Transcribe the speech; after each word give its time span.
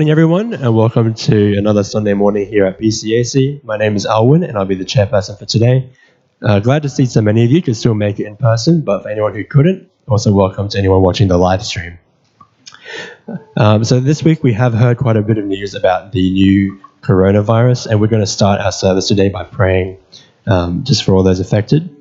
morning, 0.00 0.12
everyone, 0.12 0.54
and 0.54 0.74
welcome 0.74 1.12
to 1.12 1.58
another 1.58 1.84
Sunday 1.84 2.14
morning 2.14 2.46
here 2.46 2.64
at 2.64 2.80
BCAC. 2.80 3.62
My 3.62 3.76
name 3.76 3.96
is 3.96 4.06
Alwyn, 4.06 4.42
and 4.42 4.56
I'll 4.56 4.64
be 4.64 4.74
the 4.74 4.86
chairperson 4.86 5.38
for 5.38 5.44
today. 5.44 5.90
Uh, 6.40 6.58
glad 6.58 6.84
to 6.84 6.88
see 6.88 7.04
so 7.04 7.20
many 7.20 7.44
of 7.44 7.50
you 7.50 7.60
could 7.60 7.76
still 7.76 7.92
make 7.92 8.18
it 8.18 8.24
in 8.24 8.34
person, 8.34 8.80
but 8.80 9.02
for 9.02 9.10
anyone 9.10 9.34
who 9.34 9.44
couldn't, 9.44 9.90
also 10.08 10.32
welcome 10.32 10.70
to 10.70 10.78
anyone 10.78 11.02
watching 11.02 11.28
the 11.28 11.36
live 11.36 11.62
stream. 11.62 11.98
Um, 13.58 13.84
so 13.84 14.00
this 14.00 14.24
week 14.24 14.42
we 14.42 14.54
have 14.54 14.72
heard 14.72 14.96
quite 14.96 15.18
a 15.18 15.20
bit 15.20 15.36
of 15.36 15.44
news 15.44 15.74
about 15.74 16.12
the 16.12 16.30
new 16.30 16.80
coronavirus, 17.02 17.88
and 17.88 18.00
we're 18.00 18.06
going 18.06 18.22
to 18.22 18.26
start 18.26 18.58
our 18.62 18.72
service 18.72 19.06
today 19.06 19.28
by 19.28 19.44
praying 19.44 19.98
um, 20.46 20.82
just 20.82 21.04
for 21.04 21.12
all 21.12 21.22
those 21.22 21.40
affected. 21.40 21.94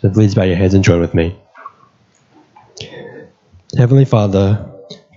So 0.00 0.08
please 0.08 0.34
bow 0.34 0.44
your 0.44 0.56
heads 0.56 0.72
and 0.72 0.82
join 0.82 1.02
with 1.02 1.12
me. 1.12 1.38
Heavenly 3.76 4.06
Father, 4.06 4.67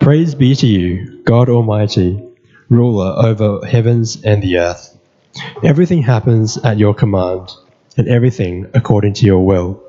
praise 0.01 0.33
be 0.33 0.55
to 0.55 0.65
you, 0.65 1.21
God 1.25 1.47
Almighty, 1.47 2.19
ruler 2.69 3.13
over 3.23 3.63
heavens 3.63 4.19
and 4.23 4.41
the 4.41 4.57
earth. 4.57 4.97
Everything 5.63 6.01
happens 6.01 6.57
at 6.57 6.79
your 6.79 6.95
command, 6.95 7.51
and 7.97 8.07
everything 8.07 8.65
according 8.73 9.13
to 9.13 9.27
your 9.27 9.45
will. 9.45 9.79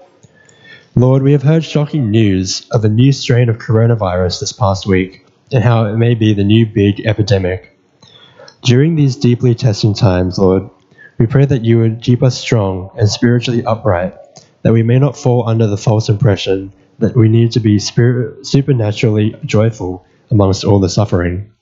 Lord, 0.95 1.22
we 1.22 1.33
have 1.33 1.42
heard 1.42 1.64
shocking 1.64 2.10
news 2.10 2.69
of 2.72 2.84
a 2.84 2.91
new 2.91 3.10
strain 3.10 3.48
of 3.48 3.56
coronavirus 3.56 4.41
this 4.41 4.52
past 4.52 4.86
week 4.86 5.24
and 5.50 5.64
how 5.64 5.86
it 5.86 5.96
may 5.96 6.14
be 6.14 6.34
the 6.34 6.44
new 6.44 6.66
big 6.66 7.06
epidemic. 7.06 7.74
During 8.60 8.97
these 8.97 9.16
deeply 9.16 9.55
testing 9.55 9.94
times, 9.94 10.38
Lord, 10.38 10.69
we 11.16 11.27
pray 11.27 11.47
that 11.47 11.64
you 11.64 11.78
would 11.78 12.02
keep 12.02 12.22
us 12.22 12.38
strong 12.38 12.91
and 12.98 13.08
spiritually 13.08 13.64
upright, 13.64 14.14
that 14.60 14.74
we 14.74 14.83
may 14.83 14.98
not 14.98 15.16
fall 15.16 15.48
under 15.48 15.66
the 15.66 15.78
false 15.78 16.10
impression 16.10 16.70
that 17.02 17.16
we 17.16 17.28
need 17.28 17.52
to 17.52 17.60
be 17.60 17.78
spirit, 17.78 18.47
supernaturally 18.47 19.34
joyful 19.44 20.06
amongst 20.32 20.64
all 20.64 20.80
the 20.80 20.88
suffering. 20.88 21.52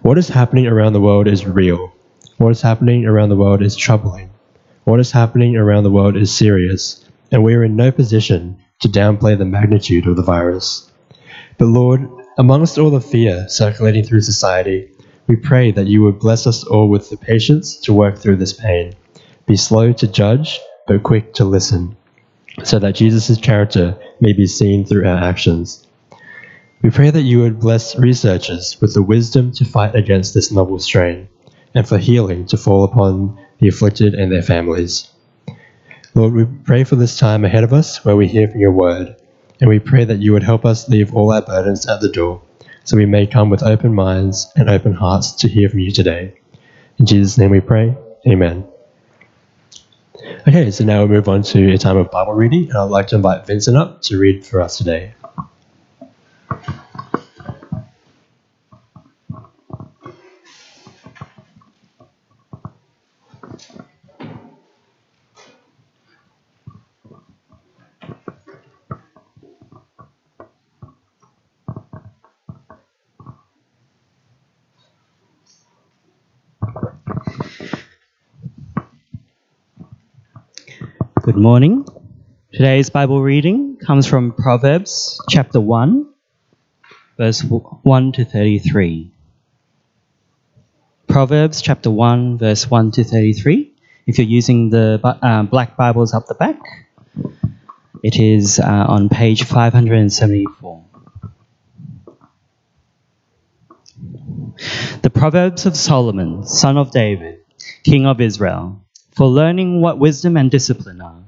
What 0.00 0.16
is 0.16 0.28
happening 0.28 0.66
around 0.66 0.94
the 0.94 1.00
world 1.00 1.28
is 1.28 1.46
real. 1.46 1.92
What 2.38 2.50
is 2.50 2.62
happening 2.62 3.04
around 3.04 3.28
the 3.28 3.36
world 3.36 3.62
is 3.62 3.76
troubling. 3.76 4.30
What 4.84 5.00
is 5.00 5.12
happening 5.12 5.54
around 5.54 5.84
the 5.84 5.90
world 5.90 6.16
is 6.16 6.34
serious, 6.34 7.04
and 7.30 7.44
we 7.44 7.54
are 7.54 7.62
in 7.62 7.76
no 7.76 7.92
position 7.92 8.58
to 8.80 8.88
downplay 8.88 9.36
the 9.36 9.44
magnitude 9.44 10.06
of 10.06 10.16
the 10.16 10.22
virus. 10.22 10.90
But 11.58 11.66
Lord, 11.66 12.08
amongst 12.38 12.78
all 12.78 12.90
the 12.90 13.00
fear 13.00 13.46
circulating 13.50 14.04
through 14.04 14.22
society, 14.22 14.90
we 15.26 15.36
pray 15.36 15.70
that 15.72 15.88
you 15.88 16.02
would 16.04 16.20
bless 16.20 16.46
us 16.46 16.64
all 16.64 16.88
with 16.88 17.10
the 17.10 17.18
patience 17.18 17.76
to 17.80 17.92
work 17.92 18.16
through 18.16 18.36
this 18.36 18.54
pain. 18.54 18.94
Be 19.44 19.56
slow 19.56 19.92
to 19.92 20.06
judge, 20.06 20.58
but 20.86 21.02
quick 21.02 21.34
to 21.34 21.44
listen, 21.44 21.96
so 22.64 22.78
that 22.78 22.94
Jesus' 22.94 23.36
character 23.36 23.98
may 24.20 24.32
be 24.32 24.46
seen 24.46 24.86
through 24.86 25.06
our 25.06 25.18
actions. 25.18 25.86
We 26.80 26.90
pray 26.90 27.10
that 27.10 27.22
you 27.22 27.40
would 27.40 27.58
bless 27.58 27.98
researchers 27.98 28.80
with 28.80 28.94
the 28.94 29.02
wisdom 29.02 29.52
to 29.52 29.64
fight 29.64 29.94
against 29.96 30.32
this 30.32 30.52
novel 30.52 30.78
strain, 30.78 31.28
and 31.74 31.88
for 31.88 31.98
healing 31.98 32.46
to 32.46 32.56
fall 32.56 32.84
upon 32.84 33.38
the 33.58 33.68
afflicted 33.68 34.14
and 34.14 34.30
their 34.30 34.42
families. 34.42 35.08
Lord, 36.14 36.34
we 36.34 36.44
pray 36.44 36.84
for 36.84 36.96
this 36.96 37.18
time 37.18 37.44
ahead 37.44 37.64
of 37.64 37.72
us 37.72 38.04
where 38.04 38.16
we 38.16 38.28
hear 38.28 38.48
from 38.48 38.60
your 38.60 38.70
word, 38.70 39.16
and 39.60 39.68
we 39.68 39.80
pray 39.80 40.04
that 40.04 40.20
you 40.20 40.32
would 40.32 40.44
help 40.44 40.64
us 40.64 40.88
leave 40.88 41.14
all 41.14 41.32
our 41.32 41.42
burdens 41.42 41.86
at 41.86 42.00
the 42.00 42.08
door 42.08 42.42
so 42.88 42.96
we 42.96 43.04
may 43.04 43.26
come 43.26 43.50
with 43.50 43.62
open 43.62 43.94
minds 43.94 44.50
and 44.56 44.70
open 44.70 44.94
hearts 44.94 45.32
to 45.32 45.48
hear 45.48 45.68
from 45.68 45.80
you 45.80 45.90
today. 45.90 46.32
In 46.98 47.04
Jesus' 47.04 47.36
name 47.36 47.50
we 47.50 47.60
pray. 47.60 47.94
Amen. 48.26 48.66
Okay, 50.46 50.70
so 50.70 50.84
now 50.84 51.02
we 51.02 51.08
move 51.08 51.28
on 51.28 51.42
to 51.42 51.72
a 51.72 51.76
time 51.76 51.98
of 51.98 52.10
Bible 52.10 52.32
reading, 52.32 52.70
and 52.70 52.78
I'd 52.78 52.84
like 52.84 53.08
to 53.08 53.16
invite 53.16 53.46
Vincent 53.46 53.76
up 53.76 54.00
to 54.02 54.18
read 54.18 54.46
for 54.46 54.62
us 54.62 54.78
today. 54.78 55.12
Morning. 81.38 81.86
Today's 82.52 82.90
Bible 82.90 83.22
reading 83.22 83.76
comes 83.76 84.08
from 84.08 84.32
Proverbs 84.32 85.22
chapter 85.28 85.60
1, 85.60 86.12
verse 87.16 87.44
1 87.44 88.12
to 88.12 88.24
33. 88.24 89.12
Proverbs 91.06 91.62
chapter 91.62 91.92
1, 91.92 92.38
verse 92.38 92.68
1 92.68 92.90
to 92.90 93.04
33. 93.04 93.72
If 94.08 94.18
you're 94.18 94.26
using 94.26 94.70
the 94.70 95.00
uh, 95.22 95.44
black 95.44 95.76
Bibles 95.76 96.12
up 96.12 96.26
the 96.26 96.34
back, 96.34 96.58
it 98.02 98.18
is 98.18 98.58
uh, 98.58 98.86
on 98.88 99.08
page 99.08 99.44
574. 99.44 100.84
The 105.02 105.10
Proverbs 105.10 105.66
of 105.66 105.76
Solomon, 105.76 106.44
son 106.48 106.76
of 106.76 106.90
David, 106.90 107.44
king 107.84 108.06
of 108.06 108.20
Israel 108.20 108.82
for 109.18 109.26
learning 109.26 109.80
what 109.80 109.98
wisdom 109.98 110.36
and 110.36 110.48
discipline 110.48 111.00
are, 111.00 111.24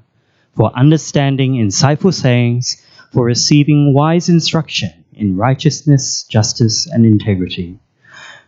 for 0.56 0.70
understanding 0.76 1.54
insightful 1.54 2.12
sayings, 2.12 2.84
for 3.12 3.24
receiving 3.24 3.94
wise 3.94 4.28
instruction 4.28 4.92
in 5.12 5.36
righteousness, 5.36 6.24
justice, 6.24 6.86
and 6.86 7.04
integrity, 7.04 7.78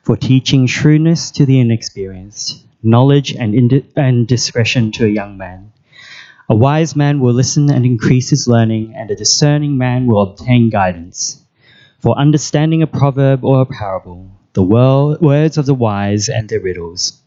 for 0.02 0.16
teaching 0.16 0.66
shrewdness 0.66 1.30
to 1.32 1.46
the 1.46 1.60
inexperienced, 1.60 2.64
knowledge 2.82 3.34
and, 3.34 3.54
ind- 3.54 3.84
and 3.96 4.26
discretion 4.26 4.90
to 4.92 5.04
a 5.04 5.08
young 5.08 5.36
man. 5.36 5.72
A 6.48 6.56
wise 6.56 6.96
man 6.96 7.20
will 7.20 7.32
listen 7.32 7.70
and 7.70 7.86
increase 7.86 8.30
his 8.30 8.48
learning, 8.48 8.94
and 8.96 9.10
a 9.10 9.16
discerning 9.16 9.78
man 9.78 10.06
will 10.06 10.22
obtain 10.22 10.70
guidance. 10.70 11.42
For 12.00 12.18
understanding 12.18 12.82
a 12.82 12.86
proverb 12.86 13.44
or 13.44 13.62
a 13.62 13.66
parable, 13.66 14.30
the 14.54 14.62
words 14.62 15.56
of 15.56 15.66
the 15.66 15.74
wise 15.74 16.28
and 16.28 16.48
their 16.48 16.60
riddles. 16.60 17.20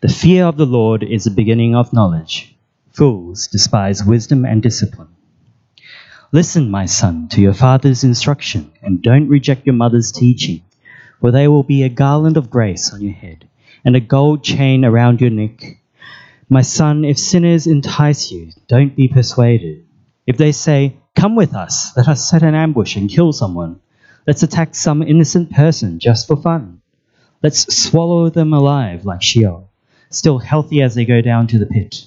The 0.00 0.08
fear 0.08 0.44
of 0.44 0.56
the 0.56 0.66
Lord 0.66 1.02
is 1.02 1.24
the 1.24 1.30
beginning 1.30 1.74
of 1.74 1.92
knowledge. 1.92 2.54
Fools 2.92 3.46
despise 3.46 4.04
wisdom 4.04 4.44
and 4.44 4.62
discipline. 4.62 5.08
Listen, 6.32 6.70
my 6.70 6.86
son, 6.86 7.28
to 7.28 7.40
your 7.40 7.54
father's 7.54 8.04
instruction, 8.04 8.72
and 8.82 9.02
don't 9.02 9.28
reject 9.28 9.66
your 9.66 9.74
mother's 9.74 10.12
teaching, 10.12 10.62
for 11.20 11.30
they 11.30 11.48
will 11.48 11.62
be 11.62 11.82
a 11.82 11.88
garland 11.88 12.36
of 12.36 12.50
grace 12.50 12.92
on 12.92 13.00
your 13.00 13.12
head, 13.12 13.48
and 13.84 13.96
a 13.96 14.00
gold 14.00 14.44
chain 14.44 14.84
around 14.84 15.20
your 15.20 15.30
neck. 15.30 15.78
My 16.48 16.62
son, 16.62 17.04
if 17.04 17.18
sinners 17.18 17.66
entice 17.66 18.30
you, 18.30 18.50
don't 18.68 18.96
be 18.96 19.08
persuaded. 19.08 19.84
If 20.26 20.36
they 20.36 20.52
say, 20.52 20.96
Come 21.16 21.34
with 21.34 21.54
us, 21.54 21.96
let 21.96 22.08
us 22.08 22.28
set 22.28 22.42
an 22.42 22.54
ambush 22.54 22.96
and 22.96 23.10
kill 23.10 23.32
someone. 23.32 23.80
Let's 24.26 24.42
attack 24.42 24.74
some 24.74 25.02
innocent 25.02 25.50
person 25.50 25.98
just 25.98 26.26
for 26.26 26.36
fun. 26.36 26.82
Let's 27.42 27.74
swallow 27.74 28.30
them 28.30 28.52
alive 28.52 29.04
like 29.04 29.22
Sheol 29.22 29.70
still 30.10 30.38
healthy 30.38 30.82
as 30.82 30.94
they 30.94 31.04
go 31.04 31.20
down 31.22 31.46
to 31.46 31.58
the 31.58 31.66
pit. 31.66 32.06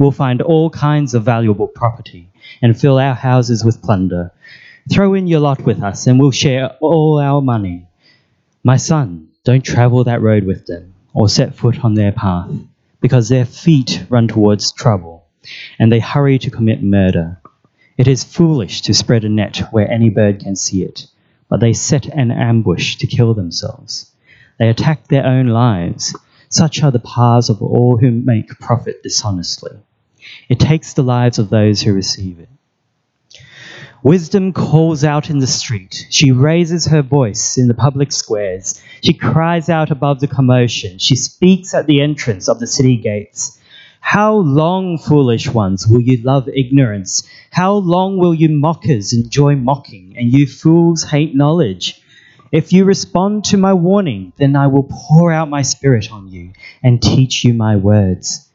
We'll 0.00 0.12
find 0.12 0.40
all 0.40 0.70
kinds 0.70 1.12
of 1.12 1.24
valuable 1.24 1.66
property 1.66 2.30
and 2.62 2.80
fill 2.80 2.98
our 2.98 3.12
houses 3.12 3.62
with 3.62 3.82
plunder. 3.82 4.32
Throw 4.90 5.12
in 5.12 5.26
your 5.26 5.40
lot 5.40 5.60
with 5.60 5.82
us, 5.82 6.06
and 6.06 6.18
we'll 6.18 6.30
share 6.30 6.70
all 6.80 7.18
our 7.18 7.42
money. 7.42 7.86
My 8.64 8.78
son, 8.78 9.28
don't 9.44 9.62
travel 9.62 10.02
that 10.04 10.22
road 10.22 10.44
with 10.44 10.64
them, 10.64 10.94
or 11.12 11.28
set 11.28 11.54
foot 11.54 11.84
on 11.84 11.92
their 11.92 12.12
path, 12.12 12.50
because 13.02 13.28
their 13.28 13.44
feet 13.44 14.06
run 14.08 14.26
towards 14.26 14.72
trouble, 14.72 15.26
and 15.78 15.92
they 15.92 16.00
hurry 16.00 16.38
to 16.38 16.50
commit 16.50 16.82
murder. 16.82 17.38
It 17.98 18.08
is 18.08 18.24
foolish 18.24 18.80
to 18.82 18.94
spread 18.94 19.24
a 19.24 19.28
net 19.28 19.58
where 19.70 19.90
any 19.90 20.08
bird 20.08 20.40
can 20.40 20.56
see 20.56 20.82
it, 20.82 21.08
but 21.50 21.60
they 21.60 21.74
set 21.74 22.06
an 22.06 22.30
ambush 22.30 22.96
to 22.96 23.06
kill 23.06 23.34
themselves. 23.34 24.10
They 24.58 24.70
attack 24.70 25.08
their 25.08 25.26
own 25.26 25.48
lives 25.48 26.16
such 26.48 26.82
are 26.82 26.90
the 26.90 26.98
paths 26.98 27.48
of 27.48 27.62
all 27.62 27.98
who 27.98 28.10
make 28.10 28.58
profit 28.58 29.02
dishonestly. 29.02 29.78
It 30.48 30.60
takes 30.60 30.94
the 30.94 31.02
lives 31.02 31.38
of 31.38 31.50
those 31.50 31.82
who 31.82 31.92
receive 31.92 32.38
it. 32.38 32.48
Wisdom 34.02 34.54
calls 34.54 35.04
out 35.04 35.28
in 35.28 35.40
the 35.40 35.46
street. 35.46 36.06
She 36.08 36.32
raises 36.32 36.86
her 36.86 37.02
voice 37.02 37.58
in 37.58 37.68
the 37.68 37.74
public 37.74 38.12
squares. 38.12 38.82
She 39.02 39.12
cries 39.12 39.68
out 39.68 39.90
above 39.90 40.20
the 40.20 40.26
commotion. 40.26 40.98
She 40.98 41.16
speaks 41.16 41.74
at 41.74 41.86
the 41.86 42.00
entrance 42.00 42.48
of 42.48 42.60
the 42.60 42.66
city 42.66 42.96
gates. 42.96 43.58
How 44.00 44.36
long, 44.36 44.96
foolish 44.96 45.48
ones, 45.48 45.86
will 45.86 46.00
you 46.00 46.16
love 46.22 46.48
ignorance? 46.48 47.28
How 47.50 47.74
long 47.74 48.16
will 48.16 48.32
you 48.32 48.48
mockers 48.48 49.12
enjoy 49.12 49.56
mocking, 49.56 50.14
and 50.16 50.32
you 50.32 50.46
fools 50.46 51.04
hate 51.04 51.36
knowledge? 51.36 52.00
If 52.50 52.72
you 52.72 52.84
respond 52.84 53.44
to 53.44 53.58
my 53.58 53.74
warning, 53.74 54.32
then 54.38 54.56
I 54.56 54.66
will 54.68 54.88
pour 54.90 55.30
out 55.30 55.50
my 55.50 55.62
spirit 55.62 56.10
on 56.10 56.28
you 56.28 56.52
and 56.82 57.02
teach 57.02 57.44
you 57.44 57.52
my 57.52 57.76
words. 57.76 58.49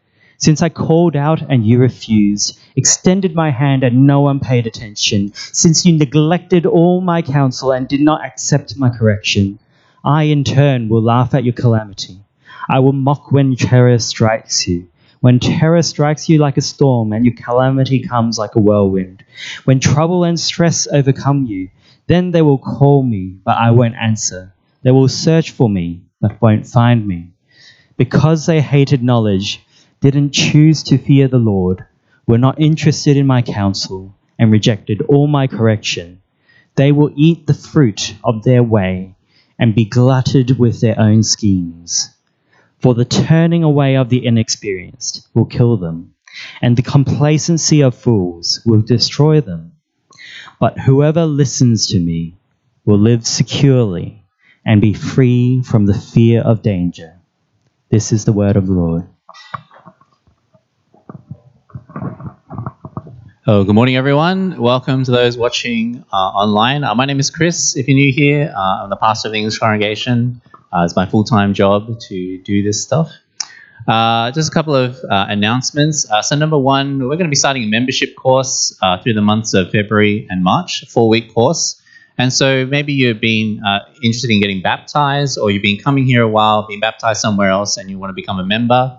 Since 0.45 0.61
I 0.61 0.69
called 0.69 1.15
out 1.15 1.41
and 1.49 1.65
you 1.65 1.79
refused, 1.79 2.59
extended 2.75 3.33
my 3.33 3.49
hand 3.49 3.83
and 3.83 4.05
no 4.05 4.21
one 4.21 4.39
paid 4.39 4.67
attention, 4.67 5.33
since 5.33 5.87
you 5.87 5.97
neglected 5.97 6.67
all 6.67 7.01
my 7.01 7.23
counsel 7.23 7.71
and 7.71 7.87
did 7.87 7.99
not 7.99 8.23
accept 8.23 8.77
my 8.77 8.95
correction, 8.95 9.57
I 10.03 10.25
in 10.25 10.43
turn 10.43 10.87
will 10.87 11.01
laugh 11.01 11.33
at 11.33 11.45
your 11.45 11.55
calamity. 11.55 12.19
I 12.69 12.77
will 12.77 12.93
mock 12.93 13.31
when 13.31 13.55
terror 13.55 13.97
strikes 13.97 14.67
you. 14.67 14.87
When 15.19 15.39
terror 15.39 15.81
strikes 15.81 16.29
you 16.29 16.37
like 16.37 16.57
a 16.57 16.61
storm 16.61 17.11
and 17.11 17.25
your 17.25 17.33
calamity 17.33 18.03
comes 18.03 18.37
like 18.37 18.53
a 18.53 18.59
whirlwind. 18.59 19.25
When 19.63 19.79
trouble 19.79 20.23
and 20.23 20.39
stress 20.39 20.85
overcome 20.85 21.47
you, 21.47 21.71
then 22.05 22.29
they 22.29 22.43
will 22.43 22.59
call 22.59 23.01
me, 23.01 23.35
but 23.43 23.57
I 23.57 23.71
won't 23.71 23.95
answer. 23.95 24.53
They 24.83 24.91
will 24.91 25.07
search 25.07 25.49
for 25.49 25.67
me, 25.67 26.03
but 26.21 26.39
won't 26.39 26.67
find 26.67 27.07
me. 27.07 27.31
Because 27.97 28.45
they 28.45 28.61
hated 28.61 29.01
knowledge, 29.01 29.64
didn't 30.01 30.31
choose 30.31 30.83
to 30.83 30.97
fear 30.97 31.27
the 31.27 31.37
Lord, 31.37 31.85
were 32.27 32.37
not 32.37 32.59
interested 32.59 33.17
in 33.17 33.27
my 33.27 33.41
counsel, 33.41 34.15
and 34.37 34.51
rejected 34.51 35.01
all 35.03 35.27
my 35.27 35.47
correction, 35.47 36.21
they 36.75 36.91
will 36.91 37.11
eat 37.15 37.47
the 37.47 37.53
fruit 37.53 38.15
of 38.23 38.43
their 38.43 38.63
way 38.63 39.15
and 39.57 39.73
be 39.73 39.85
glutted 39.85 40.59
with 40.59 40.81
their 40.81 40.99
own 40.99 41.23
schemes. 41.23 42.09
For 42.79 42.93
the 42.93 43.05
turning 43.05 43.63
away 43.63 43.95
of 43.95 44.09
the 44.09 44.25
inexperienced 44.25 45.27
will 45.33 45.45
kill 45.45 45.77
them, 45.77 46.13
and 46.61 46.75
the 46.75 46.81
complacency 46.81 47.81
of 47.81 47.95
fools 47.95 48.61
will 48.65 48.81
destroy 48.81 49.39
them. 49.39 49.71
But 50.59 50.79
whoever 50.79 51.25
listens 51.25 51.87
to 51.87 51.99
me 51.99 52.35
will 52.85 52.99
live 52.99 53.25
securely 53.25 54.23
and 54.65 54.81
be 54.81 54.93
free 54.93 55.61
from 55.61 55.85
the 55.85 55.93
fear 55.93 56.41
of 56.41 56.61
danger. 56.61 57.13
This 57.89 58.11
is 58.11 58.25
the 58.25 58.33
word 58.33 58.57
of 58.57 58.67
the 58.67 58.73
Lord. 58.73 59.07
Oh, 63.47 63.63
good 63.63 63.75
morning, 63.75 63.95
everyone. 63.95 64.59
Welcome 64.59 65.03
to 65.03 65.11
those 65.11 65.37
watching 65.37 66.03
uh, 66.11 66.15
online. 66.15 66.83
Uh, 66.83 66.95
my 66.95 67.05
name 67.05 67.19
is 67.19 67.29
Chris. 67.29 67.77
If 67.77 67.87
you're 67.87 67.93
new 67.93 68.11
here, 68.11 68.51
uh, 68.51 68.81
I'm 68.81 68.89
the 68.89 68.95
pastor 68.95 69.27
of 69.27 69.33
the 69.33 69.37
English 69.37 69.59
congregation. 69.59 70.41
Uh, 70.73 70.81
it's 70.83 70.95
my 70.95 71.05
full-time 71.05 71.53
job 71.53 71.99
to 72.07 72.41
do 72.41 72.63
this 72.63 72.81
stuff. 72.81 73.11
Uh, 73.87 74.31
just 74.31 74.49
a 74.49 74.51
couple 74.51 74.73
of 74.73 74.95
uh, 75.11 75.27
announcements. 75.29 76.07
so, 76.23 76.35
number 76.35 76.57
one, 76.57 76.97
we're 76.97 77.17
going 77.17 77.25
to 77.25 77.29
be 77.29 77.35
starting 77.35 77.61
a 77.61 77.67
membership 77.67 78.15
course 78.15 78.75
through 79.03 79.13
the 79.13 79.21
months 79.21 79.53
of 79.53 79.69
February 79.69 80.25
and 80.31 80.43
March, 80.43 80.81
a 80.81 80.87
four-week 80.87 81.31
course. 81.31 81.79
And 82.17 82.33
so 82.33 82.65
maybe 82.65 82.93
you've 82.93 83.21
been 83.21 83.61
interested 84.01 84.31
in 84.31 84.41
getting 84.41 84.63
baptized, 84.63 85.37
or 85.37 85.51
you've 85.51 85.61
been 85.61 85.77
coming 85.77 86.07
here 86.07 86.23
a 86.23 86.27
while, 86.27 86.65
being 86.65 86.79
baptized 86.79 87.21
somewhere 87.21 87.51
else, 87.51 87.77
and 87.77 87.91
you 87.91 87.99
want 87.99 88.09
to 88.09 88.15
become 88.15 88.39
a 88.39 88.45
member. 88.45 88.97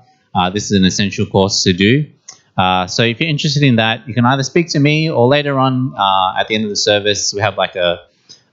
this 0.55 0.71
is 0.71 0.79
an 0.79 0.85
essential 0.85 1.27
course 1.27 1.65
to 1.65 1.73
do. 1.73 2.07
Uh, 2.57 2.87
so 2.87 3.03
if 3.03 3.21
you're 3.21 3.29
interested 3.29 3.63
in 3.63 3.77
that, 3.77 4.09
you 4.09 4.15
can 4.15 4.25
either 4.25 4.43
speak 4.43 4.69
to 4.71 4.79
me 4.79 5.11
or 5.11 5.29
later 5.29 5.59
on 5.59 5.95
uh, 5.97 6.35
at 6.39 6.49
the 6.49 6.55
end 6.55 6.65
of 6.65 6.71
the 6.71 6.77
service, 6.77 7.35
we 7.35 7.41
have 7.41 7.57
like 7.59 7.77
a 7.77 8.01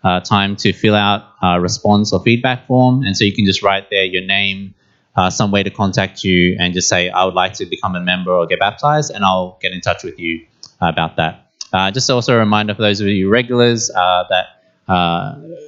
uh, 0.04 0.20
time 0.20 0.56
to 0.58 0.74
fill 0.74 0.96
out 0.96 1.24
a 1.42 1.62
response 1.62 2.12
or 2.12 2.22
feedback 2.22 2.68
form. 2.68 3.04
And 3.04 3.16
so 3.16 3.24
you 3.24 3.34
can 3.34 3.46
just 3.46 3.64
write 3.64 3.90
there 3.90 4.04
your 4.04 4.26
name, 4.26 4.74
uh, 5.16 5.30
some 5.30 5.52
way 5.52 5.64
to 5.64 5.70
contact 5.70 6.24
you, 6.24 6.58
and 6.60 6.74
just 6.74 6.90
say, 6.90 7.10
I 7.10 7.24
would 7.24 7.34
like 7.34 7.54
to 7.54 7.66
become 7.66 7.96
a 7.96 8.02
member 8.02 8.32
or 8.32 8.46
get 8.46 8.60
baptized, 8.60 9.12
and 9.12 9.24
I'll 9.24 9.58
get 9.62 9.72
in 9.72 9.80
touch 9.80 10.04
with 10.04 10.20
you 10.20 10.46
about 10.82 11.16
that. 11.16 11.52
Uh, 11.72 11.90
just 11.90 12.10
also 12.10 12.36
a 12.36 12.38
reminder 12.38 12.76
for 12.76 12.82
those 12.82 13.00
of 13.00 13.08
you 13.08 13.30
regulars 13.30 13.88
that 13.88 14.46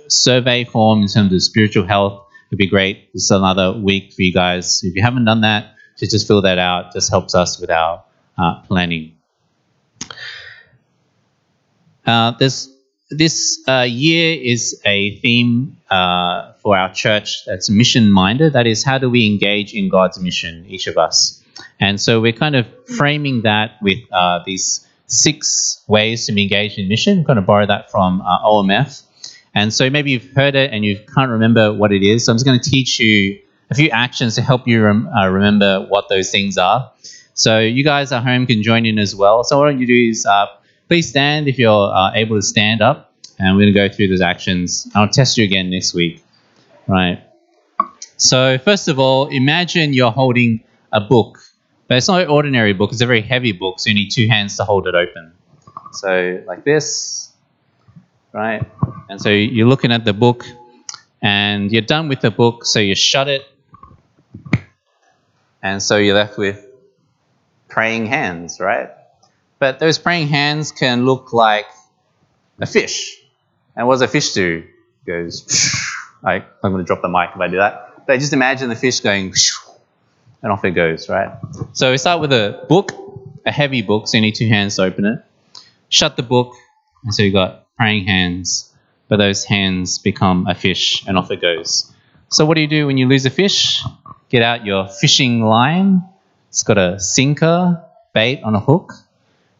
survey 0.09 0.65
form 0.65 1.01
in 1.03 1.07
terms 1.07 1.31
of 1.31 1.41
spiritual 1.41 1.85
health 1.85 2.25
would 2.51 2.57
be 2.57 2.67
great. 2.67 3.09
Is 3.13 3.31
another 3.31 3.71
week 3.71 4.13
for 4.13 4.21
you 4.21 4.33
guys. 4.33 4.83
If 4.83 4.95
you 4.95 5.01
haven't 5.01 5.25
done 5.25 5.41
that, 5.41 5.75
to 5.97 6.07
just 6.07 6.27
fill 6.27 6.41
that 6.41 6.57
out. 6.57 6.93
Just 6.93 7.09
helps 7.09 7.33
us 7.33 7.59
with 7.59 7.69
our 7.69 8.03
planning. 8.67 9.15
Uh, 12.05 12.31
this 12.31 12.69
this 13.09 13.63
uh, 13.67 13.85
year 13.87 14.39
is 14.41 14.81
a 14.85 15.17
theme 15.19 15.77
uh, 15.89 16.53
for 16.53 16.77
our 16.77 16.93
church 16.93 17.45
that's 17.45 17.69
mission 17.69 18.11
minded. 18.11 18.53
That 18.53 18.67
is, 18.67 18.83
how 18.83 18.97
do 18.97 19.09
we 19.09 19.27
engage 19.27 19.73
in 19.73 19.89
God's 19.89 20.19
mission, 20.19 20.65
each 20.67 20.87
of 20.87 20.97
us? 20.97 21.43
And 21.79 22.01
so 22.01 22.19
we're 22.19 22.33
kind 22.33 22.55
of 22.55 22.67
framing 22.97 23.43
that 23.43 23.73
with 23.81 23.99
uh, 24.11 24.39
these 24.45 24.85
six 25.07 25.83
ways 25.88 26.25
to 26.25 26.31
be 26.31 26.43
engaged 26.43 26.79
in 26.79 26.88
mission. 26.88 27.19
I'm 27.19 27.23
going 27.23 27.35
to 27.35 27.41
borrow 27.43 27.65
that 27.67 27.91
from 27.91 28.21
uh, 28.21 28.43
OMF. 28.43 29.03
And 29.53 29.73
so 29.73 29.89
maybe 29.89 30.11
you've 30.11 30.31
heard 30.31 30.55
it 30.55 30.73
and 30.73 30.83
you 30.83 30.99
can't 31.13 31.29
remember 31.31 31.71
what 31.73 31.91
it 31.91 32.03
is. 32.03 32.25
So 32.25 32.31
I'm 32.31 32.35
just 32.35 32.45
going 32.45 32.59
to 32.59 32.69
teach 32.69 32.99
you 32.99 33.39
a 33.69 33.75
few 33.75 33.89
actions 33.89 34.35
to 34.35 34.41
help 34.41 34.67
you 34.67 34.83
rem- 34.83 35.07
remember 35.07 35.85
what 35.88 36.09
those 36.09 36.31
things 36.31 36.57
are. 36.57 36.91
So 37.37 37.59
you 37.59 37.83
guys 37.83 38.13
at 38.13 38.23
home 38.23 38.47
can 38.47 38.63
join 38.63 38.85
in 38.85 38.97
as 38.97 39.13
well. 39.13 39.43
So 39.43 39.59
what 39.59 39.77
you 39.77 39.85
do 39.85 40.09
is 40.09 40.25
uh, 40.25 40.47
please 40.87 41.09
stand 41.09 41.49
if 41.49 41.59
you're 41.59 41.93
uh, 41.93 42.13
able 42.15 42.37
to 42.37 42.41
stand 42.41 42.81
up, 42.81 43.13
and 43.37 43.57
we're 43.57 43.63
going 43.63 43.73
to 43.73 43.79
go 43.89 43.93
through 43.93 44.07
those 44.07 44.21
actions. 44.21 44.89
I'll 44.95 45.09
test 45.09 45.37
you 45.37 45.43
again 45.43 45.69
next 45.69 45.93
week. 45.93 46.23
Right. 46.87 47.21
So 48.15 48.57
first 48.57 48.87
of 48.87 48.99
all, 48.99 49.27
imagine 49.27 49.91
you're 49.91 50.11
holding 50.11 50.63
a 50.93 51.01
book, 51.01 51.39
but 51.89 51.97
it's 51.97 52.07
not 52.07 52.21
an 52.21 52.29
ordinary 52.29 52.71
book. 52.71 52.93
It's 52.93 53.01
a 53.01 53.05
very 53.05 53.21
heavy 53.21 53.51
book, 53.51 53.81
so 53.81 53.89
you 53.89 53.95
need 53.95 54.11
two 54.11 54.27
hands 54.29 54.55
to 54.55 54.63
hold 54.63 54.88
it 54.88 54.95
open. 54.95 55.33
So 55.91 56.41
like 56.47 56.63
this, 56.63 57.33
right? 58.31 58.63
And 59.09 59.21
so 59.21 59.29
you're 59.29 59.67
looking 59.67 59.91
at 59.91 60.05
the 60.05 60.13
book, 60.13 60.45
and 61.21 61.69
you're 61.69 61.81
done 61.81 62.07
with 62.07 62.21
the 62.21 62.31
book, 62.31 62.65
so 62.65 62.79
you 62.79 62.95
shut 62.95 63.27
it, 63.27 63.41
and 65.61 65.83
so 65.83 65.97
you're 65.97 66.15
left 66.15 66.38
with 66.38 66.64
praying 67.67 68.06
hands, 68.07 68.59
right? 68.59 68.91
But 69.59 69.79
those 69.79 69.97
praying 69.97 70.27
hands 70.27 70.71
can 70.71 71.06
look 71.06 71.33
like 71.33 71.65
a 72.59 72.65
fish. 72.65 73.17
And 73.75 73.88
what 73.88 73.95
does 73.95 74.01
a 74.01 74.07
fish 74.07 74.33
do? 74.33 74.63
It 75.06 75.07
goes, 75.07 75.73
I, 76.23 76.35
I'm 76.63 76.71
going 76.71 76.77
to 76.77 76.83
drop 76.83 77.01
the 77.01 77.09
mic 77.09 77.31
if 77.33 77.41
I 77.41 77.47
do 77.47 77.57
that. 77.57 78.06
But 78.06 78.19
just 78.19 78.33
imagine 78.33 78.69
the 78.69 78.75
fish 78.75 79.00
going, 79.00 79.33
and 80.41 80.51
off 80.51 80.63
it 80.63 80.71
goes, 80.71 81.09
right? 81.09 81.38
So 81.73 81.91
we 81.91 81.97
start 81.97 82.21
with 82.21 82.31
a 82.31 82.65
book, 82.69 82.91
a 83.45 83.51
heavy 83.51 83.81
book, 83.81 84.07
so 84.07 84.17
you 84.17 84.21
need 84.21 84.35
two 84.35 84.47
hands 84.47 84.75
to 84.75 84.83
open 84.83 85.06
it. 85.06 85.23
Shut 85.89 86.15
the 86.17 86.23
book, 86.23 86.53
and 87.03 87.13
so 87.13 87.23
you've 87.23 87.33
got 87.33 87.65
praying 87.77 88.06
hands, 88.07 88.71
but 89.07 89.17
those 89.17 89.44
hands 89.44 90.00
become 90.00 90.47
a 90.47 90.56
fish, 90.56 91.06
and 91.07 91.17
off 91.17 91.31
it 91.31 91.41
goes. 91.41 91.91
So 92.29 92.45
what 92.45 92.56
do 92.56 92.62
you 92.62 92.67
do 92.67 92.88
when 92.88 92.97
you 92.97 93.07
lose 93.07 93.25
a 93.25 93.29
fish? 93.29 93.83
Get 94.29 94.41
out 94.41 94.65
your 94.65 94.88
fishing 94.88 95.41
line 95.44 96.03
it's 96.55 96.63
got 96.63 96.77
a 96.77 96.97
sinker, 97.01 97.83
bait 98.13 98.41
on 98.41 98.55
a 98.55 98.61
hook, 98.61 98.93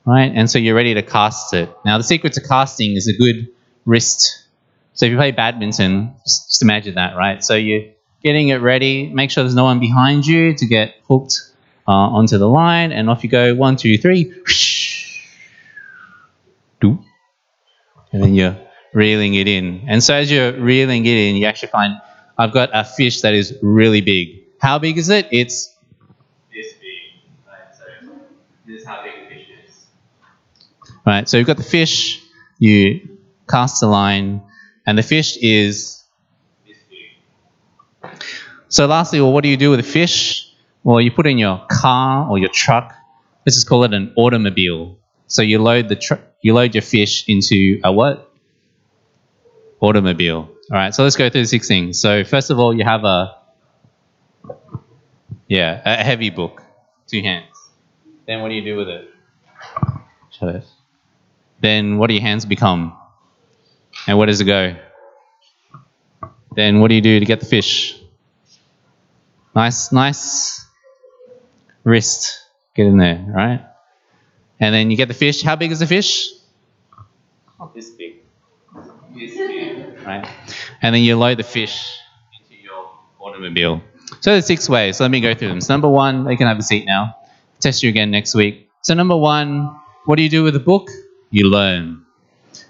right? 0.06 0.32
And 0.34 0.50
so 0.50 0.58
you're 0.60 0.76
ready 0.76 0.94
to 0.94 1.02
cast 1.02 1.54
it. 1.54 1.70
Now, 1.84 1.98
the 1.98 2.06
secret 2.06 2.32
to 2.34 2.42
casting 2.42 2.96
is 2.96 3.10
a 3.10 3.14
good 3.14 3.50
wrist. 3.84 4.46
So 4.94 5.06
if 5.06 5.12
you 5.12 5.18
play 5.18 5.32
badminton, 5.32 6.16
just 6.24 6.62
imagine 6.62 6.96
that, 6.96 7.18
right? 7.18 7.44
So 7.44 7.56
you're 7.56 7.92
getting 8.24 8.48
it 8.48 8.62
ready. 8.62 9.10
Make 9.10 9.30
sure 9.30 9.44
there's 9.44 9.56
no 9.56 9.66
one 9.66 9.82
behind 9.82 10.26
you 10.26 10.56
to 10.56 10.66
get 10.66 10.96
hooked 11.10 11.42
uh, 11.86 11.92
onto 11.92 12.38
the 12.38 12.48
line, 12.48 12.94
and 12.94 13.10
off 13.10 13.26
you 13.26 13.30
go. 13.30 13.54
One, 13.56 13.76
two, 13.76 13.98
three. 13.98 14.34
Do. 16.80 17.04
And 18.14 18.24
then 18.24 18.36
you're 18.36 18.56
reeling 18.94 19.34
it 19.34 19.50
in. 19.50 19.84
And 19.90 20.02
so 20.02 20.16
as 20.16 20.32
you're 20.32 20.54
reeling 20.54 21.06
it 21.06 21.18
in, 21.18 21.36
you 21.36 21.46
actually 21.46 21.74
find 21.74 21.96
I've 22.38 22.54
got 22.54 22.70
a 22.72 22.86
fish 22.86 23.20
that 23.20 23.34
is 23.34 23.54
really 23.62 24.00
big. 24.00 24.44
How 24.62 24.80
big 24.80 24.98
is 24.98 25.10
it? 25.10 25.28
It's 25.34 25.75
this 28.68 28.82
is 28.82 28.88
how 28.88 29.04
big 29.04 29.14
the 29.30 29.36
fish 29.36 29.48
is. 29.68 29.86
Right, 31.06 31.30
so 31.30 31.38
you've 31.38 31.48
got 31.48 31.58
the 31.58 31.64
fish, 31.64 32.24
you 32.60 33.18
cast 33.50 33.80
the 33.82 33.88
line, 33.88 34.42
and 34.86 34.98
the 34.98 35.04
fish 35.04 35.38
is. 35.38 36.04
So 38.70 38.88
lastly, 38.88 39.22
well, 39.22 39.32
what 39.32 39.44
do 39.44 39.50
you 39.50 39.58
do 39.58 39.70
with 39.70 39.80
the 39.80 39.90
fish? 39.90 40.52
Well, 40.84 41.00
you 41.02 41.12
put 41.12 41.28
in 41.28 41.38
your 41.38 41.66
car 41.70 42.30
or 42.30 42.38
your 42.38 42.50
truck. 42.50 42.94
Let's 43.46 43.56
just 43.56 43.68
call 43.68 43.84
it 43.84 43.94
an 43.94 44.14
automobile. 44.16 44.98
So 45.28 45.42
you 45.42 45.60
load 45.60 45.90
the 45.90 45.96
tr- 45.96 46.24
you 46.42 46.54
load 46.54 46.76
your 46.76 46.82
fish 46.82 47.28
into 47.28 47.80
a 47.84 47.92
what? 47.92 48.32
Automobile. 49.80 50.50
All 50.72 50.78
right. 50.78 50.94
So 50.94 51.04
let's 51.04 51.16
go 51.16 51.30
through 51.30 51.42
the 51.42 51.48
six 51.48 51.68
things. 51.68 52.00
So 52.00 52.24
first 52.24 52.50
of 52.50 52.60
all, 52.60 52.74
you 52.74 52.84
have 52.84 53.04
a 53.04 53.38
yeah 55.48 55.82
a 55.86 56.04
heavy 56.04 56.30
book, 56.30 56.62
two 57.08 57.22
hands. 57.22 57.55
Then 58.28 58.42
what 58.42 58.50
do 58.50 58.56
you 58.56 58.64
do 58.64 58.76
with 58.76 58.90
it? 58.90 59.10
Shut 60.32 60.56
it. 60.56 60.66
Then 61.62 61.98
what 61.98 62.08
do 62.08 62.14
your 62.14 62.24
hands 62.24 62.46
become? 62.46 62.98
And 64.08 64.18
where 64.18 64.28
does 64.28 64.42
it 64.42 64.46
go? 64.46 64.76
Then 66.56 66.80
what 66.80 66.88
do 66.90 66.96
you 66.96 67.02
do 67.02 67.20
to 67.20 67.26
get 67.26 67.40
the 67.40 67.46
fish? 67.46 68.00
Nice, 69.56 69.92
nice 69.92 70.66
wrist. 71.84 72.42
Get 72.76 72.88
in 72.88 72.98
there, 72.98 73.24
right? 73.28 73.66
And 74.60 74.74
then 74.74 74.92
you 74.92 74.98
get 74.98 75.08
the 75.08 75.14
fish. 75.14 75.44
How 75.44 75.56
big 75.56 75.72
is 75.72 75.80
the 75.80 75.88
fish? 75.88 76.30
Not 77.60 77.74
this 77.74 77.92
big. 77.92 78.24
This 79.14 79.36
big, 79.38 80.02
right? 80.06 80.28
And 80.82 80.94
then 80.96 81.04
you 81.04 81.18
load 81.18 81.38
the 81.38 81.44
fish 81.44 81.98
into 82.40 82.62
your 82.62 82.90
automobile. 83.20 83.82
So 84.20 84.32
there's 84.32 84.46
six 84.46 84.68
ways. 84.68 84.98
So 84.98 85.04
let 85.04 85.12
me 85.12 85.22
go 85.22 85.34
through 85.36 85.50
them. 85.50 85.62
So 85.62 85.74
number 85.74 85.90
one, 85.90 86.30
you 86.30 86.38
can 86.38 86.48
have 86.48 86.60
a 86.60 86.64
seat 86.64 86.86
now 86.86 87.16
test 87.60 87.84
you 87.84 87.90
again 87.90 88.12
next 88.12 88.36
week. 88.36 88.70
So, 88.82 88.94
number 88.94 89.18
one, 89.18 89.76
what 90.06 90.18
do 90.18 90.24
you 90.24 90.30
do 90.30 90.44
with 90.44 90.56
a 90.56 90.60
book? 90.60 90.90
You 91.32 91.50
learn. 91.50 92.06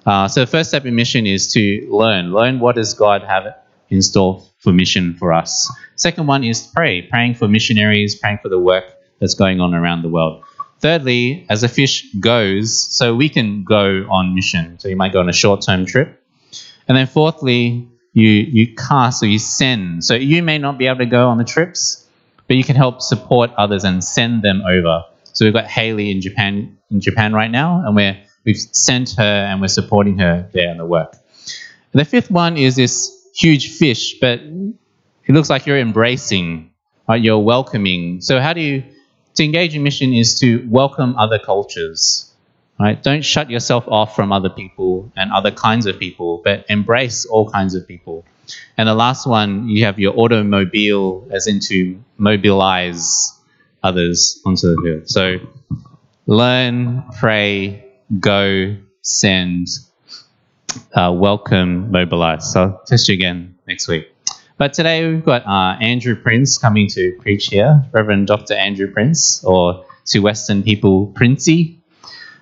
Uh, 0.05 0.27
so, 0.27 0.41
the 0.41 0.47
first 0.47 0.69
step 0.69 0.85
in 0.85 0.95
mission 0.95 1.25
is 1.25 1.51
to 1.53 1.87
learn. 1.91 2.31
Learn 2.31 2.59
what 2.59 2.75
does 2.75 2.93
God 2.93 3.23
have 3.23 3.55
in 3.89 4.01
store 4.01 4.43
for 4.59 4.73
mission 4.73 5.13
for 5.15 5.31
us. 5.31 5.71
Second 5.95 6.27
one 6.27 6.43
is 6.43 6.61
pray, 6.61 7.03
praying 7.03 7.35
for 7.35 7.47
missionaries, 7.47 8.15
praying 8.15 8.39
for 8.41 8.49
the 8.49 8.59
work 8.59 8.85
that's 9.19 9.35
going 9.35 9.61
on 9.61 9.73
around 9.73 10.01
the 10.01 10.09
world. 10.09 10.43
Thirdly, 10.79 11.45
as 11.49 11.63
a 11.63 11.69
fish 11.69 12.11
goes, 12.19 12.83
so 12.95 13.15
we 13.15 13.29
can 13.29 13.63
go 13.63 14.05
on 14.09 14.35
mission. 14.35 14.77
So 14.79 14.89
you 14.89 14.95
might 14.95 15.13
go 15.13 15.19
on 15.19 15.29
a 15.29 15.33
short 15.33 15.61
term 15.61 15.85
trip. 15.85 16.21
And 16.87 16.97
then 16.97 17.07
fourthly, 17.07 17.87
you, 18.13 18.29
you 18.29 18.75
cast 18.75 19.23
or 19.23 19.27
you 19.27 19.39
send. 19.39 20.03
So 20.03 20.15
you 20.15 20.43
may 20.43 20.57
not 20.57 20.77
be 20.77 20.87
able 20.87 20.99
to 20.99 21.05
go 21.05 21.29
on 21.29 21.37
the 21.37 21.43
trips, 21.43 22.04
but 22.47 22.57
you 22.57 22.63
can 22.63 22.75
help 22.75 23.01
support 23.01 23.51
others 23.57 23.83
and 23.83 24.03
send 24.03 24.43
them 24.43 24.61
over. 24.67 25.03
So 25.33 25.45
we've 25.45 25.53
got 25.53 25.65
Haley 25.65 26.11
in 26.11 26.21
Japan 26.21 26.77
in 26.89 27.01
Japan 27.01 27.33
right 27.33 27.51
now, 27.51 27.85
and 27.85 27.95
we're 27.95 28.17
we've 28.45 28.57
sent 28.57 29.15
her 29.17 29.23
and 29.23 29.61
we're 29.61 29.67
supporting 29.67 30.17
her 30.19 30.47
there 30.53 30.69
in 30.69 30.77
the 30.77 30.85
work. 30.85 31.15
And 31.93 31.99
the 31.99 32.05
fifth 32.05 32.29
one 32.29 32.57
is 32.57 32.75
this 32.75 33.11
huge 33.35 33.77
fish, 33.77 34.19
but 34.19 34.39
it 34.39 35.33
looks 35.33 35.49
like 35.49 35.65
you're 35.65 35.79
embracing, 35.79 36.71
right? 37.09 37.21
You're 37.21 37.39
welcoming. 37.39 38.21
So 38.21 38.39
how 38.39 38.53
do 38.53 38.61
you 38.61 38.83
to 39.35 39.43
engage 39.43 39.75
in 39.75 39.83
mission 39.83 40.13
is 40.13 40.39
to 40.39 40.65
welcome 40.69 41.15
other 41.17 41.39
cultures. 41.39 42.31
Right? 42.79 43.01
Don't 43.01 43.23
shut 43.23 43.49
yourself 43.49 43.87
off 43.87 44.15
from 44.15 44.33
other 44.33 44.49
people 44.49 45.11
and 45.15 45.31
other 45.31 45.51
kinds 45.51 45.85
of 45.85 45.97
people, 45.97 46.41
but 46.43 46.65
embrace 46.67 47.25
all 47.25 47.49
kinds 47.49 47.73
of 47.73 47.87
people. 47.87 48.25
And 48.77 48.89
the 48.89 48.93
last 48.93 49.25
one, 49.25 49.69
you 49.69 49.85
have 49.85 49.97
your 49.97 50.17
automobile, 50.17 51.25
as 51.31 51.47
in 51.47 51.61
to 51.61 52.03
mobilize 52.17 53.39
others 53.83 54.41
onto 54.45 54.75
the 54.75 54.81
field. 54.81 55.09
So 55.09 55.37
learn, 56.25 57.03
pray, 57.19 57.85
go, 58.19 58.77
send, 59.01 59.67
uh, 60.93 61.13
welcome, 61.13 61.91
mobilize. 61.91 62.51
So 62.51 62.61
I'll 62.61 62.81
test 62.85 63.07
you 63.07 63.13
again 63.13 63.55
next 63.67 63.87
week. 63.87 64.11
But 64.57 64.73
today 64.73 65.07
we've 65.07 65.25
got 65.25 65.45
uh, 65.45 65.77
Andrew 65.81 66.15
Prince 66.15 66.57
coming 66.57 66.87
to 66.91 67.17
preach 67.19 67.47
here, 67.47 67.83
Reverend 67.91 68.27
Dr. 68.27 68.53
Andrew 68.53 68.91
Prince, 68.91 69.43
or 69.43 69.85
to 70.05 70.19
Western 70.19 70.63
people, 70.63 71.07
Princey. 71.07 71.81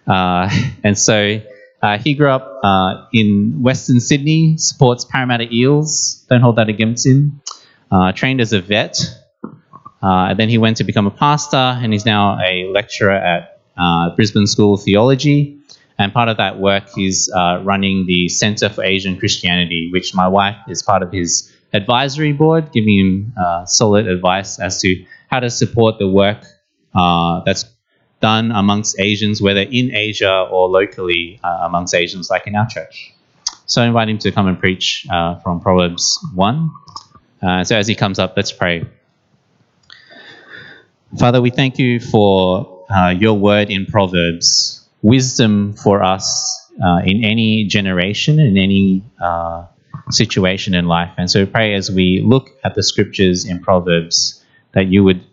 Uh, 0.05 0.49
and 0.83 0.97
so 0.97 1.41
uh, 1.81 1.97
he 1.97 2.13
grew 2.13 2.29
up 2.29 2.59
uh, 2.63 3.07
in 3.11 3.61
Western 3.61 3.99
Sydney, 3.99 4.57
supports 4.57 5.05
Parramatta 5.05 5.47
Eels. 5.51 6.25
Don't 6.29 6.41
hold 6.41 6.57
that 6.57 6.69
against 6.69 7.05
him. 7.05 7.41
Uh, 7.91 8.11
trained 8.11 8.41
as 8.41 8.53
a 8.53 8.61
vet. 8.61 8.99
Uh, 10.03 10.29
and 10.29 10.39
then 10.39 10.49
he 10.49 10.57
went 10.57 10.77
to 10.77 10.83
become 10.83 11.07
a 11.07 11.11
pastor, 11.11 11.55
and 11.55 11.93
he's 11.93 12.05
now 12.05 12.37
a 12.43 12.65
lecturer 12.65 13.11
at 13.15 13.59
Brisbane 14.15 14.47
School 14.47 14.73
of 14.73 14.83
Theology. 14.83 15.59
And 15.97 16.11
part 16.11 16.27
of 16.27 16.37
that 16.37 16.59
work 16.59 16.97
is 16.97 17.31
running 17.33 18.05
the 18.05 18.27
Centre 18.27 18.67
for 18.69 18.83
Asian 18.83 19.17
Christianity, 19.17 19.89
which 19.93 20.13
my 20.13 20.27
wife 20.27 20.57
is 20.67 20.83
part 20.83 21.03
of 21.03 21.11
his 21.11 21.51
advisory 21.71 22.33
board, 22.33 22.71
giving 22.73 22.99
him 22.99 23.33
solid 23.65 24.07
advice 24.07 24.59
as 24.59 24.81
to 24.81 25.05
how 25.29 25.39
to 25.39 25.49
support 25.49 25.99
the 25.99 26.07
work 26.07 26.43
that's 27.45 27.65
done 28.23 28.51
amongst 28.51 28.99
Asians, 28.99 29.41
whether 29.41 29.59
in 29.59 29.93
Asia 29.93 30.47
or 30.49 30.69
locally 30.69 31.39
uh, 31.43 31.59
amongst 31.63 31.93
Asians, 31.93 32.29
like 32.29 32.47
in 32.47 32.55
our 32.55 32.67
church. 32.67 33.13
So 33.65 33.81
I 33.81 33.85
invite 33.85 34.07
him 34.07 34.17
to 34.19 34.31
come 34.31 34.47
and 34.47 34.57
preach 34.57 35.05
uh, 35.11 35.39
from 35.39 35.59
Proverbs 35.59 36.19
1. 36.33 36.71
Uh, 37.41 37.63
so 37.65 37.75
as 37.75 37.85
he 37.85 37.95
comes 37.95 38.19
up, 38.19 38.33
let's 38.37 38.53
pray. 38.53 38.85
Father, 41.17 41.41
we 41.41 41.51
thank 41.51 41.77
you 41.77 41.99
for 41.99 42.85
uh, 42.89 43.09
your 43.09 43.33
word 43.33 43.69
in 43.69 43.85
Proverbs, 43.85 44.87
wisdom 45.01 45.73
for 45.73 46.03
us 46.03 46.71
uh, 46.83 47.01
in 47.05 47.23
any 47.23 47.65
generation, 47.65 48.39
in 48.39 48.57
any 48.57 49.03
uh, 49.21 49.65
situation 50.09 50.73
in 50.73 50.87
life. 50.87 51.11
And 51.17 51.29
so 51.29 51.41
we 51.41 51.45
pray 51.45 51.75
as 51.75 51.91
we 51.91 52.21
look 52.25 52.49
at 52.63 52.75
the 52.75 52.83
scriptures 52.83 53.45
in 53.45 53.61
Proverbs 53.61 54.43
that 54.73 54.87
you 54.87 55.03
would 55.03 55.23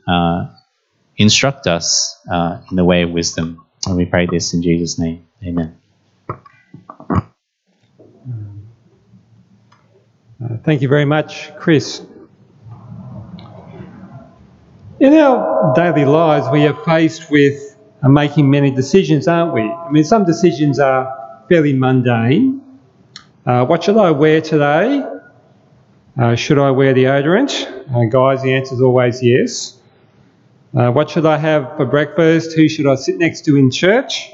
instruct 1.17 1.67
us 1.67 2.19
uh, 2.31 2.59
in 2.71 2.77
the 2.77 2.85
way 2.85 3.03
of 3.03 3.11
wisdom. 3.11 3.65
And 3.87 3.97
we 3.97 4.07
pray 4.07 4.27
this 4.27 4.55
in 4.55 4.63
Jesus' 4.63 4.99
name. 4.99 5.27
Amen. 5.45 5.77
Uh, 10.43 10.57
thank 10.65 10.81
you 10.81 10.89
very 10.89 11.05
much, 11.05 11.55
Chris. 11.57 12.01
In 15.00 15.14
our 15.14 15.73
daily 15.75 16.04
lives, 16.04 16.47
we 16.52 16.66
are 16.66 16.75
faced 16.85 17.30
with 17.30 17.75
uh, 18.02 18.09
making 18.11 18.50
many 18.50 18.71
decisions, 18.71 19.26
aren't 19.26 19.54
we? 19.54 19.62
I 19.62 19.90
mean, 19.90 20.04
some 20.04 20.26
decisions 20.26 20.78
are 20.78 21.42
fairly 21.49 21.73
mundane. 21.73 22.61
Uh, 23.47 23.64
what 23.64 23.83
should 23.83 23.97
I 23.97 24.11
wear 24.11 24.42
today? 24.42 25.02
Uh, 26.21 26.35
should 26.35 26.59
I 26.59 26.71
wear 26.73 26.92
the 26.92 27.04
deodorant? 27.04 27.50
Uh, 27.90 28.11
guys, 28.11 28.42
the 28.42 28.52
answer 28.52 28.75
is 28.75 28.83
always 28.83 29.23
yes. 29.23 29.78
Uh, 30.76 30.90
what 30.90 31.09
should 31.09 31.25
I 31.25 31.38
have 31.38 31.78
for 31.78 31.87
breakfast? 31.87 32.52
Who 32.52 32.69
should 32.69 32.87
I 32.87 32.97
sit 32.97 33.16
next 33.16 33.47
to 33.47 33.57
in 33.57 33.71
church? 33.71 34.30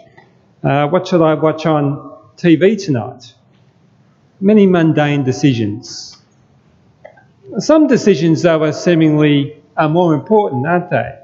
Uh, 0.64 0.88
what 0.88 1.06
should 1.06 1.22
I 1.22 1.34
watch 1.34 1.64
on 1.64 2.12
TV 2.38 2.84
tonight? 2.84 3.34
Many 4.40 4.66
mundane 4.66 5.22
decisions. 5.22 6.20
Some 7.58 7.86
decisions, 7.86 8.42
though, 8.42 8.64
are 8.64 8.72
seemingly 8.72 9.55
are 9.76 9.88
more 9.88 10.14
important, 10.14 10.66
aren't 10.66 10.90
they? 10.90 11.18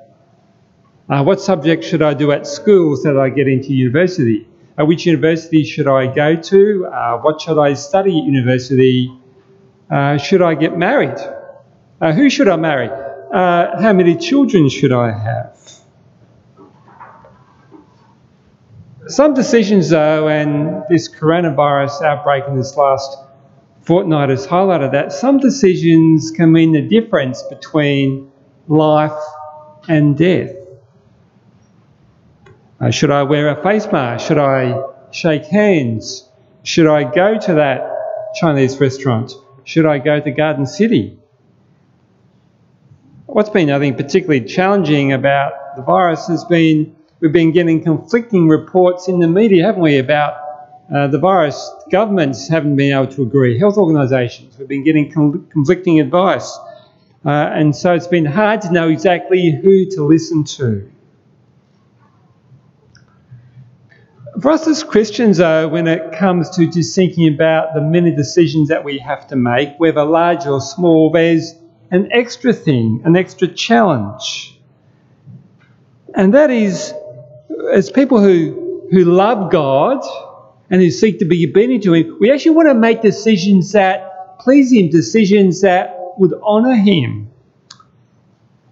Uh, 1.09 1.23
what 1.23 1.41
subject 1.41 1.85
should 1.85 2.03
I 2.03 2.15
do 2.15 2.33
at 2.33 2.47
school 2.47 2.97
so 2.97 3.15
that 3.15 3.21
I 3.21 3.29
get 3.29 3.49
into 3.49 3.73
university? 3.73 4.49
Uh, 4.79 4.85
which 4.87 5.07
university 5.07 5.65
should 5.65 5.87
I 5.87 6.07
go 6.07 6.37
to? 6.37 6.87
Uh, 6.87 7.19
what 7.19 7.41
should 7.41 7.59
I 7.59 7.75
study 7.75 8.19
at 8.19 8.25
university? 8.25 9.13
Uh, 9.91 10.17
should 10.17 10.43
I 10.43 10.55
get 10.55 10.77
married? 10.77 11.19
who 12.01 12.29
should 12.29 12.49
I 12.49 12.57
marry? 12.57 12.91
uh, 13.33 13.81
how 13.81 13.93
many 13.93 14.15
children 14.17 14.69
should 14.69 14.93
I 14.93 15.11
have? 15.11 15.59
Some 19.07 19.35
decisions, 19.35 19.89
though, 19.89 20.29
and 20.29 20.85
this 20.89 21.09
coronavirus 21.09 22.03
outbreak 22.03 22.45
in 22.47 22.57
this 22.57 22.77
last 22.77 23.19
fortnight 23.81 24.29
has 24.29 24.47
highlighted 24.47 24.93
that 24.93 25.13
some 25.13 25.39
decisions 25.39 26.31
can 26.31 26.53
mean 26.53 26.73
the 26.73 26.83
difference 26.83 27.43
between 27.45 28.31
life 28.69 29.19
and 29.89 30.17
death. 30.17 30.55
Uh, 32.81 32.91
should 32.91 33.11
I 33.11 33.23
wear 33.23 33.49
a 33.49 33.63
face 33.63 33.87
mask? 33.93 34.27
Should 34.27 34.39
I 34.39 34.83
shake 35.11 35.45
hands? 35.47 36.29
Should 36.65 36.87
I 36.87 37.05
go 37.05 37.39
to 37.39 37.55
that 37.55 37.89
Chinese 38.35 38.79
restaurant? 38.81 39.33
Should 39.65 39.87
I 39.87 39.99
go 39.99 40.21
to 40.21 40.31
Garden 40.31 40.67
City? 40.67 41.19
what's 43.35 43.49
been, 43.49 43.71
I 43.71 43.79
think, 43.79 43.97
particularly 43.97 44.45
challenging 44.45 45.13
about 45.13 45.77
the 45.77 45.83
virus 45.83 46.27
has 46.29 46.45
been 46.45 46.95
we've 47.21 47.33
been 47.33 47.53
getting 47.53 47.83
conflicting 47.83 48.49
reports 48.49 49.09
in 49.09 49.21
the 49.21 49.29
media, 49.29 49.65
haven't 49.65 49.83
we, 49.83 49.99
about 49.99 50.37
uh, 50.95 51.07
the 51.07 51.19
virus. 51.19 51.71
Governments 51.91 52.49
haven't 52.49 52.77
been 52.77 52.93
able 52.93 53.11
to 53.13 53.23
agree. 53.23 53.59
Health 53.59 53.77
organisations, 53.77 54.59
we've 54.59 54.69
been 54.69 54.85
getting 54.85 55.11
conflicting 55.11 56.01
advice. 56.01 56.59
Uh, 57.25 57.31
and 57.31 57.75
so 57.75 57.95
it's 57.95 58.09
been 58.09 58.25
hard 58.25 58.63
to 58.63 58.73
know 58.73 58.89
exactly 58.89 59.51
who 59.51 59.87
to 59.91 60.03
listen 60.05 60.43
to. 60.43 60.91
For 64.41 64.51
us 64.51 64.67
as 64.67 64.83
Christians, 64.83 65.37
though, 65.37 65.69
when 65.69 65.87
it 65.87 66.19
comes 66.19 66.51
to 66.57 66.67
just 66.67 66.97
thinking 66.97 67.33
about 67.33 67.75
the 67.75 67.81
many 67.81 68.11
decisions 68.17 68.71
that 68.71 68.83
we 68.83 68.99
have 68.99 69.29
to 69.29 69.37
make, 69.37 69.79
whether 69.79 70.05
large 70.05 70.47
or 70.47 70.61
small, 70.61 71.11
there's 71.11 71.55
an 71.93 72.11
extra 72.11 72.53
thing, 72.53 73.03
an 73.05 73.15
extra 73.15 73.47
challenge. 73.47 74.59
And 76.15 76.35
that 76.35 76.51
is, 76.51 76.93
as 77.73 77.91
people 77.91 78.21
who, 78.21 78.89
who 78.91 79.05
love 79.05 79.53
God 79.53 80.03
and 80.71 80.83
who 80.83 80.91
seek 80.91 81.21
to 81.21 81.25
be 81.25 81.49
obedient 81.49 81.85
to 81.85 81.95
Him, 81.95 82.17
we 82.19 82.33
actually 82.33 82.57
want 82.57 82.69
to 82.69 82.75
make 82.75 83.01
decisions 83.01 83.71
that 83.73 84.39
please 84.41 84.73
Him, 84.73 84.91
decisions 84.91 85.61
that 85.61 86.02
would 86.19 86.35
honour 86.35 86.75
Him. 86.75 87.31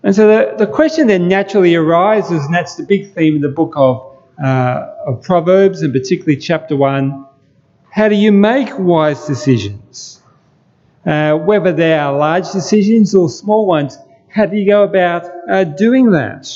And 0.02 0.14
so 0.16 0.26
the, 0.26 0.64
the 0.64 0.66
question 0.66 1.08
then 1.08 1.28
naturally 1.28 1.74
arises, 1.74 2.44
and 2.44 2.54
that's 2.54 2.76
the 2.76 2.84
big 2.84 3.14
theme 3.14 3.36
of 3.36 3.42
the 3.42 3.48
book 3.48 3.74
of, 3.76 4.16
uh, 4.42 4.94
of 5.06 5.22
Proverbs, 5.22 5.82
and 5.82 5.92
particularly 5.92 6.36
chapter 6.36 6.76
1 6.76 7.26
how 7.90 8.08
do 8.08 8.14
you 8.14 8.30
make 8.30 8.78
wise 8.78 9.26
decisions? 9.26 10.22
Uh, 11.04 11.36
whether 11.36 11.72
they 11.72 11.92
are 11.94 12.16
large 12.16 12.50
decisions 12.52 13.14
or 13.14 13.28
small 13.28 13.66
ones, 13.66 13.98
how 14.28 14.46
do 14.46 14.56
you 14.56 14.66
go 14.66 14.84
about 14.84 15.28
uh, 15.50 15.64
doing 15.64 16.12
that? 16.12 16.48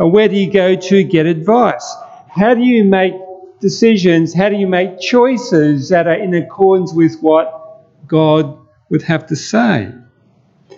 Uh, 0.00 0.06
where 0.06 0.28
do 0.28 0.36
you 0.36 0.50
go 0.50 0.74
to 0.74 1.04
get 1.04 1.26
advice? 1.26 1.94
How 2.30 2.54
do 2.54 2.62
you 2.62 2.84
make 2.84 3.12
decisions? 3.60 4.32
How 4.32 4.48
do 4.48 4.56
you 4.56 4.66
make 4.66 4.98
choices 4.98 5.90
that 5.90 6.06
are 6.06 6.14
in 6.14 6.32
accordance 6.32 6.94
with 6.94 7.20
what 7.20 7.82
God 8.06 8.58
would 8.88 9.02
have 9.02 9.26
to 9.26 9.36
say? 9.36 9.92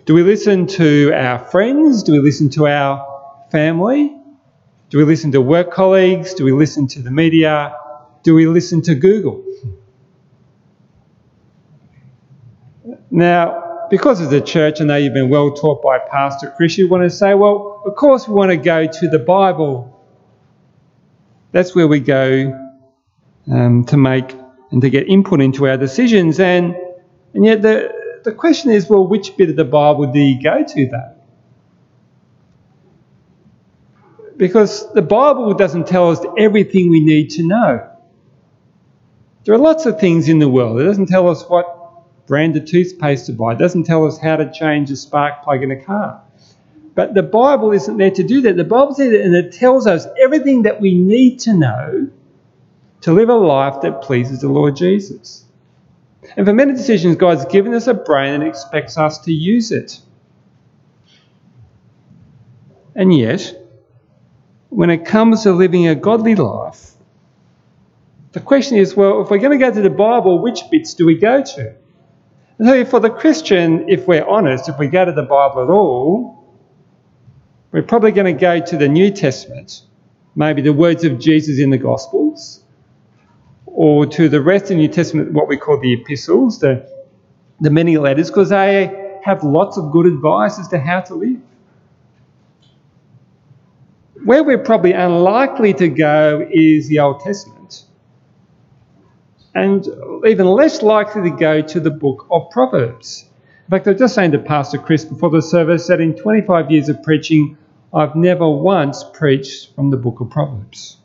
Do 0.04 0.12
we 0.12 0.22
listen 0.22 0.66
to 0.66 1.12
our 1.14 1.38
friends? 1.38 2.02
Do 2.02 2.12
we 2.12 2.18
listen 2.18 2.50
to 2.50 2.66
our 2.66 3.46
family? 3.50 4.14
Do 4.90 4.98
we 4.98 5.04
listen 5.04 5.32
to 5.32 5.40
work 5.40 5.72
colleagues? 5.72 6.34
Do 6.34 6.44
we 6.44 6.52
listen 6.52 6.86
to 6.88 7.00
the 7.00 7.10
media? 7.10 7.74
Do 8.22 8.34
we 8.34 8.46
listen 8.46 8.82
to 8.82 8.94
Google? 8.94 9.42
Now, 13.10 13.86
because 13.88 14.20
as 14.20 14.30
a 14.32 14.42
church, 14.42 14.82
I 14.82 14.84
know 14.84 14.96
you've 14.96 15.14
been 15.14 15.30
well 15.30 15.52
taught 15.52 15.82
by 15.82 15.98
Pastor 15.98 16.52
Chris, 16.54 16.76
you 16.76 16.86
want 16.86 17.04
to 17.04 17.10
say, 17.10 17.32
well, 17.32 17.82
of 17.86 17.94
course 17.94 18.28
we 18.28 18.34
want 18.34 18.50
to 18.50 18.58
go 18.58 18.86
to 18.86 19.08
the 19.08 19.18
Bible. 19.18 19.90
That's 21.52 21.74
where 21.74 21.88
we 21.88 22.00
go 22.00 22.76
um, 23.50 23.84
to 23.86 23.96
make 23.96 24.36
and 24.70 24.82
to 24.82 24.90
get 24.90 25.08
input 25.08 25.40
into 25.40 25.66
our 25.66 25.78
decisions. 25.78 26.40
And, 26.40 26.74
and 27.32 27.44
yet 27.44 27.62
the, 27.62 27.93
the 28.24 28.32
question 28.32 28.70
is, 28.70 28.88
well, 28.88 29.06
which 29.06 29.36
bit 29.36 29.50
of 29.50 29.56
the 29.56 29.64
Bible 29.64 30.06
do 30.06 30.18
you 30.18 30.42
go 30.42 30.64
to, 30.64 30.86
though? 30.86 31.14
Because 34.36 34.92
the 34.92 35.02
Bible 35.02 35.54
doesn't 35.54 35.86
tell 35.86 36.10
us 36.10 36.20
everything 36.36 36.90
we 36.90 37.00
need 37.00 37.30
to 37.30 37.46
know. 37.46 37.90
There 39.44 39.54
are 39.54 39.58
lots 39.58 39.86
of 39.86 40.00
things 40.00 40.28
in 40.28 40.38
the 40.38 40.48
world. 40.48 40.80
It 40.80 40.84
doesn't 40.84 41.06
tell 41.06 41.28
us 41.28 41.44
what 41.48 42.26
brand 42.26 42.56
of 42.56 42.64
toothpaste 42.64 43.26
to 43.26 43.32
buy. 43.32 43.52
It 43.52 43.58
doesn't 43.58 43.84
tell 43.84 44.06
us 44.06 44.18
how 44.18 44.36
to 44.36 44.50
change 44.50 44.90
a 44.90 44.96
spark 44.96 45.44
plug 45.44 45.62
in 45.62 45.70
a 45.70 45.84
car. 45.84 46.22
But 46.94 47.14
the 47.14 47.22
Bible 47.22 47.72
isn't 47.72 47.96
there 47.96 48.10
to 48.10 48.22
do 48.22 48.40
that. 48.42 48.56
The 48.56 48.64
Bible's 48.64 48.96
there 48.96 49.20
and 49.20 49.34
it 49.34 49.52
tells 49.52 49.86
us 49.86 50.06
everything 50.20 50.62
that 50.62 50.80
we 50.80 50.94
need 50.94 51.40
to 51.40 51.52
know 51.52 52.08
to 53.02 53.12
live 53.12 53.28
a 53.28 53.34
life 53.34 53.82
that 53.82 54.00
pleases 54.00 54.40
the 54.40 54.48
Lord 54.48 54.76
Jesus. 54.76 55.43
And 56.36 56.46
for 56.46 56.52
many 56.52 56.72
decisions, 56.72 57.16
God's 57.16 57.44
given 57.46 57.74
us 57.74 57.86
a 57.86 57.94
brain 57.94 58.34
and 58.34 58.42
expects 58.42 58.98
us 58.98 59.18
to 59.20 59.32
use 59.32 59.70
it. 59.70 60.00
And 62.94 63.16
yet, 63.16 63.56
when 64.68 64.90
it 64.90 65.04
comes 65.04 65.44
to 65.44 65.52
living 65.52 65.86
a 65.86 65.94
godly 65.94 66.34
life, 66.34 66.92
the 68.32 68.40
question 68.40 68.78
is 68.78 68.96
well, 68.96 69.22
if 69.22 69.30
we're 69.30 69.38
going 69.38 69.56
to 69.56 69.64
go 69.64 69.72
to 69.72 69.80
the 69.80 69.90
Bible, 69.90 70.42
which 70.42 70.60
bits 70.70 70.94
do 70.94 71.06
we 71.06 71.16
go 71.16 71.42
to? 71.42 71.74
And 72.58 72.68
so, 72.68 72.84
for 72.84 72.98
the 72.98 73.10
Christian, 73.10 73.88
if 73.88 74.08
we're 74.08 74.24
honest, 74.24 74.68
if 74.68 74.78
we 74.78 74.88
go 74.88 75.04
to 75.04 75.12
the 75.12 75.22
Bible 75.22 75.62
at 75.62 75.70
all, 75.70 76.44
we're 77.70 77.82
probably 77.82 78.12
going 78.12 78.32
to 78.32 78.40
go 78.40 78.60
to 78.60 78.76
the 78.76 78.88
New 78.88 79.10
Testament, 79.10 79.82
maybe 80.34 80.62
the 80.62 80.72
words 80.72 81.04
of 81.04 81.18
Jesus 81.18 81.58
in 81.60 81.70
the 81.70 81.78
Gospels, 81.78 82.63
or 83.74 84.06
to 84.06 84.28
the 84.28 84.40
rest 84.40 84.64
of 84.64 84.68
the 84.70 84.74
New 84.76 84.88
Testament, 84.88 85.32
what 85.32 85.48
we 85.48 85.56
call 85.56 85.80
the 85.80 85.92
epistles, 85.92 86.60
the, 86.60 86.88
the 87.60 87.70
many 87.70 87.98
letters, 87.98 88.30
because 88.30 88.50
they 88.50 89.18
have 89.24 89.42
lots 89.42 89.76
of 89.76 89.90
good 89.90 90.06
advice 90.06 90.60
as 90.60 90.68
to 90.68 90.78
how 90.78 91.00
to 91.00 91.14
live. 91.16 91.40
Where 94.24 94.44
we're 94.44 94.58
probably 94.58 94.92
unlikely 94.92 95.74
to 95.74 95.88
go 95.88 96.48
is 96.50 96.88
the 96.88 97.00
Old 97.00 97.20
Testament 97.20 97.84
and 99.54 99.86
even 100.26 100.46
less 100.46 100.82
likely 100.82 101.30
to 101.30 101.36
go 101.36 101.60
to 101.60 101.80
the 101.80 101.90
book 101.90 102.26
of 102.30 102.50
Proverbs. 102.50 103.28
In 103.66 103.70
fact, 103.70 103.86
I 103.86 103.90
was 103.90 103.98
just 103.98 104.14
saying 104.14 104.32
to 104.32 104.38
Pastor 104.38 104.78
Chris 104.78 105.04
before 105.04 105.30
the 105.30 105.42
service 105.42 105.86
that 105.88 106.00
in 106.00 106.14
25 106.14 106.70
years 106.70 106.88
of 106.88 107.02
preaching, 107.02 107.56
I've 107.92 108.14
never 108.14 108.48
once 108.48 109.04
preached 109.12 109.74
from 109.74 109.90
the 109.90 109.96
book 109.96 110.20
of 110.20 110.30
Proverbs. 110.30 110.98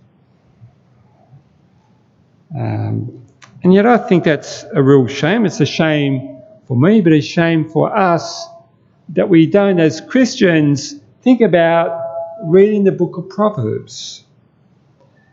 Um, 2.58 3.26
and 3.64 3.74
yet 3.74 3.86
I 3.86 3.98
think 3.98 4.24
that's 4.24 4.66
a 4.74 4.82
real 4.82 5.08
shame. 5.08 5.46
It's 5.46 5.60
a 5.60 5.66
shame 5.66 6.42
for 6.68 6.78
me, 6.78 7.02
but 7.02 7.14
a 7.14 7.22
shame 7.22 7.70
for 7.70 7.96
us 7.96 8.48
that 9.10 9.28
we 9.28 9.46
don't, 9.46 9.80
as 9.80 10.02
Christians, 10.02 10.96
think 11.22 11.42
about 11.42 12.00
reading 12.44 12.84
the 12.84 12.92
book 12.92 13.18
of 13.18 13.28
Proverbs. 13.30 14.24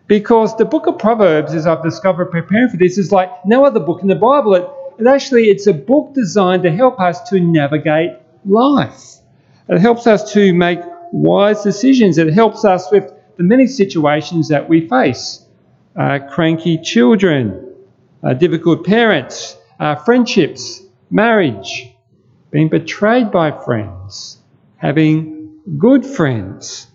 Because 0.07 0.57
the 0.57 0.65
book 0.65 0.87
of 0.87 0.99
Proverbs, 0.99 1.55
as 1.55 1.67
I've 1.67 1.83
discovered 1.83 2.27
preparing 2.27 2.69
for 2.69 2.77
this, 2.77 2.97
is 2.97 3.13
like 3.13 3.31
no 3.45 3.65
other 3.65 3.81
book 3.81 4.03
in 4.03 4.09
the 4.09 4.15
Bible. 4.15 4.55
It, 4.55 4.69
it 4.99 5.07
actually 5.07 5.45
it's 5.45 5.67
a 5.67 5.73
book 5.73 6.15
designed 6.15 6.63
to 6.63 6.71
help 6.71 7.01
us 7.01 7.29
to 7.31 7.41
navigate 7.41 8.13
life. 8.45 9.17
It 9.69 9.81
helps 9.81 10.07
us 10.07 10.33
to 10.33 10.53
make 10.53 10.81
wise 11.13 11.63
decisions. 11.63 12.19
It 12.19 12.33
helps 12.33 12.65
us 12.65 12.91
with 12.91 13.13
the 13.37 13.43
many 13.43 13.67
situations 13.67 14.49
that 14.49 14.69
we 14.69 14.89
face. 14.89 15.46
Uh, 15.97 16.19
cranky 16.31 16.77
children, 16.77 17.75
uh, 18.23 18.35
difficult 18.35 18.85
parents, 18.85 19.57
uh, 19.81 19.95
friendships, 19.95 20.83
marriage, 21.11 21.91
being 22.51 22.69
betrayed 22.69 23.31
by 23.31 23.51
friends, 23.51 24.39
having 24.77 25.61
good 25.79 26.05
friends, 26.05 26.89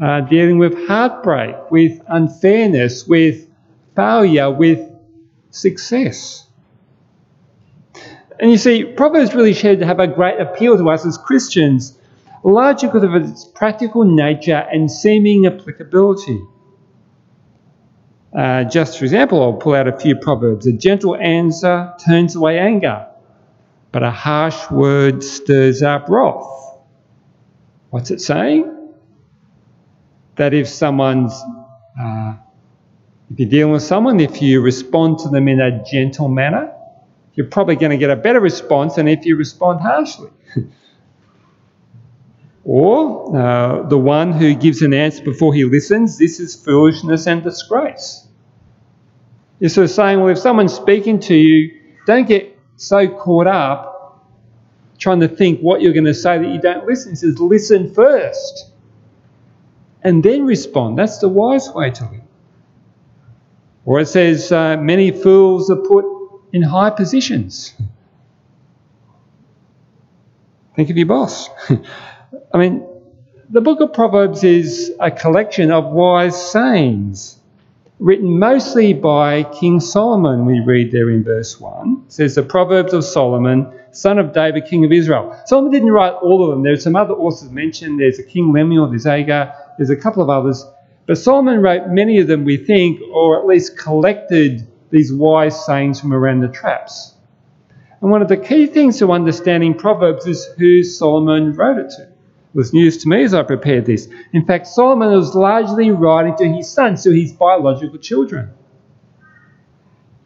uh, 0.00 0.22
dealing 0.22 0.58
with 0.58 0.86
heartbreak, 0.86 1.70
with 1.70 2.00
unfairness, 2.08 3.06
with 3.06 3.46
failure, 3.94 4.50
with 4.50 4.90
success. 5.50 6.46
And 8.38 8.50
you 8.50 8.58
see, 8.58 8.84
Proverbs 8.84 9.34
really 9.34 9.54
shared 9.54 9.80
to 9.80 9.86
have 9.86 10.00
a 10.00 10.06
great 10.06 10.40
appeal 10.40 10.76
to 10.76 10.88
us 10.90 11.06
as 11.06 11.16
Christians, 11.16 11.98
largely 12.42 12.88
because 12.88 13.04
of 13.04 13.14
its 13.14 13.44
practical 13.44 14.04
nature 14.04 14.66
and 14.70 14.90
seeming 14.90 15.46
applicability. 15.46 16.40
Uh, 18.34 18.64
just 18.64 18.98
for 18.98 19.04
example, 19.04 19.42
I'll 19.42 19.54
pull 19.54 19.74
out 19.74 19.88
a 19.88 19.98
few 19.98 20.16
proverbs. 20.16 20.66
A 20.66 20.72
gentle 20.72 21.16
answer 21.16 21.94
turns 22.06 22.36
away 22.36 22.58
anger, 22.58 23.06
but 23.92 24.02
a 24.02 24.10
harsh 24.10 24.70
word 24.70 25.24
stirs 25.24 25.82
up 25.82 26.08
wrath. 26.08 26.46
What's 27.90 28.10
it 28.10 28.20
saying? 28.20 28.76
that 30.36 30.54
if 30.54 30.68
someone's, 30.68 31.32
uh, 32.00 32.34
if 33.30 33.40
you're 33.40 33.48
dealing 33.48 33.72
with 33.72 33.82
someone, 33.82 34.20
if 34.20 34.40
you 34.40 34.60
respond 34.60 35.18
to 35.20 35.28
them 35.28 35.48
in 35.48 35.60
a 35.60 35.82
gentle 35.84 36.28
manner, 36.28 36.72
you're 37.34 37.46
probably 37.46 37.76
going 37.76 37.90
to 37.90 37.98
get 37.98 38.10
a 38.10 38.16
better 38.16 38.40
response 38.40 38.94
than 38.94 39.08
if 39.08 39.26
you 39.26 39.36
respond 39.36 39.80
harshly. 39.80 40.30
or 42.66 43.38
uh, 43.38 43.82
the 43.84 43.96
one 43.96 44.32
who 44.32 44.52
gives 44.52 44.82
an 44.82 44.92
answer 44.92 45.22
before 45.22 45.54
he 45.54 45.64
listens, 45.64 46.18
this 46.18 46.40
is 46.40 46.56
foolishness 46.56 47.28
and 47.28 47.44
disgrace. 47.44 48.26
You're 49.60 49.70
sort 49.70 49.84
of 49.84 49.92
saying, 49.92 50.18
well, 50.18 50.30
if 50.30 50.38
someone's 50.38 50.74
speaking 50.74 51.20
to 51.20 51.34
you, 51.34 51.80
don't 52.06 52.26
get 52.26 52.58
so 52.74 53.08
caught 53.08 53.46
up 53.46 54.26
trying 54.98 55.20
to 55.20 55.28
think 55.28 55.60
what 55.60 55.80
you're 55.80 55.92
going 55.92 56.06
to 56.06 56.14
say 56.14 56.38
that 56.38 56.48
you 56.48 56.60
don't 56.60 56.86
listen. 56.86 57.12
He 57.12 57.16
says, 57.16 57.38
listen 57.38 57.94
first 57.94 58.72
and 60.02 60.24
then 60.24 60.44
respond. 60.44 60.98
That's 60.98 61.18
the 61.18 61.28
wise 61.28 61.70
way 61.70 61.90
to 61.90 62.04
live. 62.04 62.22
Or 63.84 64.00
it 64.00 64.06
says, 64.06 64.50
uh, 64.50 64.76
many 64.76 65.12
fools 65.12 65.70
are 65.70 65.76
put 65.76 66.04
in 66.52 66.62
high 66.62 66.90
positions. 66.90 67.74
Think 70.74 70.90
of 70.90 70.96
your 70.96 71.06
boss. 71.06 71.48
I 72.52 72.58
mean, 72.58 72.86
the 73.50 73.60
book 73.60 73.80
of 73.80 73.92
Proverbs 73.92 74.44
is 74.44 74.92
a 75.00 75.10
collection 75.10 75.70
of 75.70 75.86
wise 75.86 76.50
sayings 76.50 77.38
written 77.98 78.38
mostly 78.38 78.92
by 78.92 79.44
King 79.44 79.80
Solomon, 79.80 80.44
we 80.44 80.60
read 80.60 80.92
there 80.92 81.10
in 81.10 81.24
verse 81.24 81.58
1. 81.58 82.04
It 82.06 82.12
says, 82.12 82.34
The 82.34 82.42
Proverbs 82.42 82.92
of 82.92 83.04
Solomon, 83.04 83.72
son 83.92 84.18
of 84.18 84.32
David, 84.32 84.66
king 84.66 84.84
of 84.84 84.92
Israel. 84.92 85.38
Solomon 85.46 85.72
didn't 85.72 85.90
write 85.90 86.12
all 86.12 86.44
of 86.44 86.50
them. 86.50 86.62
There's 86.62 86.82
some 86.82 86.96
other 86.96 87.14
authors 87.14 87.50
mentioned. 87.50 88.00
There's 88.00 88.18
a 88.18 88.22
King 88.22 88.52
Lemuel, 88.52 88.88
there's 88.88 89.06
Agur, 89.06 89.52
there's 89.78 89.90
a 89.90 89.96
couple 89.96 90.22
of 90.22 90.28
others. 90.28 90.64
But 91.06 91.18
Solomon 91.18 91.60
wrote 91.60 91.88
many 91.88 92.18
of 92.18 92.26
them, 92.26 92.44
we 92.44 92.56
think, 92.56 93.00
or 93.12 93.40
at 93.40 93.46
least 93.46 93.78
collected 93.78 94.66
these 94.90 95.12
wise 95.12 95.64
sayings 95.64 96.00
from 96.00 96.12
around 96.12 96.40
the 96.40 96.48
traps. 96.48 97.14
And 98.00 98.10
one 98.10 98.22
of 98.22 98.28
the 98.28 98.36
key 98.36 98.66
things 98.66 98.98
to 98.98 99.12
understanding 99.12 99.74
Proverbs 99.74 100.26
is 100.26 100.46
who 100.58 100.82
Solomon 100.82 101.54
wrote 101.54 101.78
it 101.78 101.90
to. 101.96 102.08
Was 102.56 102.72
news 102.72 102.96
to 103.02 103.08
me 103.08 103.22
as 103.22 103.34
I 103.34 103.42
prepared 103.42 103.84
this. 103.84 104.08
In 104.32 104.46
fact, 104.46 104.66
Solomon 104.66 105.10
was 105.10 105.34
largely 105.34 105.90
writing 105.90 106.34
to 106.36 106.48
his 106.48 106.70
sons, 106.70 107.02
to 107.02 107.10
his 107.10 107.34
biological 107.34 107.98
children. 107.98 108.48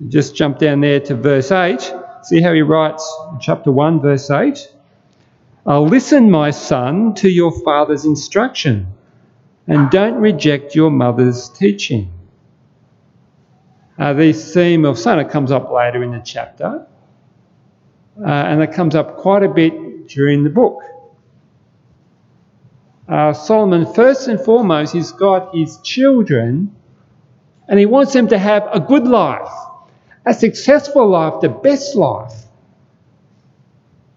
Just 0.07 0.37
jump 0.37 0.59
down 0.59 0.81
there 0.81 1.01
to 1.01 1.17
verse 1.17 1.51
8. 1.51 1.93
See 2.23 2.41
how 2.41 2.53
he 2.53 2.63
writes 2.63 3.05
chapter 3.41 3.73
1, 3.73 4.01
verse 4.01 4.31
8. 4.31 4.73
I'll 5.67 5.89
listen, 5.89 6.31
my 6.31 6.53
son, 6.53 7.15
to 7.17 7.29
your 7.29 7.51
father's 7.65 8.05
instruction 8.05 8.87
and 9.67 9.91
don't 9.91 10.15
reject 10.15 10.77
your 10.77 10.93
mother's 10.93 11.49
teaching. 11.49 12.13
Uh, 13.99 14.13
the 14.13 14.33
theme 14.33 14.85
of 14.85 15.01
son, 15.01 15.19
it 15.19 15.31
comes 15.31 15.51
up 15.51 15.69
later 15.73 16.05
in 16.05 16.13
the 16.13 16.23
chapter, 16.25 16.87
uh, 18.25 18.25
and 18.25 18.63
it 18.63 18.73
comes 18.73 18.95
up 18.95 19.17
quite 19.17 19.43
a 19.43 19.49
bit 19.49 20.07
during 20.07 20.45
the 20.45 20.51
book. 20.51 20.81
Uh, 23.11 23.33
Solomon, 23.33 23.93
first 23.93 24.29
and 24.29 24.41
foremost, 24.41 24.93
he's 24.93 25.13
got 25.13 25.55
his 25.55 25.79
children, 25.79 26.75
and 27.69 27.79
he 27.79 27.87
wants 27.87 28.13
them 28.13 28.29
to 28.29 28.39
have 28.39 28.69
a 28.73 28.79
good 28.79 29.07
life, 29.07 29.51
a 30.25 30.33
successful 30.33 31.09
life, 31.09 31.41
the 31.41 31.49
best 31.49 31.97
life. 31.97 32.33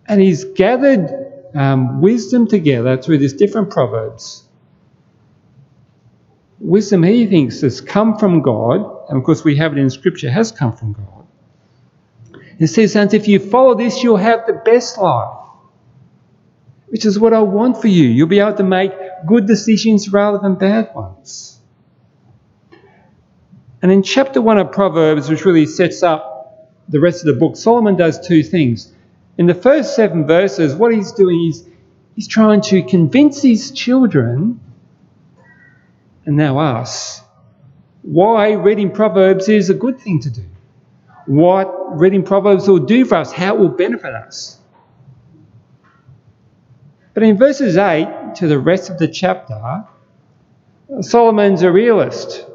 And 0.07 0.21
he's 0.21 0.43
gathered 0.43 1.09
um, 1.55 2.01
wisdom 2.01 2.47
together 2.47 2.97
through 2.97 3.17
these 3.17 3.33
different 3.33 3.71
proverbs 3.71 4.43
wisdom 6.63 7.03
he 7.03 7.27
thinks 7.27 7.61
has 7.61 7.81
come 7.81 8.17
from 8.17 8.41
God, 8.41 9.09
and 9.09 9.17
of 9.17 9.23
course 9.23 9.43
we 9.43 9.57
have 9.57 9.73
it 9.73 9.79
in 9.79 9.89
Scripture, 9.89 10.31
has 10.31 10.51
come 10.51 10.73
from 10.73 10.93
God. 10.93 11.27
It 12.57 12.67
says, 12.67 12.95
and 12.95 13.13
if 13.13 13.27
you 13.27 13.39
follow 13.39 13.75
this, 13.75 14.01
you'll 14.01 14.17
have 14.17 14.47
the 14.47 14.53
best 14.53 14.97
life. 14.97 15.42
Which 16.93 17.05
is 17.05 17.17
what 17.17 17.33
I 17.33 17.39
want 17.39 17.81
for 17.81 17.87
you. 17.87 18.03
You'll 18.03 18.27
be 18.27 18.39
able 18.39 18.53
to 18.53 18.63
make 18.63 18.91
good 19.25 19.47
decisions 19.47 20.13
rather 20.13 20.37
than 20.37 20.53
bad 20.53 20.93
ones. 20.93 21.59
And 23.81 23.91
in 23.91 24.03
chapter 24.03 24.39
1 24.39 24.59
of 24.59 24.71
Proverbs, 24.71 25.27
which 25.27 25.43
really 25.43 25.65
sets 25.65 26.03
up 26.03 26.71
the 26.87 26.99
rest 26.99 27.21
of 27.21 27.33
the 27.33 27.39
book, 27.39 27.55
Solomon 27.57 27.95
does 27.95 28.19
two 28.19 28.43
things. 28.43 28.93
In 29.39 29.47
the 29.47 29.55
first 29.55 29.95
seven 29.95 30.27
verses, 30.27 30.75
what 30.75 30.93
he's 30.93 31.11
doing 31.13 31.47
is 31.47 31.67
he's 32.15 32.27
trying 32.27 32.61
to 32.61 32.83
convince 32.83 33.41
his 33.41 33.71
children, 33.71 34.59
and 36.27 36.37
now 36.37 36.59
us, 36.59 37.23
why 38.03 38.51
reading 38.51 38.91
Proverbs 38.91 39.49
is 39.49 39.71
a 39.71 39.73
good 39.73 39.99
thing 39.99 40.19
to 40.19 40.29
do. 40.29 40.45
What 41.25 41.97
reading 41.97 42.21
Proverbs 42.21 42.67
will 42.67 42.85
do 42.85 43.03
for 43.03 43.15
us, 43.15 43.31
how 43.31 43.55
it 43.55 43.59
will 43.59 43.69
benefit 43.69 44.13
us. 44.13 44.59
But 47.13 47.23
in 47.23 47.37
verses 47.37 47.77
8 47.77 48.35
to 48.35 48.47
the 48.47 48.59
rest 48.59 48.89
of 48.89 48.97
the 48.97 49.07
chapter, 49.07 49.85
Solomon's 51.01 51.61
a 51.61 51.71
realist 51.71 52.45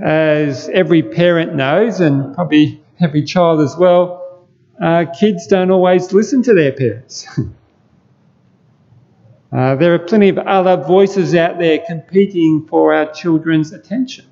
as 0.00 0.68
every 0.70 1.02
parent 1.02 1.54
knows, 1.54 2.00
and 2.00 2.34
probably 2.34 2.82
every 3.00 3.22
child 3.22 3.60
as 3.60 3.76
well, 3.76 4.46
uh, 4.80 5.04
kids 5.18 5.46
don't 5.46 5.70
always 5.70 6.12
listen 6.12 6.42
to 6.42 6.54
their 6.54 6.72
parents. 6.72 7.26
uh, 9.52 9.76
there 9.76 9.94
are 9.94 9.98
plenty 9.98 10.28
of 10.28 10.38
other 10.38 10.82
voices 10.82 11.34
out 11.34 11.58
there 11.58 11.78
competing 11.86 12.66
for 12.66 12.94
our 12.94 13.12
children's 13.12 13.72
attention. 13.72 14.26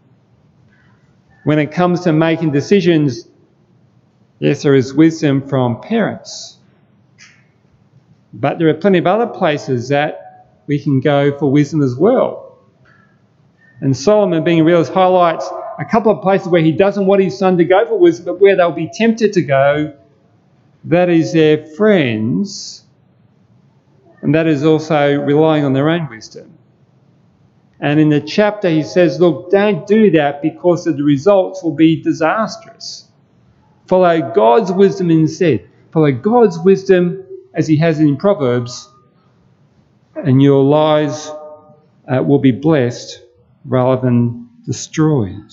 When 1.45 1.59
it 1.59 1.73
comes 1.73 2.01
to 2.01 2.12
making 2.12 2.53
decisions, 2.53 3.29
yes, 4.38 4.62
there 4.62 4.75
is 4.75 4.93
wisdom 4.93 5.47
from 5.47 5.81
parents. 5.81 6.59
But 8.33 8.59
there 8.59 8.69
are 8.69 8.75
plenty 8.75 8.99
of 8.99 9.07
other 9.07 9.27
places 9.27 9.88
that 9.88 10.31
we 10.66 10.79
can 10.79 11.01
go 11.01 11.37
for 11.38 11.51
wisdom 11.51 11.83
as 11.83 11.97
well. 11.97 12.59
And 13.81 13.97
Solomon, 13.97 14.45
being 14.45 14.61
a 14.61 14.64
realist, 14.64 14.93
highlights 14.93 15.49
a 15.79 15.85
couple 15.85 16.12
of 16.12 16.23
places 16.23 16.49
where 16.49 16.62
he 16.62 16.73
doesn't 16.73 17.07
want 17.07 17.23
his 17.23 17.38
son 17.38 17.57
to 17.59 17.64
go 17.64 17.87
for 17.87 17.99
wisdom, 17.99 18.27
but 18.27 18.40
where 18.40 18.57
they'll 18.57 18.71
be 18.71 18.90
tempted 18.93 19.33
to 19.33 19.43
go. 19.43 19.97
That 20.85 21.09
is 21.09 21.33
their 21.33 21.64
friends, 21.64 22.85
and 24.23 24.35
that 24.35 24.47
is 24.47 24.64
also 24.64 25.14
relying 25.14 25.64
on 25.64 25.73
their 25.73 25.88
own 25.88 26.09
wisdom. 26.09 26.59
And 27.81 27.99
in 27.99 28.11
the 28.11 28.21
chapter, 28.21 28.69
he 28.69 28.83
says, 28.83 29.19
Look, 29.19 29.51
don't 29.51 29.87
do 29.87 30.11
that 30.12 30.43
because 30.43 30.85
the 30.85 30.93
results 31.03 31.62
will 31.62 31.75
be 31.75 32.03
disastrous. 32.03 33.09
Follow 33.87 34.33
God's 34.35 34.71
wisdom 34.71 35.11
instead. 35.11 35.69
Follow 35.90 36.12
God's 36.12 36.59
wisdom 36.59 37.25
as 37.55 37.67
he 37.67 37.77
has 37.79 38.01
in 38.01 38.17
Proverbs, 38.17 38.89
and 40.15 40.43
your 40.43 40.63
lives 40.63 41.31
uh, 42.09 42.23
will 42.23 42.39
be 42.39 42.53
blessed 42.53 43.23
rather 43.65 44.01
than 44.01 44.49
destroyed. 44.65 45.53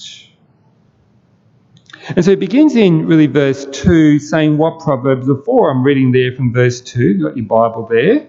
And 2.16 2.24
so 2.24 2.32
it 2.32 2.40
begins 2.40 2.76
in 2.76 3.06
really 3.06 3.28
verse 3.28 3.66
2 3.66 4.20
saying 4.20 4.58
what 4.58 4.80
Proverbs 4.80 5.30
are 5.30 5.42
for. 5.44 5.70
I'm 5.70 5.84
reading 5.84 6.12
there 6.12 6.34
from 6.34 6.54
verse 6.54 6.80
2, 6.82 7.04
you've 7.04 7.22
got 7.22 7.36
your 7.36 7.46
Bible 7.46 7.88
there. 7.90 8.28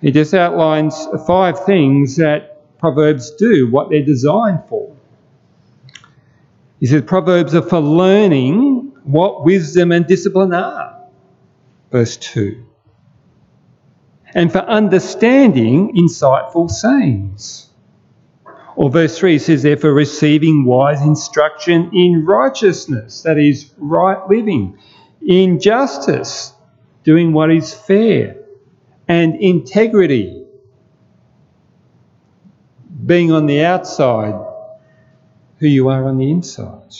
He 0.00 0.12
just 0.12 0.32
outlines 0.34 1.06
five 1.26 1.64
things 1.64 2.16
that 2.16 2.78
Proverbs 2.78 3.32
do, 3.32 3.68
what 3.68 3.90
they're 3.90 4.04
designed 4.04 4.60
for. 4.68 4.94
He 6.78 6.86
says 6.86 7.02
Proverbs 7.02 7.56
are 7.56 7.62
for 7.62 7.80
learning 7.80 8.92
what 9.02 9.44
wisdom 9.44 9.90
and 9.90 10.06
discipline 10.06 10.54
are. 10.54 11.08
Verse 11.90 12.16
2. 12.18 12.67
And 14.34 14.52
for 14.52 14.58
understanding 14.58 15.94
insightful 15.96 16.70
sayings. 16.70 17.68
Or 18.76 18.90
verse 18.90 19.18
3 19.18 19.38
says, 19.38 19.62
Therefore, 19.62 19.92
receiving 19.92 20.64
wise 20.64 21.02
instruction 21.02 21.90
in 21.92 22.24
righteousness, 22.24 23.22
that 23.22 23.38
is, 23.38 23.72
right 23.78 24.28
living, 24.28 24.78
in 25.26 25.58
justice, 25.58 26.52
doing 27.02 27.32
what 27.32 27.50
is 27.50 27.74
fair, 27.74 28.36
and 29.08 29.34
integrity, 29.36 30.44
being 33.04 33.32
on 33.32 33.46
the 33.46 33.64
outside 33.64 34.34
who 35.58 35.66
you 35.66 35.88
are 35.88 36.06
on 36.06 36.18
the 36.18 36.30
inside. 36.30 36.94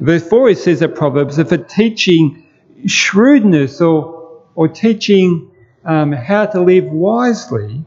Verse 0.00 0.26
4 0.26 0.50
it 0.50 0.58
says 0.58 0.80
that 0.80 0.94
Proverbs 0.94 1.38
are 1.38 1.44
for 1.44 1.58
teaching 1.58 2.46
shrewdness 2.86 3.80
or, 3.80 4.42
or 4.54 4.68
teaching 4.68 5.49
um, 5.84 6.12
how 6.12 6.46
to 6.46 6.60
live 6.60 6.84
wisely 6.84 7.84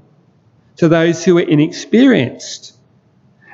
to 0.77 0.87
those 0.87 1.23
who 1.23 1.37
are 1.37 1.41
inexperienced. 1.41 2.75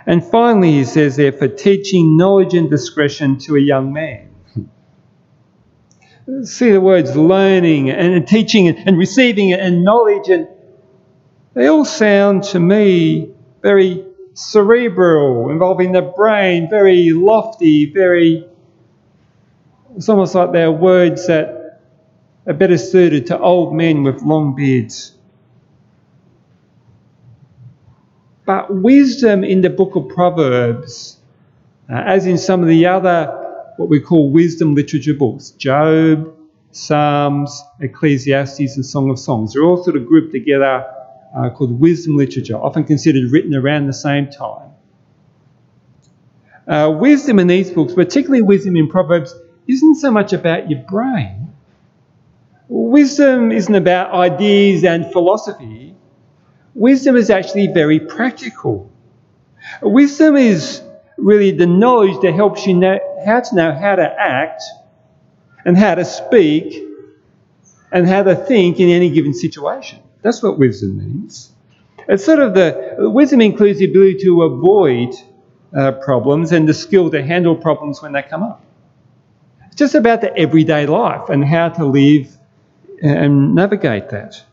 And 0.06 0.24
finally, 0.24 0.72
he 0.72 0.86
says 0.86 1.18
there, 1.18 1.32
for 1.32 1.48
teaching 1.48 2.18
knowledge 2.18 2.54
and 2.54 2.70
discretion 2.70 3.38
to 3.40 3.56
a 3.56 3.60
young 3.60 3.94
man. 3.94 4.30
See 6.44 6.72
the 6.72 6.82
words 6.82 7.16
learning 7.16 7.90
and 7.90 8.28
teaching 8.28 8.68
and 8.70 8.98
receiving 8.98 9.54
and 9.54 9.84
knowledge, 9.84 10.30
and 10.30 10.48
they 11.54 11.68
all 11.68 11.86
sound 11.86 12.44
to 12.46 12.60
me 12.60 13.34
very 13.62 14.06
cerebral, 14.34 15.50
involving 15.50 15.92
the 15.92 16.02
brain, 16.02 16.70
very 16.70 17.12
lofty, 17.12 17.92
very. 17.92 18.48
It's 19.96 20.08
almost 20.08 20.34
like 20.34 20.54
they're 20.54 20.72
words 20.72 21.28
that 21.28 21.59
are 22.48 22.54
better 22.54 22.78
suited 22.78 23.28
to 23.28 23.40
old 23.40 23.74
men 23.76 24.04
with 24.04 24.22
long 24.22 24.56
beards. 24.56 25.16
But 28.46 28.74
wisdom 28.74 29.44
in 29.44 29.62
the 29.62 29.70
book 29.70 29.96
of 29.96 30.10
Proverbs, 30.10 31.18
uh, 31.90 31.94
as 31.96 32.26
in 32.26 32.38
some 32.38 32.62
of 32.62 32.68
the 32.68 32.88
other, 32.88 33.74
what 33.78 33.90
we 33.90 34.00
call 34.00 34.32
wisdom 34.32 34.74
literature 34.74 35.14
books, 35.14 35.52
Job, 35.52 36.36
Psalms, 36.72 37.64
Ecclesiastes, 37.80 38.76
and 38.76 38.86
Song 38.86 39.10
of 39.10 39.20
Songs, 39.20 39.54
they're 39.54 39.64
all 39.64 39.84
sort 39.84 39.96
of 39.96 40.08
grouped 40.08 40.32
together 40.32 40.86
uh, 41.36 41.50
called 41.52 41.80
wisdom 41.80 42.18
literature, 42.18 42.56
often 42.56 42.84
considered 42.84 43.32
written 43.32 43.56
around 43.56 43.86
the 43.86 43.94
same 43.94 44.30
time. 44.30 44.72
Uh, 46.68 46.92
wisdom 47.00 47.40
in 47.40 47.48
these 47.48 47.72
books, 47.72 47.94
particularly 47.94 48.42
wisdom 48.42 48.76
in 48.76 48.88
Proverbs, 48.88 49.34
isn't 49.68 49.96
so 49.96 50.12
much 50.12 50.34
about 50.34 50.70
your 50.70 50.80
brain. 50.82 51.49
Wisdom 52.70 53.52
isn't 53.52 53.74
about 53.74 54.14
ideas 54.14 54.84
and 54.84 55.12
philosophy. 55.12 55.96
Wisdom 56.76 57.16
is 57.16 57.32
actually 57.32 57.66
very 57.66 58.00
practical. 58.00 58.92
Wisdom 59.82 60.36
is 60.36 60.84
really 61.18 61.50
the 61.50 61.66
knowledge 61.66 62.22
that 62.22 62.36
helps 62.36 62.68
you 62.68 62.76
know 62.76 63.00
how 63.26 63.40
to 63.40 63.56
know 63.56 63.74
how 63.74 63.96
to 63.96 64.16
act 64.20 64.62
and 65.66 65.76
how 65.76 65.96
to 65.96 66.06
speak 66.06 66.86
and 67.92 68.08
how 68.08 68.22
to 68.22 68.36
think 68.36 68.80
in 68.80 68.90
any 68.90 69.10
given 69.10 69.34
situation. 69.34 70.00
That's 70.22 70.44
what 70.44 70.60
wisdom 70.60 71.00
means. 71.00 71.52
It's 72.08 72.24
sort 72.24 72.40
of 72.40 72.54
the 72.54 72.96
wisdom 73.00 73.42
includes 73.42 73.80
the 73.80 73.86
ability 73.86 74.20
to 74.26 74.44
avoid 74.44 75.16
uh, 75.76 75.94
problems 75.94 76.52
and 76.52 76.70
the 76.70 76.76
skill 76.76 77.10
to 77.10 77.24
handle 77.24 77.56
problems 77.56 78.00
when 78.02 78.12
they 78.12 78.22
come 78.22 78.44
up. 78.44 78.64
It's 79.68 79.76
just 79.76 79.96
about 79.96 80.22
the 80.22 80.36
everyday 80.38 80.86
life 80.86 81.30
and 81.30 81.44
how 81.44 81.70
to 81.70 81.86
live 81.86 82.36
and 83.02 83.56
navigate 83.56 84.10
that. 84.10 84.44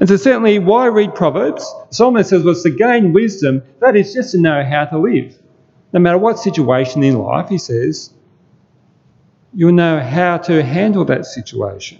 And 0.00 0.08
so, 0.08 0.16
certainly, 0.16 0.58
why 0.58 0.86
read 0.86 1.14
Proverbs? 1.14 1.72
Solomon 1.90 2.24
says, 2.24 2.42
well, 2.42 2.52
it's 2.52 2.62
to 2.62 2.70
gain 2.70 3.12
wisdom. 3.12 3.62
That 3.80 3.94
is 3.96 4.12
just 4.12 4.32
to 4.32 4.38
know 4.38 4.64
how 4.64 4.86
to 4.86 4.98
live. 4.98 5.38
No 5.92 6.00
matter 6.00 6.18
what 6.18 6.38
situation 6.38 7.02
in 7.02 7.18
life, 7.18 7.48
he 7.48 7.58
says, 7.58 8.12
you'll 9.54 9.72
know 9.72 10.00
how 10.00 10.38
to 10.38 10.62
handle 10.62 11.04
that 11.06 11.24
situation. 11.26 11.98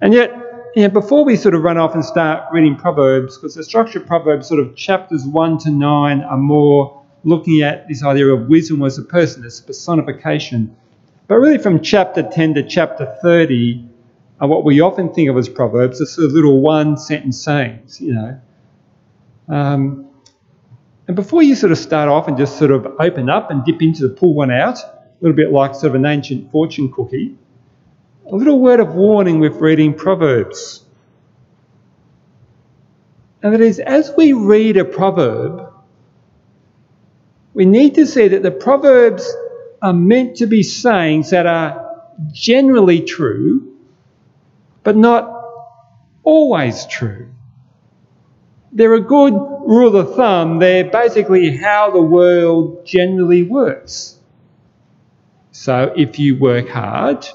And 0.00 0.12
yet, 0.12 0.30
you 0.74 0.82
know, 0.82 0.88
before 0.88 1.24
we 1.24 1.36
sort 1.36 1.54
of 1.54 1.62
run 1.62 1.78
off 1.78 1.94
and 1.94 2.04
start 2.04 2.52
reading 2.52 2.76
Proverbs, 2.76 3.36
because 3.36 3.54
the 3.54 3.64
structure 3.64 4.00
of 4.00 4.06
Proverbs, 4.06 4.48
sort 4.48 4.60
of 4.60 4.74
chapters 4.76 5.24
1 5.24 5.58
to 5.58 5.70
9, 5.70 6.20
are 6.22 6.36
more 6.36 7.02
looking 7.24 7.62
at 7.62 7.86
this 7.88 8.02
idea 8.02 8.26
of 8.28 8.48
wisdom 8.48 8.82
as 8.82 8.98
a 8.98 9.02
person, 9.02 9.44
as 9.44 9.60
personification. 9.60 10.74
But 11.30 11.36
really, 11.36 11.58
from 11.58 11.80
chapter 11.80 12.24
10 12.24 12.54
to 12.54 12.64
chapter 12.64 13.06
30, 13.22 13.88
are 14.40 14.48
what 14.48 14.64
we 14.64 14.80
often 14.80 15.14
think 15.14 15.30
of 15.30 15.36
as 15.36 15.48
proverbs, 15.48 16.00
are 16.00 16.06
sort 16.06 16.24
of 16.24 16.32
little 16.32 16.60
one 16.60 16.96
sentence 16.96 17.40
sayings, 17.40 18.00
you 18.00 18.14
know. 18.14 18.40
Um, 19.48 20.08
and 21.06 21.14
before 21.14 21.44
you 21.44 21.54
sort 21.54 21.70
of 21.70 21.78
start 21.78 22.08
off 22.08 22.26
and 22.26 22.36
just 22.36 22.58
sort 22.58 22.72
of 22.72 22.96
open 22.98 23.30
up 23.30 23.52
and 23.52 23.64
dip 23.64 23.80
into 23.80 24.08
the 24.08 24.12
pull 24.12 24.34
one 24.34 24.50
out, 24.50 24.80
a 24.80 25.04
little 25.20 25.36
bit 25.36 25.52
like 25.52 25.74
sort 25.74 25.90
of 25.90 25.94
an 25.94 26.04
ancient 26.04 26.50
fortune 26.50 26.90
cookie, 26.90 27.36
a 28.26 28.34
little 28.34 28.58
word 28.58 28.80
of 28.80 28.96
warning 28.96 29.38
with 29.38 29.54
reading 29.58 29.94
Proverbs. 29.94 30.84
And 33.40 33.54
that 33.54 33.60
is, 33.60 33.78
as 33.78 34.12
we 34.16 34.32
read 34.32 34.76
a 34.76 34.84
proverb, 34.84 35.72
we 37.54 37.66
need 37.66 37.94
to 37.94 38.04
see 38.04 38.26
that 38.26 38.42
the 38.42 38.50
Proverbs 38.50 39.32
are 39.82 39.92
meant 39.92 40.36
to 40.36 40.46
be 40.46 40.62
sayings 40.62 41.30
that 41.30 41.46
are 41.46 42.04
generally 42.32 43.02
true 43.02 43.70
but 44.82 44.96
not 44.96 45.44
always 46.22 46.86
true. 46.86 47.28
They're 48.72 48.94
a 48.94 49.00
good 49.00 49.32
rule 49.32 49.96
of 49.96 50.14
thumb. 50.14 50.58
They're 50.58 50.84
basically 50.84 51.56
how 51.56 51.90
the 51.90 52.02
world 52.02 52.86
generally 52.86 53.42
works. 53.42 54.18
So 55.52 55.92
if 55.96 56.18
you 56.18 56.36
work 56.36 56.68
hard, 56.68 57.26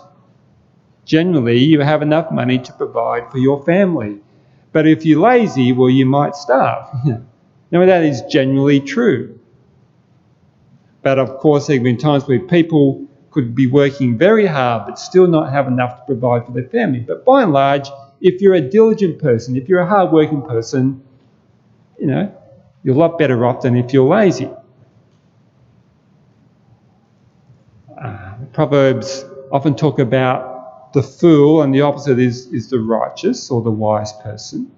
generally 1.03 1.60
you 1.60 1.81
have 1.81 2.01
enough 2.01 2.31
money 2.31 2.58
to 2.60 2.73
provide 2.73 3.31
for 3.31 3.38
your 3.38 3.63
family. 3.65 4.21
But 4.71 4.88
if 4.88 5.05
you're 5.05 5.21
lazy, 5.21 5.71
well, 5.71 5.89
you 5.89 6.05
might 6.05 6.36
starve. 6.36 6.86
now, 7.71 7.86
that 7.86 8.03
is 8.03 8.21
generally 8.23 8.79
true. 8.79 9.34
But 11.05 11.19
of 11.19 11.37
course, 11.37 11.67
there 11.67 11.75
have 11.75 11.83
been 11.83 11.99
times 11.99 12.27
where 12.27 12.39
people 12.39 13.05
could 13.29 13.53
be 13.53 13.67
working 13.67 14.17
very 14.17 14.47
hard 14.47 14.87
but 14.87 14.97
still 14.97 15.27
not 15.27 15.51
have 15.51 15.67
enough 15.67 15.97
to 15.97 16.03
provide 16.07 16.47
for 16.47 16.51
their 16.51 16.67
family. 16.67 16.99
But 16.99 17.23
by 17.23 17.43
and 17.43 17.53
large, 17.53 17.87
if 18.21 18.41
you're 18.41 18.55
a 18.55 18.61
diligent 18.61 19.19
person, 19.19 19.55
if 19.55 19.69
you're 19.69 19.81
a 19.81 19.85
hard-working 19.85 20.41
person, 20.41 21.03
you 21.99 22.07
know, 22.07 22.35
you're 22.81 22.95
a 22.95 22.97
lot 22.97 23.19
better 23.19 23.45
off 23.45 23.61
than 23.61 23.77
if 23.77 23.93
you're 23.93 24.07
lazy. 24.07 24.49
Uh, 28.01 28.33
Proverbs 28.51 29.25
often 29.51 29.75
talk 29.75 29.99
about 29.99 30.91
the 30.93 31.03
fool, 31.03 31.61
and 31.61 31.71
the 31.71 31.81
opposite 31.81 32.17
is, 32.17 32.47
is 32.47 32.71
the 32.71 32.79
righteous 32.79 33.51
or 33.51 33.61
the 33.61 33.69
wise 33.69 34.11
person. 34.23 34.71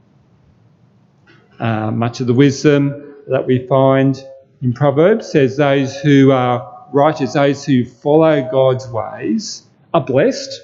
Uh, 1.58 1.90
much 1.92 2.20
of 2.20 2.28
the 2.28 2.34
wisdom 2.34 3.16
that 3.28 3.48
we 3.48 3.66
find 3.66 4.22
in 4.62 4.74
Proverbs 4.74 5.32
says 5.32 5.58
those 5.58 5.96
who 6.00 6.32
are 6.32 6.88
righteous, 6.92 7.34
those 7.34 7.64
who 7.64 7.86
follow 7.86 8.48
God's 8.50 8.88
ways, 8.88 9.64
are 9.94 10.04
blessed. 10.04 10.62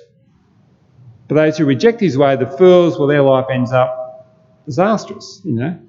But 1.27 1.35
those 1.35 1.57
who 1.57 1.65
reject 1.65 1.99
his 1.99 2.17
way, 2.17 2.35
the 2.35 2.47
fools, 2.47 2.97
well, 2.97 3.07
their 3.07 3.21
life 3.21 3.45
ends 3.51 3.71
up 3.71 4.35
disastrous, 4.65 5.41
you 5.43 5.53
know. 5.53 5.79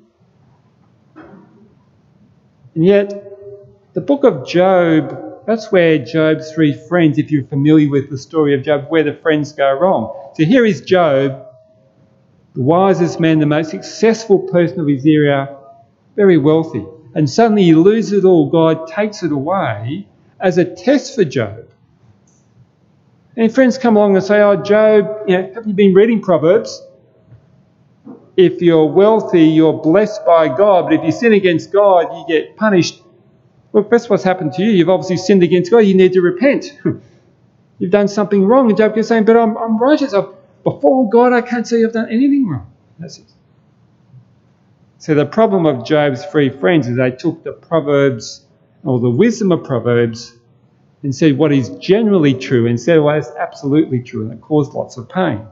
And 2.75 2.85
yet, 2.85 3.95
the 3.95 4.01
book 4.01 4.25
of 4.25 4.47
Job, 4.47 5.45
that's 5.47 5.71
where 5.71 5.99
Job's 5.99 6.53
three 6.53 6.75
friends, 6.75 7.19
if 7.19 7.31
you're 7.31 7.45
familiar 7.45 7.89
with 7.89 8.11
the 8.11 8.19
story 8.19 8.55
of 8.55 8.63
Job, 8.63 8.87
where 8.89 9.05
the 9.05 9.15
friends 9.15 9.53
go 9.53 9.73
wrong. 9.73 10.33
So 10.37 10.45
here 10.45 10.65
is 10.65 10.81
Job, 10.81 11.47
the 12.55 12.61
wisest 12.61 13.21
man, 13.21 13.39
the 13.39 13.47
most 13.47 13.71
successful 13.71 14.41
person 14.41 14.81
of 14.81 14.89
his 14.89 15.07
era, 15.07 15.57
very 16.17 16.39
wealthy. 16.39 16.85
And 17.15 17.31
suddenly 17.31 17.63
he 17.63 17.75
loses 17.75 18.25
it 18.25 18.27
all. 18.27 18.51
God 18.51 18.89
takes 18.89 19.23
it 19.23 19.33
away 19.33 20.09
as 20.41 20.59
a 20.59 20.65
test 20.65 21.15
for 21.15 21.25
Job. 21.25 21.69
And 23.37 23.53
friends 23.53 23.79
come 23.79 23.97
along 23.97 24.17
and 24.17 24.25
say, 24.25 24.41
Oh, 24.41 24.57
Job, 24.57 25.29
you 25.29 25.39
know, 25.39 25.53
have 25.55 25.67
you 25.67 25.75
been 25.75 25.95
reading 25.95 26.21
Proverbs? 26.21 26.83
If 28.37 28.61
you're 28.61 28.87
wealthy, 28.87 29.45
you're 29.45 29.73
blessed 29.73 30.27
by 30.27 30.49
God, 30.49 30.85
but 30.85 30.95
if 30.95 31.05
you 31.05 31.13
sin 31.13 31.33
against 31.33 31.73
God, 31.73 32.07
you 32.13 32.25
get 32.29 32.57
punished. 32.57 33.01
Well, 33.73 33.85
that's 33.85 34.09
what's 34.09 34.25
happened 34.25 34.53
to 34.55 34.63
you. 34.63 34.71
You've 34.71 34.89
obviously 34.89 35.17
sinned 35.17 35.43
against 35.43 35.71
God. 35.71 35.79
You 35.79 35.95
need 35.95 36.13
to 36.13 36.21
repent. 36.21 36.79
You've 37.79 37.91
done 37.91 38.09
something 38.09 38.45
wrong. 38.45 38.69
And 38.69 38.77
Job 38.77 38.97
is 38.99 39.09
saying, 39.09 39.25
But 39.25 39.37
I'm, 39.37 39.57
I'm 39.57 39.79
righteous. 39.79 40.15
I've, 40.15 40.29
before 40.63 41.09
God, 41.11 41.33
I 41.33 41.43
can't 41.43 41.67
say 41.67 41.85
I've 41.85 41.93
done 41.93 42.09
anything 42.09 42.49
wrong. 42.49 42.73
That's 42.99 43.19
it. 43.19 43.34
So 44.99 45.15
the 45.15 45.27
problem 45.27 45.67
of 45.67 45.85
Job's 45.85 46.25
three 46.27 46.49
friends 46.49 46.89
is 46.89 46.97
they 46.97 47.11
took 47.11 47.45
the 47.45 47.53
Proverbs 47.53 48.47
or 48.85 49.01
the 49.01 49.11
wisdom 49.11 49.53
of 49.53 49.65
Proverbs 49.65 50.33
and 51.03 51.15
said 51.15 51.37
what 51.37 51.53
is 51.53 51.69
generally 51.77 52.35
true 52.35 52.67
and 52.67 52.81
said 52.81 53.01
what 53.01 53.19
is 53.19 53.29
absolutely 53.39 54.01
true, 54.01 54.23
and 54.23 54.33
it 54.33 54.41
caused 54.41 54.73
lots 54.73 54.97
of 54.97 55.09
pain. 55.09 55.47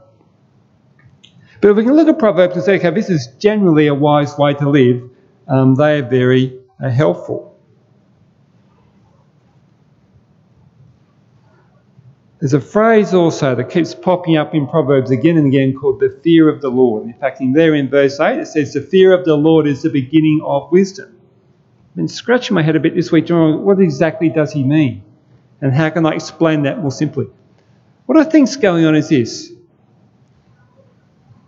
But 1.61 1.71
if 1.71 1.77
we 1.77 1.83
can 1.83 1.95
look 1.95 2.07
at 2.07 2.19
Proverbs 2.19 2.55
and 2.55 2.63
say, 2.63 2.75
okay, 2.75 2.89
this 2.89 3.09
is 3.09 3.27
generally 3.39 3.87
a 3.87 3.93
wise 3.93 4.37
way 4.37 4.53
to 4.55 4.69
live, 4.69 5.09
um, 5.47 5.75
they 5.75 5.99
are 5.99 6.03
very 6.03 6.59
uh, 6.83 6.89
helpful. 6.89 7.52
There's 12.43 12.53
a 12.53 12.59
phrase 12.59 13.13
also 13.13 13.55
that 13.55 13.69
keeps 13.69 13.95
popping 13.95 14.35
up 14.35 14.53
in 14.53 14.67
Proverbs 14.67 15.11
again 15.11 15.37
and 15.37 15.47
again 15.47 15.73
called 15.73 16.01
the 16.01 16.19
fear 16.21 16.49
of 16.49 16.59
the 16.59 16.67
Lord. 16.67 17.05
In 17.05 17.13
fact, 17.13 17.39
in 17.39 17.53
there 17.53 17.73
in 17.73 17.89
verse 17.89 18.19
8, 18.19 18.37
it 18.37 18.47
says, 18.47 18.73
The 18.73 18.81
fear 18.81 19.13
of 19.13 19.23
the 19.23 19.37
Lord 19.37 19.65
is 19.65 19.81
the 19.81 19.89
beginning 19.89 20.41
of 20.43 20.69
wisdom. 20.69 21.17
I've 21.91 21.95
been 21.95 22.09
scratching 22.09 22.53
my 22.53 22.61
head 22.61 22.75
a 22.75 22.81
bit 22.81 22.95
this 22.95 23.13
week, 23.13 23.29
what 23.29 23.79
exactly 23.79 24.27
does 24.27 24.51
he 24.51 24.65
mean? 24.65 25.03
And 25.61 25.73
how 25.73 25.89
can 25.89 26.05
I 26.05 26.15
explain 26.15 26.63
that 26.63 26.79
more 26.79 26.91
simply? 26.91 27.27
What 28.07 28.17
I 28.17 28.25
think's 28.25 28.57
going 28.57 28.83
on 28.83 28.93
is 28.93 29.07
this. 29.07 29.49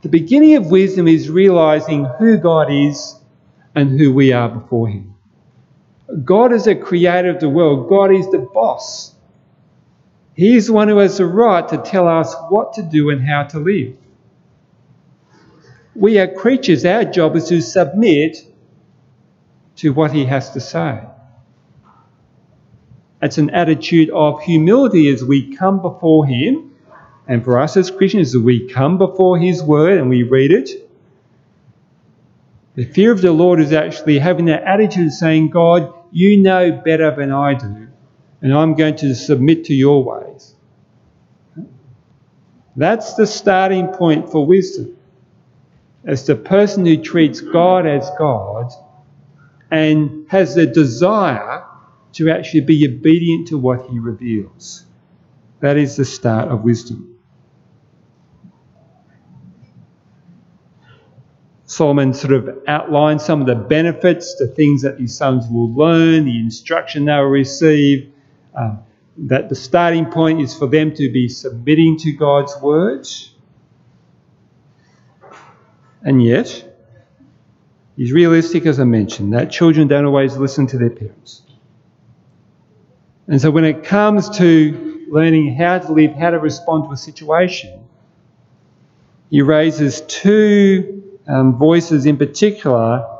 The 0.01 0.07
beginning 0.07 0.55
of 0.55 0.67
wisdom 0.67 1.09
is 1.09 1.29
realizing 1.29 2.05
who 2.19 2.37
God 2.37 2.71
is 2.71 3.19
and 3.75 3.99
who 3.99 4.13
we 4.13 4.31
are 4.31 4.47
before 4.47 4.87
him. 4.87 5.13
God 6.23 6.53
is 6.53 6.67
a 6.67 6.75
creator 6.75 7.31
of 7.31 7.41
the 7.41 7.49
world. 7.49 7.89
God 7.89 8.13
is 8.13 8.31
the 8.31 8.39
boss. 8.39 9.14
He's 10.35 10.67
the 10.67 10.73
one 10.73 10.87
who 10.87 10.97
has 10.97 11.17
the 11.17 11.25
right 11.25 11.67
to 11.69 11.77
tell 11.77 12.07
us 12.07 12.35
what 12.49 12.73
to 12.73 12.83
do 12.83 13.09
and 13.09 13.25
how 13.25 13.43
to 13.43 13.59
live. 13.59 13.95
We 15.95 16.19
are 16.19 16.27
creatures. 16.27 16.83
Our 16.85 17.05
job 17.05 17.35
is 17.35 17.47
to 17.49 17.61
submit 17.61 18.37
to 19.77 19.93
what 19.93 20.11
he 20.11 20.25
has 20.25 20.51
to 20.51 20.59
say. 20.59 21.03
It's 23.25 23.37
an 23.39 23.49
attitude 23.49 24.11
of 24.11 24.41
humility 24.41 25.09
as 25.09 25.23
we 25.23 25.55
come 25.55 25.81
before 25.81 26.27
Him. 26.27 26.71
And 27.27 27.43
for 27.43 27.59
us 27.59 27.75
as 27.75 27.89
Christians, 27.89 28.35
as 28.35 28.41
we 28.41 28.69
come 28.69 28.99
before 28.99 29.39
His 29.39 29.63
Word 29.63 29.97
and 29.97 30.09
we 30.09 30.21
read 30.21 30.51
it, 30.51 30.69
the 32.75 32.85
fear 32.85 33.11
of 33.11 33.21
the 33.21 33.31
Lord 33.31 33.59
is 33.59 33.73
actually 33.73 34.19
having 34.19 34.45
that 34.45 34.63
attitude 34.63 35.07
of 35.07 35.13
saying, 35.13 35.49
God, 35.49 35.91
you 36.11 36.37
know 36.37 36.71
better 36.71 37.15
than 37.15 37.31
I 37.31 37.55
do, 37.55 37.87
and 38.45 38.53
I'm 38.53 38.75
going 38.75 38.95
to 38.97 39.15
submit 39.15 39.65
to 39.65 39.73
your 39.73 40.03
ways. 40.03 40.53
That's 42.75 43.15
the 43.15 43.25
starting 43.25 43.87
point 43.87 44.31
for 44.31 44.45
wisdom. 44.45 44.95
As 46.05 46.27
the 46.27 46.35
person 46.35 46.85
who 46.85 47.01
treats 47.01 47.41
God 47.41 47.87
as 47.87 48.07
God 48.19 48.71
and 49.71 50.27
has 50.29 50.53
the 50.53 50.67
desire 50.67 51.63
to 52.13 52.29
actually 52.29 52.61
be 52.61 52.87
obedient 52.87 53.47
to 53.47 53.57
what 53.57 53.89
he 53.89 53.97
reveals. 53.97 54.85
That 55.61 55.77
is 55.77 55.95
the 55.95 56.05
start 56.05 56.49
of 56.49 56.63
wisdom. 56.63 57.17
Solomon 61.65 62.13
sort 62.13 62.33
of 62.33 62.59
outlines 62.67 63.25
some 63.25 63.41
of 63.41 63.47
the 63.47 63.55
benefits, 63.55 64.35
the 64.35 64.45
things 64.45 64.83
that 64.83 64.99
his 64.99 65.17
sons 65.17 65.47
will 65.49 65.73
learn, 65.73 66.25
the 66.25 66.39
instruction 66.39 67.05
they 67.05 67.13
will 67.13 67.23
receive, 67.23 68.11
uh, 68.55 68.75
that 69.17 69.49
the 69.49 69.55
starting 69.55 70.05
point 70.05 70.41
is 70.41 70.55
for 70.55 70.67
them 70.67 70.93
to 70.95 71.11
be 71.11 71.29
submitting 71.29 71.97
to 71.97 72.11
God's 72.11 72.55
words. 72.61 73.33
And 76.01 76.23
yet, 76.23 76.77
he's 77.95 78.11
realistic, 78.11 78.65
as 78.65 78.79
I 78.79 78.83
mentioned, 78.83 79.33
that 79.33 79.51
children 79.51 79.87
don't 79.87 80.05
always 80.05 80.37
listen 80.37 80.67
to 80.67 80.77
their 80.77 80.89
parents. 80.89 81.41
And 83.27 83.41
so 83.41 83.49
when 83.49 83.63
it 83.63 83.83
comes 83.83 84.29
to 84.37 85.05
learning 85.09 85.55
how 85.55 85.79
to 85.79 85.91
live, 85.91 86.13
how 86.13 86.31
to 86.31 86.39
respond 86.39 86.85
to 86.85 86.91
a 86.91 86.97
situation, 86.97 87.87
he 89.31 89.41
raises 89.41 90.01
two 90.01 91.19
um, 91.27 91.57
voices 91.57 92.05
in 92.05 92.17
particular 92.17 93.14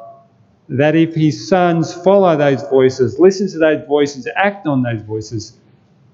that 0.70 0.96
if 0.96 1.14
his 1.14 1.48
sons 1.48 1.94
follow 1.94 2.36
those 2.38 2.64
voices, 2.64 3.20
listen 3.20 3.50
to 3.52 3.58
those 3.58 3.86
voices, 3.88 4.28
act 4.36 4.68
on 4.68 4.82
those 4.82 5.02
voices, 5.02 5.58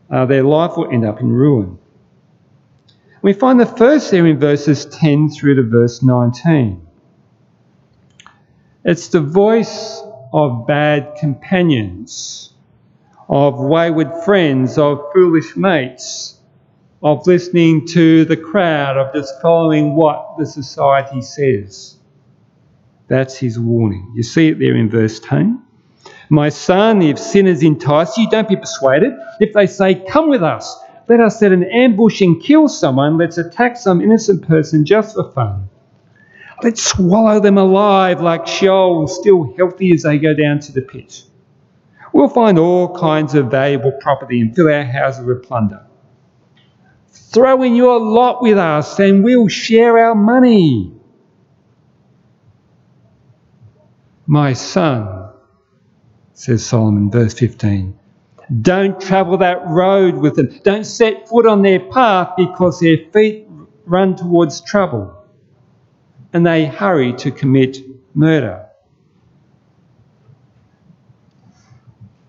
uh, 0.10 0.26
their 0.26 0.44
life 0.44 0.76
will 0.76 0.92
end 0.92 1.06
up 1.06 1.22
in 1.22 1.32
ruin. 1.32 1.78
We 3.22 3.34
find 3.34 3.60
the 3.60 3.66
first 3.66 4.12
there 4.12 4.26
in 4.26 4.40
verses 4.40 4.86
10 4.86 5.30
through 5.30 5.56
to 5.56 5.64
verse 5.64 6.02
19. 6.02 6.86
It's 8.84 9.10
the 9.10 9.22
voice 9.22 10.02
of 10.34 10.66
bad 10.66 11.16
companions 11.20 12.52
of 13.32 13.58
wayward 13.58 14.12
friends, 14.26 14.78
of 14.78 15.02
foolish 15.14 15.56
mates, 15.56 16.38
of 17.02 17.26
listening 17.26 17.88
to 17.88 18.26
the 18.26 18.36
crowd, 18.36 18.98
of 18.98 19.14
just 19.14 19.42
following 19.42 19.96
what 19.96 20.36
the 20.38 20.46
society 20.46 21.22
says. 21.22 21.96
That's 23.12 23.36
his 23.36 23.60
warning. 23.60 24.10
You 24.16 24.24
see 24.24 24.48
it 24.48 24.60
there 24.60 24.74
in 24.74 24.90
verse 24.90 25.20
10. 25.20 25.62
My 26.30 26.48
son, 26.48 27.02
if 27.02 27.20
sinners 27.20 27.62
entice 27.62 28.18
you, 28.18 28.30
don't 28.30 28.48
be 28.48 28.56
persuaded. 28.56 29.12
If 29.42 29.52
they 29.52 29.68
say, 29.68 29.96
Come 29.96 30.30
with 30.30 30.42
us, 30.42 30.80
let 31.10 31.20
us 31.20 31.38
set 31.38 31.52
an 31.52 31.66
ambush 31.66 32.22
and 32.22 32.42
kill 32.42 32.70
someone, 32.70 33.18
let's 33.18 33.38
attack 33.38 33.76
some 33.76 34.00
innocent 34.00 34.48
person 34.48 34.86
just 34.86 35.16
for 35.16 35.30
fun. 35.34 35.68
Let's 36.64 36.82
swallow 36.82 37.42
them 37.42 37.58
alive 37.58 38.22
like 38.22 38.48
Sheol, 38.48 39.08
still 39.08 39.54
healthy 39.58 39.92
as 39.92 40.04
they 40.04 40.18
go 40.18 40.34
down 40.34 40.62
to 40.62 40.72
the 40.72 40.82
pit. 40.82 41.24
We'll 42.14 42.30
find 42.30 42.58
all 42.58 42.98
kinds 42.98 43.36
of 43.36 43.52
valuable 43.52 43.92
property 44.00 44.40
and 44.40 44.56
fill 44.56 44.72
our 44.72 44.86
houses 44.86 45.26
with 45.26 45.44
plunder. 45.44 45.86
Throw 47.10 47.62
in 47.64 47.76
your 47.76 48.00
lot 48.00 48.42
with 48.42 48.58
us 48.58 48.98
and 49.00 49.22
we'll 49.22 49.50
share 49.50 49.98
our 49.98 50.16
money. 50.16 51.01
My 54.32 54.54
son, 54.54 55.30
says 56.32 56.66
Solomon, 56.66 57.12
verse 57.12 57.34
15, 57.34 58.00
don't 58.62 59.02
travel 59.02 59.38
that 59.40 59.68
road 59.68 60.16
with 60.16 60.38
them. 60.38 60.58
Don't 60.64 60.86
set 60.86 61.28
foot 61.28 61.46
on 61.46 61.64
their 61.64 61.82
path 61.82 62.36
because 62.38 62.80
their 62.80 62.96
feet 63.12 63.46
run 63.86 64.16
towards 64.16 64.62
trouble 64.62 65.14
and 66.32 66.48
they 66.48 66.66
hurry 66.66 67.12
to 67.16 67.30
commit 67.30 67.80
murder. 68.16 68.68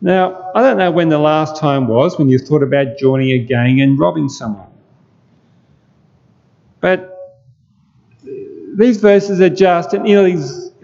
Now, 0.00 0.50
I 0.56 0.62
don't 0.62 0.78
know 0.78 0.90
when 0.90 1.08
the 1.08 1.18
last 1.18 1.56
time 1.56 1.86
was 1.86 2.18
when 2.18 2.28
you 2.28 2.40
thought 2.40 2.64
about 2.64 2.98
joining 2.98 3.30
a 3.30 3.38
gang 3.38 3.80
and 3.80 3.96
robbing 3.96 4.28
someone. 4.28 4.72
But 6.80 7.16
these 8.74 8.96
verses 8.96 9.40
are 9.40 9.48
just 9.48 9.94
an 9.94 10.04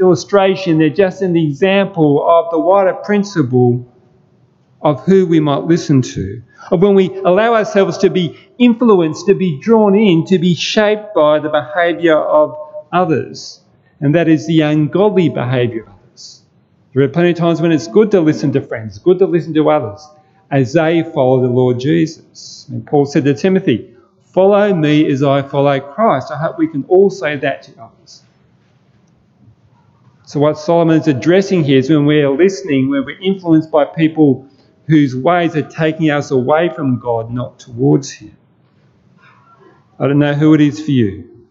illustration, 0.00 0.78
they're 0.78 0.90
just 0.90 1.22
an 1.22 1.37
example 1.37 2.26
of 2.28 2.50
the 2.50 2.58
wider 2.58 2.94
principle 2.94 3.87
of 4.80 5.04
who 5.04 5.26
we 5.26 5.40
might 5.40 5.64
listen 5.64 6.02
to, 6.02 6.42
of 6.70 6.80
when 6.82 6.94
we 6.94 7.14
allow 7.18 7.54
ourselves 7.54 7.98
to 7.98 8.11
be 8.11 8.37
influenced, 8.58 9.26
to 9.26 9.34
be 9.34 9.58
drawn 9.61 9.94
in, 9.94 10.24
to 10.26 10.38
be 10.38 10.54
shaped 10.54 11.14
by 11.14 11.38
the 11.38 11.48
behaviour 11.48 12.16
of 12.16 12.56
others, 12.92 13.61
and 14.00 14.14
that 14.14 14.28
is 14.28 14.46
the 14.46 14.61
ungodly 14.61 15.28
behaviour 15.28 15.82
of 15.82 15.88
others. 15.88 16.42
There 16.94 17.02
are 17.02 17.08
plenty 17.08 17.30
of 17.30 17.37
times 17.37 17.61
when 17.61 17.72
it's 17.72 17.88
good 17.88 18.11
to 18.12 18.20
listen 18.20 18.52
to 18.52 18.61
friends, 18.61 18.98
good 18.98 19.18
to 19.18 19.26
listen 19.26 19.54
to 19.54 19.68
others, 19.70 20.06
as 20.50 20.72
they 20.72 21.02
follow 21.02 21.40
the 21.42 21.48
Lord 21.48 21.80
Jesus. 21.80 22.66
And 22.70 22.87
Paul 22.87 23.06
said 23.06 23.24
to 23.24 23.34
Timothy, 23.34 23.94
Follow 24.32 24.72
me 24.74 25.11
as 25.11 25.22
I 25.22 25.42
follow 25.42 25.80
Christ. 25.80 26.30
I 26.30 26.38
hope 26.38 26.58
we 26.58 26.68
can 26.68 26.84
all 26.84 27.11
say 27.11 27.37
that 27.37 27.62
to 27.64 27.82
others. 27.82 28.22
So, 30.28 30.40
what 30.40 30.58
Solomon 30.58 31.00
is 31.00 31.08
addressing 31.08 31.64
here 31.64 31.78
is 31.78 31.88
when 31.88 32.04
we're 32.04 32.28
listening, 32.28 32.90
when 32.90 33.06
we're 33.06 33.18
influenced 33.18 33.70
by 33.70 33.86
people 33.86 34.46
whose 34.86 35.16
ways 35.16 35.56
are 35.56 35.62
taking 35.62 36.10
us 36.10 36.30
away 36.30 36.68
from 36.68 36.98
God, 36.98 37.32
not 37.32 37.58
towards 37.58 38.10
Him. 38.10 38.36
I 39.98 40.06
don't 40.06 40.18
know 40.18 40.34
who 40.34 40.52
it 40.52 40.60
is 40.60 40.84
for 40.84 40.90
you. 40.90 41.46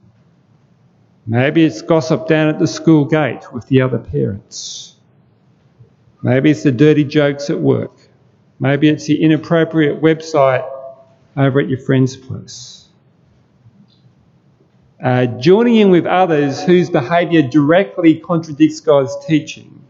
Maybe 1.26 1.66
it's 1.66 1.82
gossip 1.82 2.28
down 2.28 2.50
at 2.50 2.60
the 2.60 2.68
school 2.68 3.06
gate 3.06 3.52
with 3.52 3.66
the 3.66 3.82
other 3.82 3.98
parents. 3.98 4.96
Maybe 6.22 6.52
it's 6.52 6.62
the 6.62 6.72
dirty 6.72 7.04
jokes 7.04 7.50
at 7.50 7.60
work. 7.60 7.98
Maybe 8.60 8.90
it's 8.90 9.08
the 9.08 9.24
inappropriate 9.24 10.04
website 10.04 10.70
over 11.36 11.60
at 11.60 11.68
your 11.68 11.80
friend's 11.80 12.16
place. 12.16 12.77
Uh, 15.02 15.26
joining 15.26 15.76
in 15.76 15.90
with 15.92 16.06
others 16.06 16.64
whose 16.64 16.90
behaviour 16.90 17.42
directly 17.44 18.20
contradicts 18.20 18.80
God's 18.80 19.16
teaching 19.26 19.86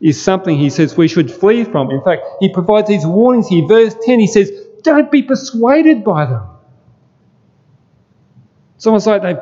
is 0.00 0.22
something 0.22 0.56
he 0.56 0.70
says 0.70 0.96
we 0.96 1.08
should 1.08 1.32
flee 1.32 1.64
from. 1.64 1.90
In 1.90 2.02
fact, 2.02 2.22
he 2.40 2.52
provides 2.52 2.88
these 2.88 3.04
warnings 3.04 3.48
here. 3.48 3.66
Verse 3.66 3.96
10, 4.04 4.20
he 4.20 4.28
says, 4.28 4.50
Don't 4.82 5.10
be 5.10 5.22
persuaded 5.22 6.04
by 6.04 6.26
them. 6.26 6.46
It's 8.76 8.86
almost 8.86 9.08
like 9.08 9.22
they've 9.22 9.38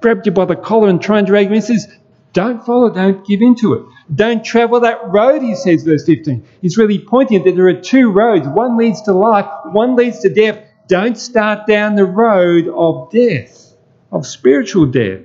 grabbed 0.00 0.26
you 0.26 0.32
by 0.32 0.44
the 0.44 0.56
collar 0.56 0.88
and 0.88 1.00
try 1.00 1.18
and 1.18 1.26
drag 1.26 1.48
you. 1.48 1.54
He 1.54 1.60
says, 1.60 1.86
Don't 2.32 2.66
follow, 2.66 2.92
don't 2.92 3.24
give 3.24 3.40
in 3.40 3.54
to 3.56 3.74
it. 3.74 3.82
Don't 4.12 4.44
travel 4.44 4.80
that 4.80 4.98
road, 5.08 5.42
he 5.42 5.54
says, 5.54 5.84
verse 5.84 6.04
15. 6.04 6.44
He's 6.62 6.76
really 6.76 6.98
pointing 6.98 7.44
that 7.44 7.54
there 7.54 7.68
are 7.68 7.80
two 7.80 8.10
roads. 8.10 8.46
One 8.48 8.76
leads 8.76 9.02
to 9.02 9.12
life, 9.12 9.46
one 9.66 9.94
leads 9.94 10.20
to 10.20 10.28
death. 10.28 10.58
Don't 10.88 11.16
start 11.16 11.66
down 11.66 11.94
the 11.96 12.04
road 12.04 12.68
of 12.68 13.10
death, 13.10 13.65
of 14.12 14.26
spiritual 14.26 14.86
death. 14.86 15.22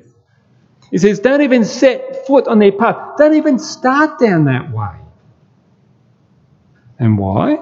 He 0.91 0.97
says, 0.97 1.19
don't 1.19 1.41
even 1.41 1.63
set 1.63 2.27
foot 2.27 2.47
on 2.47 2.59
their 2.59 2.71
path. 2.73 3.17
Don't 3.17 3.35
even 3.35 3.59
start 3.59 4.19
down 4.19 4.45
that 4.45 4.71
way. 4.71 4.95
And 6.99 7.17
why? 7.17 7.57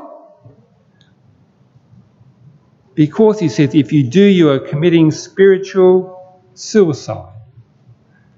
Because 2.95 3.39
he 3.39 3.47
says, 3.47 3.75
if 3.75 3.93
you 3.93 4.03
do, 4.03 4.23
you 4.23 4.49
are 4.49 4.60
committing 4.60 5.12
spiritual 5.12 6.41
suicide. 6.55 7.34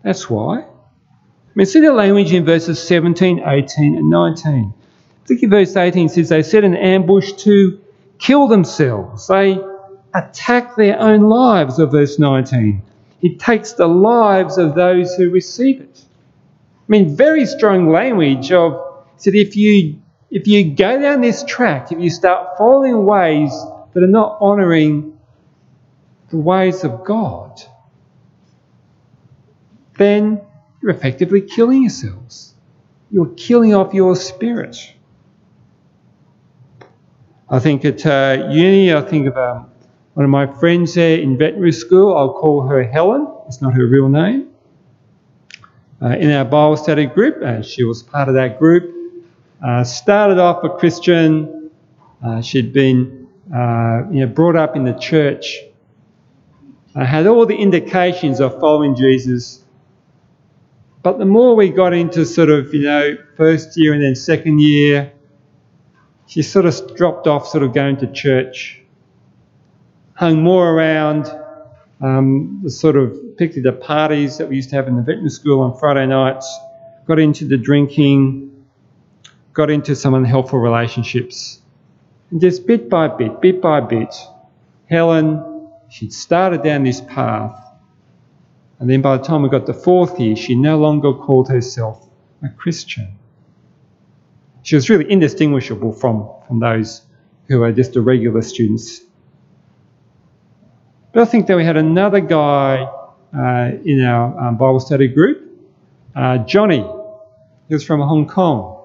That's 0.03 0.29
why. 0.29 0.61
I 0.61 1.53
mean, 1.55 1.65
see 1.65 1.79
the 1.79 1.93
language 1.93 2.33
in 2.33 2.45
verses 2.45 2.81
17, 2.81 3.41
18, 3.45 3.97
and 3.97 4.09
19. 4.09 4.73
Look 5.29 5.43
at 5.43 5.49
verse 5.49 5.75
18 5.75 6.09
says, 6.09 6.29
They 6.29 6.43
set 6.43 6.63
an 6.63 6.75
ambush 6.75 7.31
to 7.43 7.81
kill 8.19 8.47
themselves. 8.47 9.27
They 9.27 9.59
attack 10.13 10.75
their 10.75 10.99
own 10.99 11.21
lives, 11.21 11.79
of 11.79 11.91
verse 11.91 12.19
19. 12.19 12.81
It 13.21 13.39
takes 13.39 13.73
the 13.73 13.87
lives 13.87 14.57
of 14.57 14.75
those 14.75 15.15
who 15.15 15.29
receive 15.29 15.81
it. 15.81 16.03
I 16.03 16.85
mean, 16.87 17.15
very 17.15 17.45
strong 17.45 17.91
language 17.91 18.51
of 18.51 18.91
said 19.17 19.35
if 19.35 19.55
you 19.55 20.01
if 20.31 20.47
you 20.47 20.73
go 20.73 20.99
down 20.99 21.21
this 21.21 21.43
track, 21.43 21.91
if 21.91 21.99
you 21.99 22.09
start 22.09 22.57
following 22.57 23.05
ways 23.05 23.51
that 23.93 24.01
are 24.01 24.07
not 24.07 24.37
honouring 24.41 25.19
the 26.29 26.37
ways 26.37 26.83
of 26.83 27.03
God, 27.03 27.61
then 29.97 30.41
you're 30.81 30.91
effectively 30.91 31.41
killing 31.41 31.81
yourselves. 31.81 32.55
You're 33.11 33.33
killing 33.35 33.75
off 33.75 33.93
your 33.93 34.15
spirit. 34.15 34.93
I 37.49 37.59
think 37.59 37.83
at 37.83 38.05
uh, 38.05 38.47
uni, 38.49 38.93
I 38.93 39.01
think 39.01 39.27
of 39.27 39.37
um, 39.37 39.70
one 40.13 40.23
of 40.25 40.29
my 40.29 40.47
friends 40.47 40.95
there 40.95 41.19
in 41.19 41.37
veterinary 41.37 41.71
school. 41.71 42.17
I'll 42.17 42.33
call 42.33 42.67
her 42.67 42.83
Helen. 42.83 43.27
It's 43.47 43.61
not 43.61 43.73
her 43.73 43.85
real 43.85 44.09
name. 44.09 44.49
Uh, 46.01 46.09
in 46.17 46.31
our 46.31 46.45
Bible 46.45 46.77
study 46.77 47.05
group, 47.05 47.41
and 47.43 47.65
she 47.65 47.83
was 47.83 48.01
part 48.01 48.27
of 48.27 48.35
that 48.35 48.59
group. 48.59 48.95
Uh, 49.63 49.83
started 49.83 50.39
off 50.39 50.63
a 50.63 50.69
Christian. 50.69 51.69
Uh, 52.23 52.41
she'd 52.41 52.73
been 52.73 53.27
uh, 53.53 54.03
you 54.11 54.21
know, 54.21 54.27
brought 54.27 54.55
up 54.55 54.75
in 54.75 54.83
the 54.83 54.93
church. 54.93 55.59
I 56.95 57.05
had 57.05 57.27
all 57.27 57.45
the 57.45 57.55
indications 57.55 58.39
of 58.39 58.59
following 58.59 58.95
Jesus. 58.95 59.63
But 61.03 61.17
the 61.17 61.25
more 61.25 61.55
we 61.55 61.69
got 61.69 61.93
into 61.93 62.25
sort 62.25 62.49
of, 62.49 62.73
you 62.73 62.83
know, 62.83 63.17
first 63.37 63.77
year 63.77 63.93
and 63.93 64.03
then 64.03 64.15
second 64.15 64.59
year, 64.59 65.11
she 66.27 66.41
sort 66.43 66.65
of 66.65 66.95
dropped 66.95 67.27
off 67.27 67.47
sort 67.47 67.63
of 67.63 67.73
going 67.73 67.97
to 67.97 68.11
church, 68.11 68.80
hung 70.21 70.43
more 70.43 70.69
around 70.69 71.25
um, 71.99 72.59
the 72.61 72.69
sort 72.69 72.95
of, 72.95 73.11
particularly 73.35 73.63
the 73.63 73.83
parties 73.83 74.37
that 74.37 74.47
we 74.47 74.55
used 74.55 74.69
to 74.69 74.75
have 74.75 74.87
in 74.87 74.95
the 74.95 75.01
veterinary 75.01 75.31
school 75.31 75.61
on 75.61 75.75
Friday 75.79 76.05
nights, 76.05 76.47
got 77.07 77.17
into 77.17 77.43
the 77.43 77.57
drinking, 77.57 78.67
got 79.53 79.71
into 79.71 79.95
some 79.95 80.13
unhelpful 80.13 80.59
relationships. 80.59 81.59
And 82.29 82.39
just 82.39 82.67
bit 82.67 82.87
by 82.87 83.07
bit, 83.07 83.41
bit 83.41 83.63
by 83.63 83.81
bit, 83.81 84.13
Helen, 84.87 85.71
she'd 85.89 86.13
started 86.13 86.61
down 86.61 86.83
this 86.83 87.01
path. 87.01 87.59
And 88.77 88.87
then 88.87 89.01
by 89.01 89.17
the 89.17 89.23
time 89.23 89.41
we 89.41 89.49
got 89.49 89.65
to 89.65 89.73
fourth 89.73 90.19
year, 90.19 90.35
she 90.35 90.53
no 90.53 90.77
longer 90.77 91.13
called 91.13 91.49
herself 91.49 92.07
a 92.43 92.49
Christian. 92.49 93.17
She 94.61 94.75
was 94.75 94.87
really 94.87 95.11
indistinguishable 95.11 95.93
from, 95.93 96.29
from 96.47 96.59
those 96.59 97.01
who 97.47 97.63
are 97.63 97.71
just 97.71 97.93
the 97.93 98.01
regular 98.01 98.43
students. 98.43 99.01
But 101.11 101.21
I 101.21 101.25
think 101.25 101.47
that 101.47 101.57
we 101.57 101.65
had 101.65 101.77
another 101.77 102.19
guy 102.19 102.83
uh, 103.33 103.71
in 103.85 104.03
our 104.03 104.47
um, 104.47 104.57
Bible 104.57 104.79
study 104.79 105.07
group, 105.07 105.49
uh, 106.15 106.39
Johnny. 106.39 106.85
He 107.67 107.73
was 107.73 107.83
from 107.83 108.01
Hong 108.01 108.27
Kong 108.27 108.81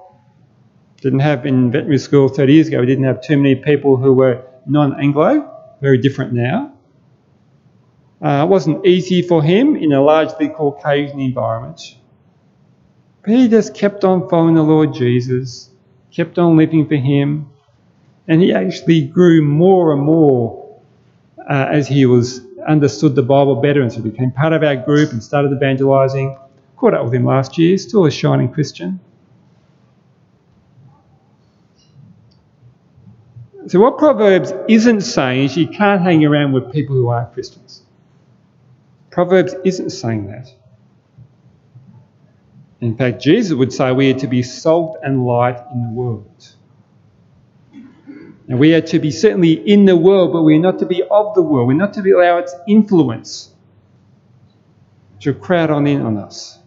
didn't 1.01 1.21
have 1.21 1.47
in 1.47 1.71
veterinary 1.71 1.99
school 1.99 2.29
30 2.29 2.53
years 2.53 2.69
ago, 2.69 2.81
we 2.81 2.87
didn't 2.87 3.05
have 3.05 3.21
too 3.21 3.37
many 3.37 3.55
people 3.55 3.97
who 3.97 4.13
were 4.13 4.43
non 4.67 4.99
Anglo, 5.01 5.49
very 5.81 5.99
different 5.99 6.33
now. 6.33 6.73
Uh, 8.21 8.45
it 8.45 8.49
wasn't 8.49 8.85
easy 8.85 9.23
for 9.23 9.43
him 9.43 9.77
in 9.77 9.93
a 9.93 10.03
largely 10.03 10.49
Caucasian 10.49 11.21
environment. 11.21 11.97
But 13.23 13.35
he 13.35 13.49
just 13.49 13.75
kept 13.75 14.05
on 14.05 14.29
following 14.29 14.55
the 14.55 14.63
Lord 14.63 14.95
Jesus, 14.95 15.71
kept 16.11 16.39
on 16.39 16.57
living 16.57 16.89
for 16.89 16.97
him, 16.97 17.51
and 18.27 18.41
he 18.41 18.53
actually 18.53 19.03
grew 19.03 19.43
more 19.43 19.93
and 19.93 20.03
more 20.03 20.66
uh, 21.49 21.69
as 21.71 21.87
he 21.87 22.07
was 22.07 22.41
understood 22.67 23.15
the 23.15 23.23
Bible 23.23 23.57
better 23.57 23.83
and 23.83 23.93
so 23.93 24.01
became 24.01 24.33
part 24.33 24.53
of 24.53 24.63
our 24.63 24.77
group 24.77 25.13
and 25.13 25.23
started 25.23 25.53
evangelizing. 25.53 26.37
Caught 26.77 26.95
up 26.95 27.05
with 27.05 27.15
him 27.15 27.25
last 27.25 27.57
year, 27.57 27.79
still 27.79 28.05
a 28.05 28.11
shining 28.11 28.53
Christian. 28.53 29.01
So, 33.69 33.81
what 33.81 33.99
Proverbs 33.99 34.53
isn't 34.69 35.01
saying 35.01 35.45
is 35.45 35.57
you 35.57 35.67
can't 35.67 36.03
hang 36.03 36.25
around 36.25 36.53
with 36.53 36.73
people 36.73 36.95
who 36.95 37.09
aren't 37.09 37.33
Christians. 37.33 37.83
Proverbs 39.11 39.55
isn't 39.65 39.91
saying 39.91 40.27
that. 40.27 40.53
In 42.81 42.97
fact, 42.97 43.23
Jesus 43.23 43.55
would 43.55 43.73
say 43.73 43.91
we 43.91 44.11
are 44.13 44.19
to 44.19 44.27
be 44.27 44.43
salt 44.43 44.99
and 45.03 45.25
light 45.25 45.59
in 45.73 45.83
the 45.83 45.89
world. 45.89 46.56
Now, 48.49 48.57
we 48.57 48.75
are 48.75 48.81
to 48.81 48.99
be 48.99 49.11
certainly 49.11 49.53
in 49.53 49.87
the 49.87 49.97
world, 49.97 50.33
but 50.33 50.43
we're 50.43 50.61
not 50.61 50.79
to 50.79 50.87
be 50.87 51.03
of 51.03 51.35
the 51.35 51.43
world. 51.43 51.67
We're 51.67 51.75
not 51.75 51.95
to 51.95 52.11
allow 52.13 52.39
its 52.39 52.55
influence 52.69 53.53
to 55.21 55.35
crowd 55.35 55.71
on 55.71 55.87
in 55.87 56.03
on 56.03 56.17
us. 56.17 56.59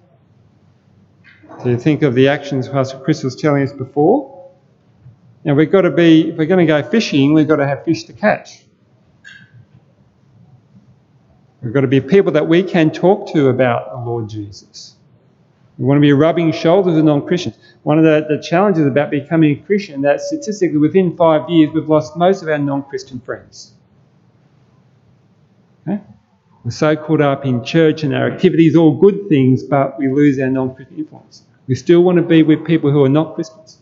So 1.61 1.69
you 1.69 1.77
think 1.77 2.03
of 2.03 2.15
the 2.15 2.27
actions 2.27 2.67
Pastor 2.67 2.99
Chris 2.99 3.23
was 3.23 3.35
telling 3.35 3.63
us 3.63 3.71
before. 3.71 4.51
Now 5.43 5.53
we've 5.55 5.71
got 5.71 5.81
to 5.81 5.91
be, 5.91 6.29
if 6.29 6.37
we're 6.37 6.45
going 6.45 6.65
to 6.65 6.65
go 6.65 6.83
fishing, 6.83 7.33
we've 7.33 7.47
got 7.47 7.57
to 7.57 7.67
have 7.67 7.85
fish 7.85 8.03
to 8.05 8.13
catch. 8.13 8.65
We've 11.61 11.73
got 11.73 11.81
to 11.81 11.87
be 11.87 11.99
people 11.99 12.33
that 12.33 12.47
we 12.47 12.63
can 12.63 12.91
talk 12.91 13.31
to 13.33 13.47
about 13.47 13.91
the 13.91 13.97
Lord 13.97 14.29
Jesus. 14.29 14.95
We 15.77 15.85
want 15.85 15.97
to 15.97 16.01
be 16.01 16.13
rubbing 16.13 16.51
shoulders 16.51 16.95
with 16.95 17.05
non 17.05 17.25
Christians. 17.25 17.57
One 17.83 17.97
of 17.97 18.03
the, 18.03 18.35
the 18.35 18.41
challenges 18.41 18.85
about 18.85 19.09
becoming 19.09 19.51
a 19.51 19.63
Christian 19.63 20.01
that 20.01 20.21
statistically 20.21 20.77
within 20.77 21.15
five 21.15 21.49
years 21.49 21.71
we've 21.73 21.87
lost 21.87 22.17
most 22.17 22.43
of 22.43 22.49
our 22.49 22.57
non 22.57 22.83
Christian 22.83 23.19
friends. 23.21 23.73
Okay? 25.87 26.01
We're 26.63 26.71
so 26.71 26.95
caught 26.95 27.21
up 27.21 27.45
in 27.45 27.63
church 27.63 28.03
and 28.03 28.13
our 28.13 28.29
activities, 28.29 28.75
all 28.75 28.97
good 28.97 29.29
things, 29.29 29.63
but 29.63 29.97
we 29.97 30.09
lose 30.09 30.39
our 30.39 30.49
non 30.49 30.75
Christian 30.75 30.97
influence. 30.97 31.43
We 31.67 31.75
still 31.75 32.01
want 32.03 32.17
to 32.17 32.23
be 32.23 32.43
with 32.43 32.65
people 32.65 32.91
who 32.91 33.03
are 33.05 33.09
not 33.09 33.35
Christians, 33.35 33.77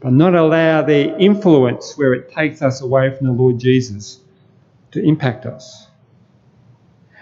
but 0.00 0.12
not 0.12 0.34
allow 0.34 0.82
their 0.82 1.18
influence 1.18 1.98
where 1.98 2.12
it 2.12 2.30
takes 2.30 2.62
us 2.62 2.82
away 2.82 3.14
from 3.16 3.26
the 3.26 3.32
Lord 3.32 3.58
Jesus 3.58 4.20
to 4.92 5.02
impact 5.02 5.44
us. 5.44 5.88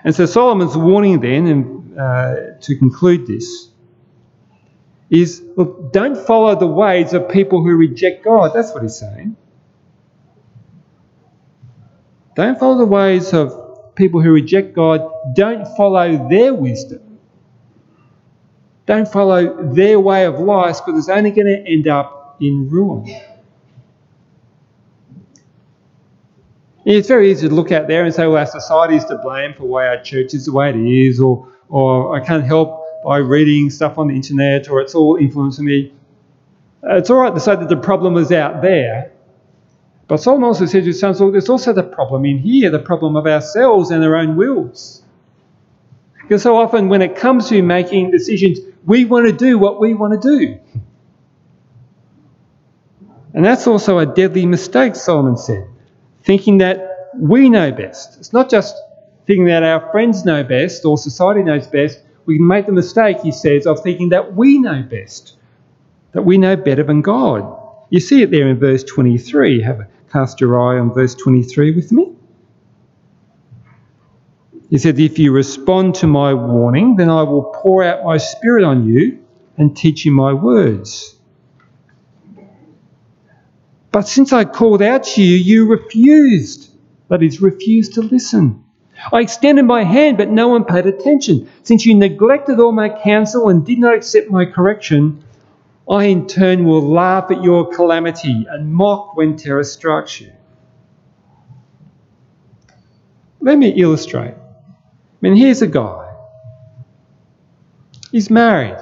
And 0.04 0.14
so 0.14 0.26
Solomon's 0.26 0.76
warning 0.76 1.20
then, 1.20 1.46
and 1.46 1.98
uh, 1.98 2.36
to 2.60 2.76
conclude 2.76 3.26
this, 3.26 3.69
is 5.10 5.42
look, 5.56 5.92
don't 5.92 6.16
follow 6.16 6.54
the 6.58 6.66
ways 6.66 7.12
of 7.12 7.28
people 7.28 7.62
who 7.62 7.76
reject 7.76 8.24
God. 8.24 8.52
That's 8.54 8.72
what 8.72 8.82
he's 8.82 8.96
saying. 8.96 9.36
Don't 12.36 12.58
follow 12.58 12.78
the 12.78 12.86
ways 12.86 13.34
of 13.34 13.94
people 13.96 14.22
who 14.22 14.30
reject 14.30 14.72
God. 14.74 15.10
Don't 15.34 15.66
follow 15.76 16.28
their 16.28 16.54
wisdom. 16.54 17.18
Don't 18.86 19.06
follow 19.06 19.72
their 19.74 20.00
way 20.00 20.24
of 20.26 20.38
life 20.38 20.78
because 20.84 21.00
it's 21.00 21.08
only 21.08 21.32
going 21.32 21.46
to 21.46 21.70
end 21.70 21.86
up 21.88 22.36
in 22.40 22.68
ruin. 22.70 23.20
It's 26.84 27.08
very 27.08 27.30
easy 27.30 27.48
to 27.48 27.54
look 27.54 27.72
out 27.72 27.88
there 27.88 28.04
and 28.04 28.14
say, 28.14 28.26
well, 28.26 28.38
our 28.38 28.46
society 28.46 28.96
is 28.96 29.04
to 29.06 29.18
blame 29.18 29.54
for 29.54 29.64
why 29.64 29.86
our 29.86 30.02
church 30.02 30.34
is 30.34 30.46
the 30.46 30.52
way 30.52 30.70
it 30.70 30.76
is, 30.76 31.20
or, 31.20 31.46
or 31.68 32.16
I 32.16 32.24
can't 32.24 32.44
help 32.44 32.79
by 33.04 33.18
reading 33.18 33.70
stuff 33.70 33.98
on 33.98 34.08
the 34.08 34.14
internet, 34.14 34.68
or 34.68 34.80
it's 34.80 34.94
all 34.94 35.16
influencing 35.16 35.64
me. 35.64 35.92
It's 36.82 37.10
all 37.10 37.18
right 37.18 37.34
to 37.34 37.40
say 37.40 37.56
that 37.56 37.68
the 37.68 37.76
problem 37.76 38.16
is 38.16 38.32
out 38.32 38.62
there, 38.62 39.12
but 40.08 40.18
Solomon 40.18 40.48
also 40.48 40.66
says 40.66 40.82
to 40.82 40.88
his 40.88 41.00
sons, 41.00 41.20
well, 41.20 41.30
there's 41.30 41.48
also 41.48 41.72
the 41.72 41.82
problem 41.82 42.24
in 42.24 42.38
here, 42.38 42.70
the 42.70 42.78
problem 42.78 43.16
of 43.16 43.26
ourselves 43.26 43.90
and 43.90 44.02
our 44.02 44.16
own 44.16 44.36
wills. 44.36 45.02
Because 46.22 46.42
so 46.42 46.56
often 46.56 46.88
when 46.88 47.02
it 47.02 47.16
comes 47.16 47.48
to 47.48 47.62
making 47.62 48.10
decisions, 48.10 48.58
we 48.86 49.04
want 49.04 49.26
to 49.26 49.32
do 49.32 49.58
what 49.58 49.80
we 49.80 49.94
want 49.94 50.20
to 50.20 50.38
do. 50.38 50.58
And 53.34 53.44
that's 53.44 53.66
also 53.66 53.98
a 53.98 54.06
deadly 54.06 54.46
mistake, 54.46 54.96
Solomon 54.96 55.36
said 55.36 55.68
thinking 56.22 56.58
that 56.58 57.10
we 57.16 57.48
know 57.48 57.72
best. 57.72 58.18
It's 58.18 58.32
not 58.32 58.50
just 58.50 58.76
thinking 59.26 59.46
that 59.46 59.62
our 59.62 59.90
friends 59.90 60.24
know 60.24 60.44
best 60.44 60.84
or 60.84 60.98
society 60.98 61.42
knows 61.42 61.66
best. 61.66 62.00
We 62.30 62.38
make 62.38 62.66
the 62.66 62.72
mistake, 62.72 63.22
he 63.22 63.32
says, 63.32 63.66
of 63.66 63.82
thinking 63.82 64.10
that 64.10 64.36
we 64.36 64.60
know 64.60 64.84
best, 64.84 65.36
that 66.12 66.22
we 66.22 66.38
know 66.38 66.54
better 66.54 66.84
than 66.84 67.02
God. 67.02 67.42
You 67.88 67.98
see 67.98 68.22
it 68.22 68.30
there 68.30 68.46
in 68.46 68.56
verse 68.56 68.84
23. 68.84 69.60
Have 69.62 69.88
cast 70.12 70.40
your 70.40 70.54
eye 70.60 70.78
on 70.78 70.94
verse 70.94 71.16
23 71.16 71.72
with 71.74 71.90
me. 71.90 72.12
He 74.68 74.78
said, 74.78 75.00
If 75.00 75.18
you 75.18 75.32
respond 75.32 75.96
to 75.96 76.06
my 76.06 76.32
warning, 76.32 76.94
then 76.94 77.10
I 77.10 77.24
will 77.24 77.52
pour 77.52 77.82
out 77.82 78.04
my 78.04 78.18
spirit 78.18 78.62
on 78.62 78.86
you 78.86 79.26
and 79.56 79.76
teach 79.76 80.04
you 80.04 80.12
my 80.12 80.32
words. 80.32 81.16
But 83.90 84.06
since 84.06 84.32
I 84.32 84.44
called 84.44 84.82
out 84.82 85.02
to 85.02 85.20
you, 85.20 85.34
you 85.34 85.66
refused. 85.66 86.70
That 87.08 87.24
is, 87.24 87.40
refused 87.40 87.94
to 87.94 88.02
listen. 88.02 88.64
I 89.12 89.20
extended 89.20 89.64
my 89.64 89.82
hand, 89.84 90.18
but 90.18 90.30
no 90.30 90.48
one 90.48 90.64
paid 90.64 90.86
attention. 90.86 91.48
Since 91.62 91.86
you 91.86 91.94
neglected 91.94 92.60
all 92.60 92.72
my 92.72 92.88
counsel 92.88 93.48
and 93.48 93.64
did 93.64 93.78
not 93.78 93.94
accept 93.94 94.30
my 94.30 94.44
correction, 94.44 95.24
I 95.88 96.04
in 96.04 96.26
turn 96.26 96.64
will 96.64 96.82
laugh 96.82 97.30
at 97.30 97.42
your 97.42 97.70
calamity 97.72 98.46
and 98.48 98.72
mock 98.72 99.16
when 99.16 99.36
terror 99.36 99.64
strikes 99.64 100.20
you. 100.20 100.32
Let 103.40 103.58
me 103.58 103.70
illustrate. 103.70 104.34
I 104.34 105.18
mean, 105.20 105.34
here's 105.34 105.62
a 105.62 105.66
guy. 105.66 106.14
He's 108.12 108.30
married. 108.30 108.78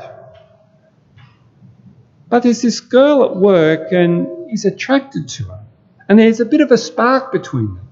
But 2.29 2.43
there's 2.43 2.61
this 2.61 2.81
girl 2.81 3.25
at 3.25 3.37
work, 3.37 3.93
and 3.93 4.51
he's 4.51 4.64
attracted 4.64 5.29
to 5.29 5.45
her. 5.45 5.64
And 6.09 6.19
there's 6.19 6.41
a 6.41 6.45
bit 6.45 6.61
of 6.61 6.71
a 6.71 6.79
spark 6.79 7.33
between 7.33 7.75
them. 7.75 7.88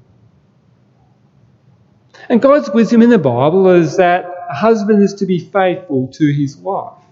And 2.28 2.42
God's 2.42 2.70
wisdom 2.70 3.02
in 3.02 3.10
the 3.10 3.18
Bible 3.18 3.68
is 3.68 3.96
that 3.98 4.24
a 4.50 4.54
husband 4.54 5.02
is 5.02 5.14
to 5.14 5.26
be 5.26 5.38
faithful 5.38 6.08
to 6.08 6.32
his 6.32 6.56
wife. 6.56 7.02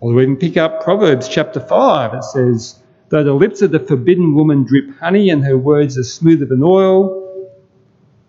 Or 0.00 0.14
we 0.14 0.24
can 0.24 0.36
pick 0.36 0.56
up 0.56 0.82
Proverbs 0.82 1.28
chapter 1.28 1.60
5. 1.60 2.14
It 2.14 2.24
says, 2.24 2.82
Though 3.08 3.24
the 3.24 3.32
lips 3.34 3.62
of 3.62 3.72
the 3.72 3.80
forbidden 3.80 4.34
woman 4.34 4.64
drip 4.64 4.98
honey 4.98 5.30
and 5.30 5.44
her 5.44 5.56
words 5.56 5.98
are 5.98 6.04
smoother 6.04 6.46
than 6.46 6.62
oil, 6.62 7.50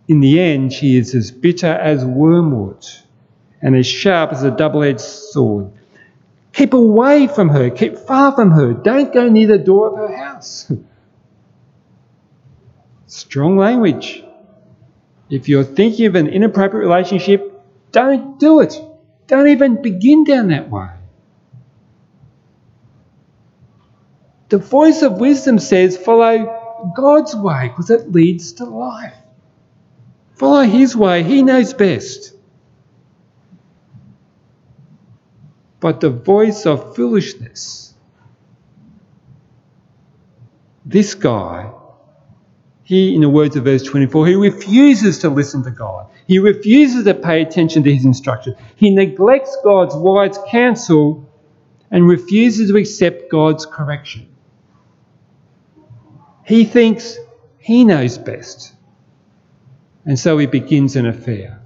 in 0.07 0.19
the 0.19 0.39
end 0.39 0.73
she 0.73 0.97
is 0.97 1.15
as 1.15 1.31
bitter 1.31 1.67
as 1.67 2.05
wormwood 2.05 2.85
and 3.61 3.75
as 3.75 3.87
sharp 3.87 4.31
as 4.31 4.43
a 4.43 4.51
double 4.51 4.83
edged 4.83 5.01
sword. 5.01 5.71
Keep 6.53 6.73
away 6.73 7.27
from 7.27 7.49
her. 7.49 7.69
Keep 7.69 7.97
far 7.97 8.33
from 8.33 8.51
her. 8.51 8.73
Don't 8.73 9.13
go 9.13 9.29
near 9.29 9.47
the 9.47 9.57
door 9.57 9.89
of 9.89 10.09
her 10.09 10.15
house. 10.15 10.71
Strong 13.07 13.57
language. 13.57 14.23
If 15.29 15.49
you're 15.49 15.63
thinking 15.63 16.05
of 16.05 16.15
an 16.15 16.27
inappropriate 16.27 16.85
relationship, 16.85 17.61
don't 17.91 18.39
do 18.39 18.61
it. 18.61 18.79
Don't 19.27 19.49
even 19.49 19.81
begin 19.81 20.23
down 20.23 20.49
that 20.49 20.69
way. 20.69 20.89
The 24.49 24.59
voice 24.59 25.01
of 25.01 25.19
wisdom 25.19 25.59
says 25.59 25.97
follow 25.97 26.91
God's 26.95 27.35
way 27.35 27.67
because 27.67 27.89
it 27.89 28.11
leads 28.11 28.53
to 28.53 28.65
life. 28.65 29.13
Follow 30.35 30.63
His 30.63 30.95
way, 30.95 31.23
He 31.23 31.41
knows 31.41 31.73
best. 31.73 32.37
but 35.79 35.99
the 35.99 36.09
voice 36.09 36.65
of 36.65 36.95
foolishness. 36.95 37.93
This 40.85 41.13
guy, 41.15 41.71
he, 42.87 43.13
in 43.13 43.19
the 43.19 43.27
words 43.27 43.57
of 43.57 43.65
verse 43.65 43.83
24, 43.83 44.27
he 44.27 44.35
refuses 44.35 45.19
to 45.19 45.29
listen 45.29 45.61
to 45.63 45.71
God. 45.71 46.07
He 46.25 46.39
refuses 46.39 47.03
to 47.03 47.13
pay 47.13 47.41
attention 47.41 47.83
to 47.83 47.93
his 47.93 48.05
instruction. 48.05 48.55
He 48.77 48.91
neglects 48.91 49.57
God's 49.61 49.93
wise 49.93 50.39
counsel 50.49 51.29
and 51.91 52.07
refuses 52.07 52.71
to 52.71 52.77
accept 52.77 53.29
God's 53.29 53.65
correction. 53.65 54.29
He 56.45 56.63
thinks 56.63 57.17
he 57.57 57.83
knows 57.83 58.17
best. 58.17 58.73
And 60.05 60.17
so 60.17 60.37
he 60.37 60.45
begins 60.45 60.95
an 60.95 61.07
affair. 61.07 61.61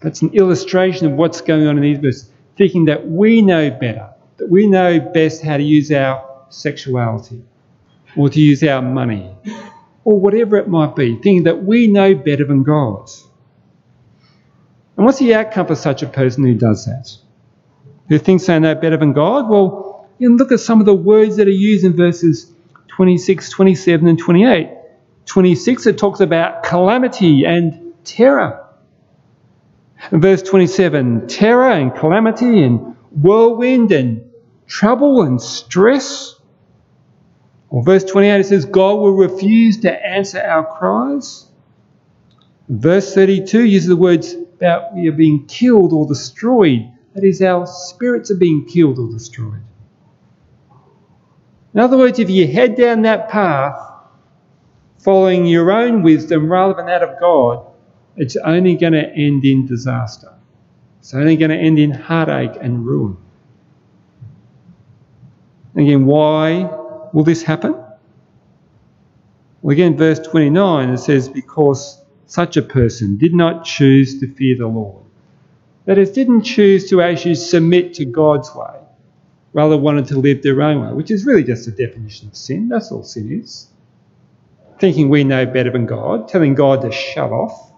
That's 0.00 0.22
an 0.22 0.32
illustration 0.32 1.08
of 1.08 1.14
what's 1.14 1.40
going 1.40 1.66
on 1.66 1.76
in 1.76 1.82
these 1.82 1.98
verses 1.98 2.30
thinking 2.56 2.84
that 2.84 3.08
we 3.08 3.42
know 3.42 3.70
better, 3.70 4.10
that 4.36 4.48
we 4.48 4.68
know 4.68 5.00
best 5.00 5.42
how 5.42 5.56
to 5.56 5.64
use 5.64 5.90
our 5.90 6.46
sexuality 6.50 7.42
or 8.16 8.28
to 8.30 8.40
use 8.40 8.62
our 8.62 8.82
money 8.82 9.30
or 10.04 10.18
whatever 10.18 10.56
it 10.56 10.68
might 10.68 10.94
be, 10.94 11.14
thinking 11.14 11.42
that 11.44 11.64
we 11.64 11.86
know 11.86 12.14
better 12.14 12.44
than 12.44 12.62
God. 12.62 13.10
And 14.96 15.04
what's 15.04 15.18
the 15.18 15.34
outcome 15.34 15.66
for 15.66 15.74
such 15.74 16.02
a 16.02 16.06
person 16.06 16.44
who 16.44 16.54
does 16.54 16.86
that? 16.86 17.14
Who 18.08 18.18
thinks 18.18 18.46
they 18.46 18.58
know 18.58 18.74
better 18.74 18.96
than 18.96 19.12
God? 19.12 19.48
Well, 19.48 20.08
you 20.18 20.36
look 20.36 20.52
at 20.52 20.60
some 20.60 20.80
of 20.80 20.86
the 20.86 20.94
words 20.94 21.36
that 21.36 21.48
are 21.48 21.50
used 21.50 21.84
in 21.84 21.94
verses 21.94 22.52
26, 22.88 23.50
27, 23.50 24.06
and 24.06 24.18
28. 24.18 24.70
26, 25.26 25.86
it 25.86 25.98
talks 25.98 26.20
about 26.20 26.62
calamity 26.62 27.44
and 27.44 27.92
terror. 28.04 28.64
In 30.12 30.20
verse 30.20 30.42
27, 30.42 31.26
terror 31.26 31.70
and 31.70 31.94
calamity 31.94 32.62
and 32.62 32.96
whirlwind 33.10 33.90
and 33.92 34.30
trouble 34.66 35.22
and 35.22 35.42
stress. 35.42 36.35
Verse 37.72 38.04
28, 38.04 38.40
it 38.40 38.46
says, 38.46 38.64
God 38.64 38.94
will 38.94 39.14
refuse 39.14 39.80
to 39.80 40.06
answer 40.06 40.40
our 40.40 40.64
cries. 40.78 41.46
Verse 42.68 43.12
32 43.14 43.64
uses 43.64 43.88
the 43.88 43.96
words 43.96 44.34
about 44.34 44.94
we 44.94 45.08
are 45.08 45.12
being 45.12 45.46
killed 45.46 45.92
or 45.92 46.06
destroyed. 46.06 46.90
That 47.14 47.24
is, 47.24 47.42
our 47.42 47.66
spirits 47.66 48.30
are 48.30 48.36
being 48.36 48.66
killed 48.66 48.98
or 48.98 49.10
destroyed. 49.10 49.62
In 51.74 51.80
other 51.80 51.98
words, 51.98 52.18
if 52.18 52.30
you 52.30 52.46
head 52.46 52.76
down 52.76 53.02
that 53.02 53.28
path, 53.28 53.76
following 54.98 55.44
your 55.44 55.70
own 55.70 56.02
wisdom 56.02 56.50
rather 56.50 56.74
than 56.74 56.86
that 56.86 57.02
of 57.02 57.20
God, 57.20 57.66
it's 58.16 58.36
only 58.36 58.76
going 58.76 58.94
to 58.94 59.06
end 59.06 59.44
in 59.44 59.66
disaster. 59.66 60.32
It's 61.00 61.14
only 61.14 61.36
going 61.36 61.50
to 61.50 61.56
end 61.56 61.78
in 61.78 61.90
heartache 61.90 62.56
and 62.60 62.86
ruin. 62.86 63.16
Again, 65.74 66.06
why 66.06 66.85
will 67.12 67.24
this 67.24 67.42
happen? 67.42 67.74
Well, 69.62 69.72
again, 69.72 69.96
verse 69.96 70.18
29, 70.20 70.90
it 70.90 70.98
says, 70.98 71.28
Because 71.28 72.02
such 72.26 72.56
a 72.56 72.62
person 72.62 73.16
did 73.16 73.34
not 73.34 73.64
choose 73.64 74.20
to 74.20 74.32
fear 74.32 74.56
the 74.56 74.66
Lord. 74.66 75.04
That 75.86 75.98
is, 75.98 76.10
didn't 76.10 76.42
choose 76.42 76.90
to 76.90 77.00
actually 77.00 77.36
submit 77.36 77.94
to 77.94 78.04
God's 78.04 78.54
way, 78.54 78.80
rather 79.52 79.76
wanted 79.76 80.06
to 80.08 80.18
live 80.18 80.42
their 80.42 80.60
own 80.62 80.84
way, 80.84 80.92
which 80.92 81.10
is 81.10 81.24
really 81.24 81.44
just 81.44 81.66
a 81.68 81.70
definition 81.70 82.28
of 82.28 82.36
sin. 82.36 82.68
That's 82.68 82.90
all 82.90 83.04
sin 83.04 83.40
is. 83.40 83.68
Thinking 84.78 85.08
we 85.08 85.24
know 85.24 85.46
better 85.46 85.70
than 85.70 85.86
God, 85.86 86.28
telling 86.28 86.54
God 86.54 86.82
to 86.82 86.92
shut 86.92 87.30
off. 87.30 87.72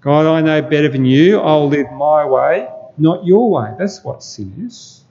God, 0.00 0.26
I 0.26 0.40
know 0.40 0.62
better 0.62 0.88
than 0.88 1.04
you. 1.04 1.38
I'll 1.38 1.68
live 1.68 1.92
my 1.92 2.24
way, 2.24 2.68
not 2.98 3.24
your 3.24 3.50
way. 3.50 3.74
That's 3.78 4.02
what 4.02 4.22
sin 4.22 4.64
is. 4.66 5.01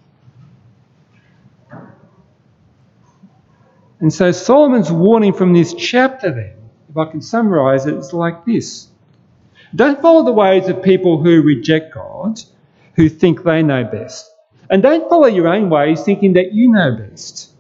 And 4.01 4.11
so 4.11 4.31
Solomon's 4.31 4.91
warning 4.91 5.31
from 5.31 5.53
this 5.53 5.75
chapter, 5.75 6.31
then, 6.31 6.55
if 6.89 6.97
I 6.97 7.05
can 7.09 7.21
summarize 7.21 7.85
it, 7.85 7.93
it's 7.93 8.13
like 8.13 8.45
this 8.45 8.87
Don't 9.75 10.01
follow 10.01 10.25
the 10.25 10.33
ways 10.33 10.67
of 10.67 10.81
people 10.81 11.21
who 11.23 11.43
reject 11.43 11.93
God, 11.93 12.41
who 12.95 13.07
think 13.07 13.43
they 13.43 13.61
know 13.61 13.83
best. 13.83 14.29
And 14.71 14.81
don't 14.81 15.07
follow 15.07 15.27
your 15.27 15.47
own 15.47 15.69
ways 15.69 16.01
thinking 16.01 16.33
that 16.33 16.51
you 16.51 16.71
know 16.71 16.97
best, 16.97 17.51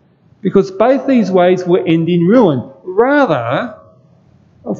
because 0.41 0.71
both 0.71 1.05
these 1.07 1.29
ways 1.29 1.63
will 1.63 1.83
end 1.85 2.09
in 2.09 2.25
ruin. 2.25 2.71
Rather, 2.83 3.77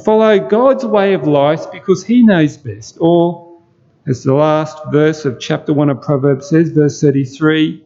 follow 0.04 0.38
God's 0.40 0.84
way 0.84 1.14
of 1.14 1.28
life 1.28 1.70
because 1.70 2.04
He 2.04 2.24
knows 2.24 2.56
best. 2.56 2.96
Or, 3.00 3.60
as 4.08 4.24
the 4.24 4.34
last 4.34 4.78
verse 4.90 5.24
of 5.24 5.38
chapter 5.38 5.72
1 5.72 5.90
of 5.90 6.02
Proverbs 6.02 6.48
says, 6.48 6.70
verse 6.70 7.00
33, 7.00 7.84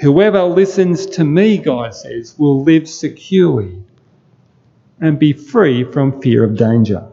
Whoever 0.00 0.44
listens 0.44 1.04
to 1.06 1.24
me, 1.24 1.58
God 1.58 1.94
says, 1.94 2.34
will 2.38 2.62
live 2.62 2.88
securely 2.88 3.82
and 4.98 5.18
be 5.18 5.34
free 5.34 5.84
from 5.84 6.22
fear 6.22 6.42
of 6.42 6.56
danger. 6.56 7.06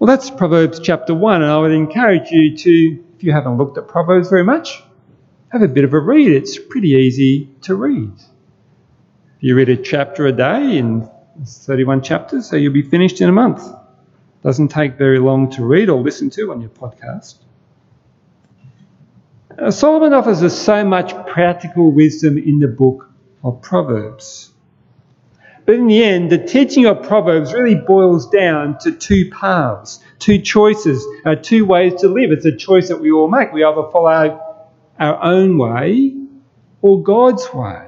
Well, 0.00 0.08
that's 0.08 0.30
Proverbs 0.30 0.80
chapter 0.80 1.14
1, 1.14 1.42
and 1.42 1.50
I 1.50 1.58
would 1.58 1.70
encourage 1.70 2.30
you 2.32 2.56
to, 2.56 3.04
if 3.16 3.22
you 3.22 3.30
haven't 3.30 3.56
looked 3.56 3.78
at 3.78 3.86
Proverbs 3.86 4.28
very 4.28 4.44
much, 4.44 4.82
have 5.50 5.62
a 5.62 5.68
bit 5.68 5.84
of 5.84 5.94
a 5.94 6.00
read. 6.00 6.32
It's 6.32 6.58
pretty 6.58 6.90
easy 6.90 7.48
to 7.62 7.76
read. 7.76 8.12
If 9.36 9.42
you 9.42 9.54
read 9.54 9.68
a 9.68 9.76
chapter 9.76 10.26
a 10.26 10.32
day 10.32 10.76
in 10.76 11.08
31 11.46 12.02
chapters, 12.02 12.50
so 12.50 12.56
you'll 12.56 12.72
be 12.72 12.82
finished 12.82 13.20
in 13.20 13.28
a 13.28 13.32
month. 13.32 13.64
Doesn't 14.42 14.68
take 14.68 14.98
very 14.98 15.20
long 15.20 15.50
to 15.52 15.64
read 15.64 15.88
or 15.88 16.02
listen 16.02 16.30
to 16.30 16.50
on 16.50 16.60
your 16.60 16.70
podcast. 16.70 17.43
Uh, 19.56 19.70
Solomon 19.70 20.12
offers 20.12 20.42
us 20.42 20.58
so 20.58 20.84
much 20.84 21.14
practical 21.26 21.92
wisdom 21.92 22.38
in 22.38 22.58
the 22.58 22.66
book 22.66 23.08
of 23.44 23.62
Proverbs. 23.62 24.52
But 25.64 25.76
in 25.76 25.86
the 25.86 26.02
end, 26.02 26.30
the 26.30 26.38
teaching 26.38 26.86
of 26.86 27.04
Proverbs 27.04 27.52
really 27.52 27.76
boils 27.76 28.28
down 28.28 28.78
to 28.80 28.92
two 28.92 29.30
paths, 29.30 30.00
two 30.18 30.38
choices, 30.40 31.06
uh, 31.24 31.36
two 31.36 31.64
ways 31.64 32.00
to 32.00 32.08
live. 32.08 32.32
It's 32.32 32.44
a 32.44 32.54
choice 32.54 32.88
that 32.88 33.00
we 33.00 33.10
all 33.12 33.28
make. 33.28 33.52
We 33.52 33.64
either 33.64 33.88
follow 33.90 34.40
our 34.98 35.22
own 35.22 35.56
way 35.56 36.16
or 36.82 37.02
God's 37.02 37.52
way. 37.54 37.86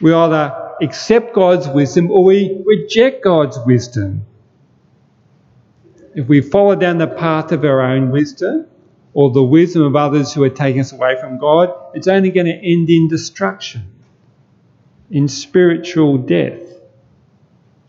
We 0.00 0.12
either 0.12 0.70
accept 0.80 1.34
God's 1.34 1.68
wisdom 1.68 2.10
or 2.10 2.24
we 2.24 2.62
reject 2.64 3.22
God's 3.22 3.58
wisdom. 3.66 4.22
If 6.14 6.28
we 6.28 6.40
follow 6.40 6.76
down 6.76 6.98
the 6.98 7.06
path 7.06 7.52
of 7.52 7.64
our 7.64 7.80
own 7.80 8.10
wisdom, 8.10 8.66
or 9.14 9.30
the 9.30 9.42
wisdom 9.42 9.82
of 9.82 9.96
others 9.96 10.32
who 10.32 10.42
are 10.42 10.50
taking 10.50 10.80
us 10.80 10.92
away 10.92 11.18
from 11.20 11.38
God, 11.38 11.72
it's 11.94 12.08
only 12.08 12.30
going 12.30 12.46
to 12.46 12.52
end 12.52 12.88
in 12.88 13.08
destruction, 13.08 13.82
in 15.10 15.28
spiritual 15.28 16.18
death. 16.18 16.60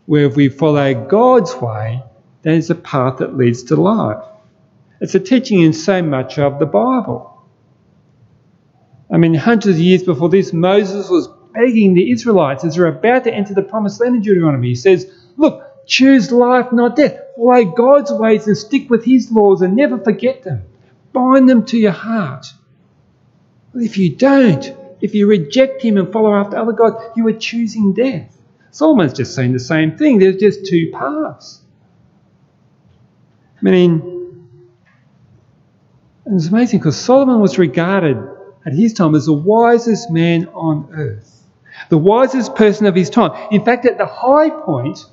Where 0.06 0.26
if 0.26 0.36
we 0.36 0.50
follow 0.50 1.06
God's 1.06 1.54
way, 1.54 2.02
that 2.42 2.52
is 2.52 2.68
a 2.68 2.74
path 2.74 3.18
that 3.18 3.36
leads 3.36 3.62
to 3.64 3.76
life. 3.76 4.22
It's 5.00 5.14
a 5.14 5.20
teaching 5.20 5.60
in 5.60 5.72
so 5.72 6.02
much 6.02 6.38
of 6.38 6.58
the 6.58 6.66
Bible. 6.66 7.30
I 9.10 9.16
mean, 9.16 9.32
hundreds 9.32 9.76
of 9.76 9.80
years 9.80 10.02
before 10.02 10.28
this, 10.28 10.52
Moses 10.52 11.08
was 11.08 11.28
begging 11.54 11.94
the 11.94 12.10
Israelites 12.10 12.64
as 12.64 12.74
they're 12.74 12.86
about 12.86 13.24
to 13.24 13.32
enter 13.32 13.54
the 13.54 13.62
promised 13.62 14.00
land 14.00 14.16
in 14.16 14.22
Deuteronomy. 14.22 14.68
He 14.68 14.74
says, 14.74 15.10
Look, 15.38 15.86
choose 15.86 16.30
life, 16.30 16.70
not 16.70 16.96
death. 16.96 17.18
Follow 17.36 17.64
God's 17.64 18.12
ways 18.12 18.46
and 18.46 18.56
stick 18.58 18.90
with 18.90 19.04
his 19.04 19.30
laws 19.30 19.62
and 19.62 19.74
never 19.74 19.98
forget 19.98 20.42
them 20.42 20.64
bind 21.14 21.48
them 21.48 21.64
to 21.66 21.78
your 21.78 21.92
heart. 21.92 22.46
But 23.72 23.82
if 23.82 23.96
you 23.96 24.14
don't, 24.14 24.76
if 25.00 25.14
you 25.14 25.26
reject 25.26 25.80
him 25.82 25.96
and 25.96 26.12
follow 26.12 26.34
after 26.34 26.58
other 26.58 26.72
gods, 26.72 27.02
you 27.16 27.26
are 27.28 27.32
choosing 27.32 27.94
death. 27.94 28.36
Solomon's 28.70 29.14
just 29.14 29.34
saying 29.34 29.52
the 29.52 29.60
same 29.60 29.96
thing. 29.96 30.18
There's 30.18 30.36
just 30.36 30.66
two 30.66 30.90
paths. 30.92 31.62
I 33.56 33.62
Meaning, 33.62 34.48
it's 36.26 36.48
amazing 36.48 36.80
because 36.80 36.96
Solomon 36.96 37.40
was 37.40 37.58
regarded 37.58 38.16
at 38.66 38.72
his 38.72 38.92
time 38.92 39.14
as 39.14 39.26
the 39.26 39.32
wisest 39.32 40.10
man 40.10 40.46
on 40.48 40.88
earth, 40.92 41.44
the 41.88 41.98
wisest 41.98 42.54
person 42.54 42.86
of 42.86 42.94
his 42.94 43.10
time. 43.10 43.48
In 43.50 43.64
fact, 43.64 43.86
at 43.86 43.98
the 43.98 44.06
high 44.06 44.50
point, 44.50 45.04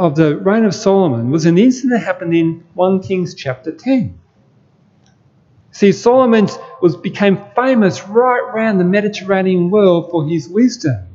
of 0.00 0.14
the 0.14 0.34
reign 0.38 0.64
of 0.64 0.74
Solomon 0.74 1.30
was 1.30 1.44
an 1.44 1.58
incident 1.58 1.92
that 1.92 1.98
happened 1.98 2.34
in 2.34 2.64
1 2.72 3.02
Kings 3.02 3.34
chapter 3.34 3.70
10. 3.70 4.18
See, 5.72 5.92
Solomon 5.92 6.48
was, 6.80 6.96
became 6.96 7.38
famous 7.54 8.08
right 8.08 8.40
around 8.40 8.78
the 8.78 8.84
Mediterranean 8.84 9.70
world 9.70 10.10
for 10.10 10.26
his 10.26 10.48
wisdom. 10.48 11.06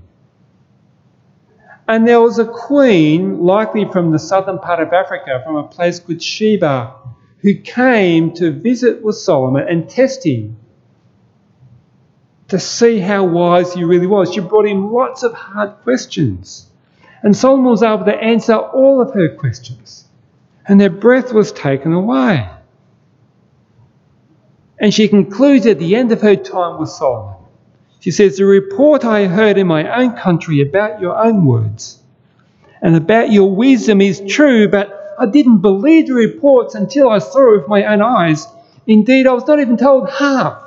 And 1.88 2.08
there 2.08 2.22
was 2.22 2.38
a 2.38 2.46
queen, 2.46 3.40
likely 3.40 3.86
from 3.86 4.12
the 4.12 4.20
southern 4.20 4.60
part 4.60 4.80
of 4.80 4.94
Africa, 4.94 5.42
from 5.44 5.56
a 5.56 5.64
place 5.64 6.00
called 6.00 6.22
Sheba, 6.22 6.94
who 7.40 7.56
came 7.56 8.34
to 8.34 8.52
visit 8.52 9.02
with 9.02 9.16
Solomon 9.16 9.68
and 9.68 9.90
test 9.90 10.24
him 10.24 10.58
to 12.50 12.60
see 12.60 13.00
how 13.00 13.24
wise 13.24 13.74
he 13.74 13.84
really 13.84 14.06
was. 14.06 14.32
She 14.32 14.42
brought 14.42 14.68
him 14.68 14.94
lots 14.94 15.24
of 15.24 15.34
hard 15.34 15.78
questions. 15.82 16.70
And 17.26 17.36
Solomon 17.36 17.72
was 17.72 17.82
able 17.82 18.06
to 18.06 18.16
answer 18.16 18.54
all 18.54 19.02
of 19.02 19.16
her 19.16 19.30
questions. 19.30 20.06
And 20.68 20.80
their 20.80 20.92
breath 20.92 21.34
was 21.34 21.52
taken 21.52 21.92
away. 21.92 22.48
And 24.80 24.94
she 24.94 25.08
concludes 25.08 25.66
at 25.66 25.80
the 25.80 25.96
end 25.96 26.12
of 26.12 26.22
her 26.22 26.36
time 26.36 26.80
with 26.80 26.90
Solomon. 26.90 27.38
She 28.00 28.12
says, 28.12 28.38
The 28.38 28.46
report 28.46 29.04
I 29.04 29.26
heard 29.26 29.58
in 29.58 29.66
my 29.66 30.04
own 30.04 30.16
country 30.16 30.62
about 30.62 31.02
your 31.02 31.18
own 31.18 31.48
words 31.48 32.00
and 32.84 32.96
about 32.96 33.32
your 33.32 33.56
wisdom 33.56 34.02
is 34.02 34.22
true, 34.28 34.68
but 34.68 35.16
I 35.18 35.26
didn't 35.26 35.62
believe 35.62 36.06
the 36.06 36.14
reports 36.14 36.76
until 36.76 37.10
I 37.10 37.18
saw 37.18 37.54
it 37.54 37.58
with 37.62 37.68
my 37.68 37.86
own 37.86 38.04
eyes. 38.04 38.46
Indeed, 38.86 39.26
I 39.26 39.34
was 39.34 39.48
not 39.48 39.60
even 39.60 39.78
told 39.78 40.12
half. 40.12 40.62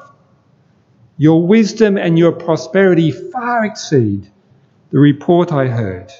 Your 1.19 1.47
wisdom 1.47 1.97
and 1.97 2.19
your 2.19 2.33
prosperity 2.33 3.13
far 3.13 3.65
exceed 3.65 4.29
the 4.91 4.99
report 4.99 5.53
I 5.53 5.69
heard. 5.69 6.13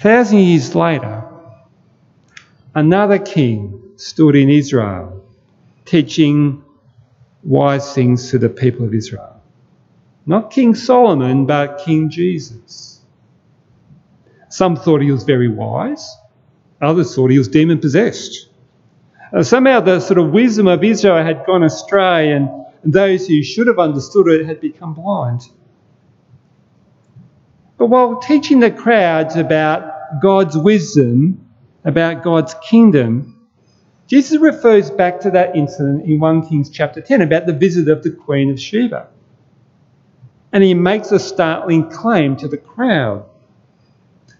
Thousand 0.00 0.38
years 0.40 0.74
later, 0.74 1.24
another 2.74 3.18
king 3.18 3.82
stood 3.96 4.36
in 4.36 4.50
Israel 4.50 5.24
teaching 5.84 6.62
wise 7.42 7.94
things 7.94 8.30
to 8.30 8.38
the 8.38 8.48
people 8.48 8.84
of 8.84 8.92
Israel. 8.92 9.40
Not 10.26 10.50
King 10.50 10.74
Solomon, 10.74 11.46
but 11.46 11.78
King 11.84 12.10
Jesus. 12.10 13.00
Some 14.48 14.76
thought 14.76 15.00
he 15.00 15.12
was 15.12 15.22
very 15.24 15.48
wise, 15.48 16.14
others 16.80 17.14
thought 17.14 17.30
he 17.30 17.38
was 17.38 17.48
demon 17.48 17.78
possessed. 17.78 18.48
Uh, 19.32 19.42
somehow 19.42 19.80
the 19.80 20.00
sort 20.00 20.18
of 20.18 20.30
wisdom 20.30 20.66
of 20.66 20.82
Israel 20.84 21.24
had 21.24 21.46
gone 21.46 21.62
astray, 21.62 22.32
and 22.32 22.48
those 22.84 23.26
who 23.26 23.42
should 23.42 23.66
have 23.66 23.78
understood 23.78 24.28
it 24.28 24.46
had 24.46 24.60
become 24.60 24.94
blind. 24.94 25.42
But 27.78 27.86
while 27.86 28.20
teaching 28.20 28.60
the 28.60 28.70
crowds 28.70 29.36
about 29.36 30.20
God's 30.22 30.56
wisdom, 30.56 31.46
about 31.84 32.22
God's 32.22 32.54
kingdom, 32.68 33.48
Jesus 34.06 34.40
refers 34.40 34.90
back 34.90 35.20
to 35.20 35.30
that 35.32 35.56
incident 35.56 36.04
in 36.06 36.20
1 36.20 36.48
Kings 36.48 36.70
chapter 36.70 37.00
10 37.00 37.22
about 37.22 37.46
the 37.46 37.52
visit 37.52 37.88
of 37.88 38.02
the 38.02 38.10
Queen 38.10 38.50
of 38.50 38.60
Sheba. 38.60 39.08
And 40.52 40.62
he 40.62 40.74
makes 40.74 41.12
a 41.12 41.18
startling 41.18 41.90
claim 41.90 42.36
to 42.36 42.48
the 42.48 42.56
crowd. 42.56 43.26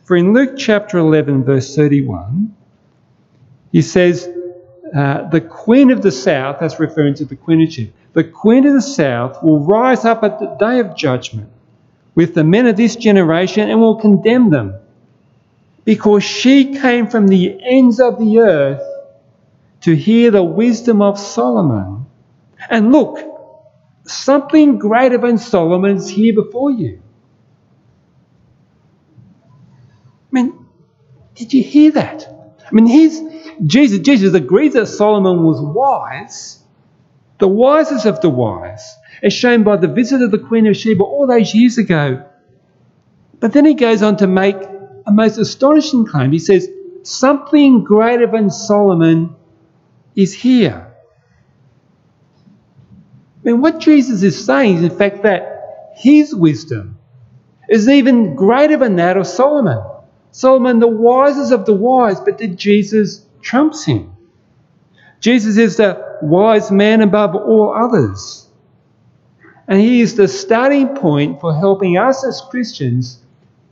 For 0.04 0.16
in 0.16 0.32
Luke 0.32 0.54
chapter 0.56 0.98
11, 0.98 1.44
verse 1.44 1.74
31, 1.74 2.54
he 3.72 3.82
says, 3.82 4.30
uh, 4.96 5.28
The 5.28 5.40
queen 5.40 5.90
of 5.90 6.00
the 6.00 6.12
south, 6.12 6.58
that's 6.60 6.78
referring 6.78 7.14
to 7.14 7.24
the 7.24 7.36
Queen 7.36 7.60
of 7.60 7.72
Sheba, 7.72 7.90
the 8.12 8.24
queen 8.24 8.66
of 8.66 8.72
the 8.72 8.80
south 8.80 9.42
will 9.42 9.60
rise 9.60 10.04
up 10.04 10.22
at 10.22 10.38
the 10.38 10.46
day 10.58 10.78
of 10.78 10.96
judgment 10.96 11.50
with 12.16 12.34
the 12.34 12.42
men 12.42 12.66
of 12.66 12.76
this 12.76 12.96
generation 12.96 13.70
and 13.70 13.80
will 13.80 14.00
condemn 14.00 14.50
them 14.50 14.74
because 15.84 16.24
she 16.24 16.74
came 16.74 17.06
from 17.06 17.28
the 17.28 17.60
ends 17.62 18.00
of 18.00 18.18
the 18.18 18.40
earth 18.40 18.82
to 19.82 19.94
hear 19.94 20.32
the 20.32 20.42
wisdom 20.42 21.00
of 21.00 21.16
Solomon. 21.16 22.06
And 22.68 22.90
look, 22.90 23.20
something 24.04 24.78
greater 24.78 25.18
than 25.18 25.38
Solomon 25.38 25.98
is 25.98 26.08
here 26.08 26.34
before 26.34 26.72
you. 26.72 27.00
I 30.32 30.32
mean, 30.32 30.66
did 31.36 31.52
you 31.52 31.62
hear 31.62 31.92
that? 31.92 32.26
I 32.66 32.74
mean, 32.74 32.86
here's 32.86 33.20
Jesus. 33.64 34.00
Jesus 34.00 34.34
agrees 34.34 34.72
that 34.72 34.86
Solomon 34.86 35.44
was 35.44 35.60
wise, 35.60 36.60
the 37.38 37.46
wisest 37.46 38.06
of 38.06 38.20
the 38.22 38.30
wise, 38.30 38.96
as 39.22 39.32
shown 39.32 39.62
by 39.62 39.76
the 39.76 39.88
visit 39.88 40.22
of 40.22 40.30
the 40.30 40.38
Queen 40.38 40.66
of 40.66 40.76
Sheba 40.76 41.02
all 41.02 41.26
those 41.26 41.54
years 41.54 41.78
ago. 41.78 42.24
But 43.40 43.52
then 43.52 43.64
he 43.64 43.74
goes 43.74 44.02
on 44.02 44.16
to 44.18 44.26
make 44.26 44.56
a 45.06 45.12
most 45.12 45.38
astonishing 45.38 46.06
claim. 46.06 46.32
He 46.32 46.38
says, 46.38 46.68
Something 47.02 47.84
greater 47.84 48.26
than 48.26 48.50
Solomon 48.50 49.36
is 50.16 50.34
here. 50.34 50.92
I 53.44 53.50
mean, 53.50 53.60
what 53.60 53.78
Jesus 53.78 54.22
is 54.22 54.44
saying 54.44 54.78
is, 54.78 54.82
in 54.82 54.98
fact, 54.98 55.22
that 55.22 55.92
his 55.94 56.34
wisdom 56.34 56.98
is 57.68 57.88
even 57.88 58.34
greater 58.34 58.76
than 58.76 58.96
that 58.96 59.16
of 59.16 59.26
Solomon. 59.26 59.82
Solomon, 60.32 60.80
the 60.80 60.88
wisest 60.88 61.52
of 61.52 61.64
the 61.64 61.72
wise, 61.72 62.20
but 62.20 62.38
that 62.38 62.56
Jesus 62.56 63.24
trumps 63.40 63.84
him. 63.84 64.16
Jesus 65.20 65.56
is 65.56 65.76
the 65.76 66.18
wise 66.22 66.70
man 66.70 67.00
above 67.00 67.34
all 67.34 67.72
others. 67.74 68.45
And 69.68 69.80
he 69.80 70.00
is 70.00 70.14
the 70.14 70.28
starting 70.28 70.96
point 70.96 71.40
for 71.40 71.54
helping 71.54 71.98
us 71.98 72.24
as 72.24 72.40
Christians 72.50 73.20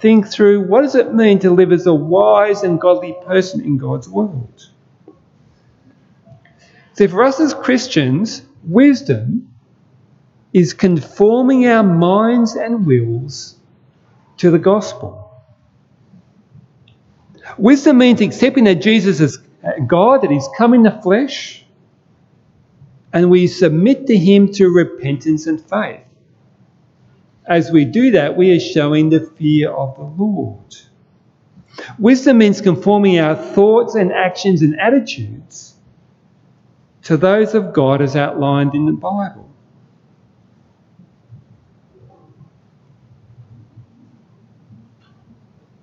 think 0.00 0.28
through 0.28 0.66
what 0.66 0.82
does 0.82 0.94
it 0.94 1.14
mean 1.14 1.38
to 1.40 1.50
live 1.50 1.72
as 1.72 1.86
a 1.86 1.94
wise 1.94 2.62
and 2.62 2.80
godly 2.80 3.14
person 3.24 3.60
in 3.60 3.78
God's 3.78 4.08
world. 4.08 4.70
So 6.94 7.08
for 7.08 7.22
us 7.24 7.40
as 7.40 7.54
Christians, 7.54 8.42
wisdom 8.64 9.54
is 10.52 10.72
conforming 10.72 11.66
our 11.66 11.82
minds 11.82 12.54
and 12.54 12.86
wills 12.86 13.56
to 14.38 14.50
the 14.50 14.58
gospel. 14.58 15.20
Wisdom 17.58 17.98
means 17.98 18.20
accepting 18.20 18.64
that 18.64 18.76
Jesus 18.76 19.20
is 19.20 19.38
God, 19.86 20.22
that 20.22 20.30
He's 20.30 20.48
come 20.56 20.74
in 20.74 20.82
the 20.82 21.00
flesh, 21.02 21.63
and 23.14 23.30
we 23.30 23.46
submit 23.46 24.08
to 24.08 24.18
Him 24.18 24.52
to 24.54 24.68
repentance 24.68 25.46
and 25.46 25.64
faith. 25.64 26.00
As 27.46 27.70
we 27.70 27.84
do 27.84 28.10
that, 28.10 28.36
we 28.36 28.50
are 28.50 28.60
showing 28.60 29.08
the 29.08 29.20
fear 29.38 29.70
of 29.70 29.96
the 29.96 30.02
Lord. 30.02 30.74
Wisdom 31.98 32.38
means 32.38 32.60
conforming 32.60 33.20
our 33.20 33.36
thoughts 33.36 33.94
and 33.94 34.12
actions 34.12 34.62
and 34.62 34.78
attitudes 34.80 35.74
to 37.02 37.16
those 37.16 37.54
of 37.54 37.72
God 37.72 38.02
as 38.02 38.16
outlined 38.16 38.74
in 38.74 38.86
the 38.86 38.92
Bible. 38.92 39.48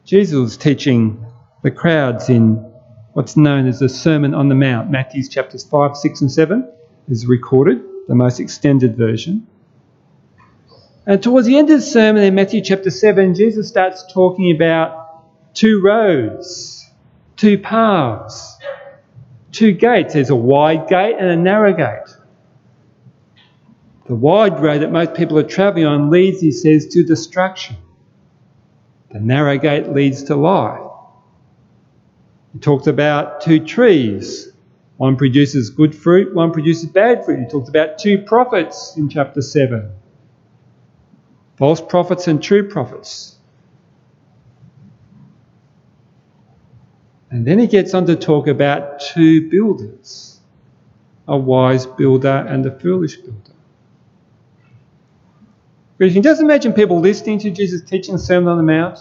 Jesus 0.03 0.35
was 0.37 0.57
teaching 0.57 1.25
the 1.63 1.71
crowds 1.71 2.27
in 2.27 2.55
what's 3.13 3.37
known 3.37 3.67
as 3.67 3.79
the 3.79 3.87
Sermon 3.87 4.33
on 4.33 4.49
the 4.49 4.55
Mount. 4.55 4.91
Matthew 4.91 5.25
chapters 5.25 5.63
5, 5.63 5.95
6, 5.95 6.21
and 6.21 6.31
7 6.31 6.73
is 7.07 7.25
recorded, 7.25 7.81
the 8.07 8.15
most 8.15 8.39
extended 8.39 8.95
version. 8.95 9.47
And 11.05 11.21
towards 11.21 11.47
the 11.47 11.57
end 11.57 11.69
of 11.69 11.79
the 11.79 11.85
sermon 11.85 12.23
in 12.23 12.35
Matthew 12.35 12.61
chapter 12.61 12.91
7, 12.91 13.33
Jesus 13.33 13.67
starts 13.67 14.03
talking 14.13 14.55
about 14.55 15.53
two 15.53 15.81
roads, 15.81 16.85
two 17.35 17.57
paths, 17.57 18.57
two 19.51 19.73
gates. 19.73 20.13
There's 20.13 20.29
a 20.29 20.35
wide 20.35 20.87
gate 20.87 21.15
and 21.19 21.27
a 21.27 21.35
narrow 21.35 21.73
gate. 21.73 22.15
The 24.05 24.15
wide 24.15 24.59
road 24.59 24.81
that 24.81 24.91
most 24.91 25.13
people 25.13 25.39
are 25.39 25.43
travelling 25.43 25.85
on 25.85 26.09
leads, 26.09 26.39
he 26.41 26.51
says, 26.51 26.87
to 26.89 27.03
destruction. 27.03 27.77
The 29.11 29.19
narrow 29.19 29.57
gate 29.57 29.89
leads 29.89 30.23
to 30.23 30.35
life. 30.35 30.81
He 32.53 32.59
talks 32.59 32.87
about 32.87 33.41
two 33.41 33.65
trees. 33.65 34.50
One 35.01 35.17
produces 35.17 35.71
good 35.71 35.95
fruit, 35.95 36.35
one 36.35 36.51
produces 36.51 36.85
bad 36.85 37.25
fruit. 37.25 37.39
He 37.39 37.47
talks 37.47 37.69
about 37.69 37.97
two 37.97 38.19
prophets 38.19 38.93
in 38.97 39.09
chapter 39.09 39.41
7 39.41 39.91
false 41.57 41.81
prophets 41.81 42.27
and 42.27 42.39
true 42.39 42.69
prophets. 42.69 43.37
And 47.31 47.47
then 47.47 47.57
he 47.57 47.65
gets 47.65 47.95
on 47.95 48.05
to 48.05 48.15
talk 48.15 48.45
about 48.45 48.99
two 48.99 49.49
builders 49.49 50.39
a 51.27 51.35
wise 51.35 51.87
builder 51.87 52.45
and 52.47 52.63
a 52.67 52.79
foolish 52.79 53.15
builder. 53.15 53.55
But 55.97 56.05
you 56.05 56.13
can 56.13 56.21
just 56.21 56.41
imagine 56.41 56.73
people 56.73 56.99
listening 56.99 57.39
to 57.39 57.49
Jesus 57.49 57.81
teaching 57.81 58.13
the 58.13 58.19
Sermon 58.19 58.49
on 58.49 58.57
the 58.57 58.71
Mount. 58.71 58.99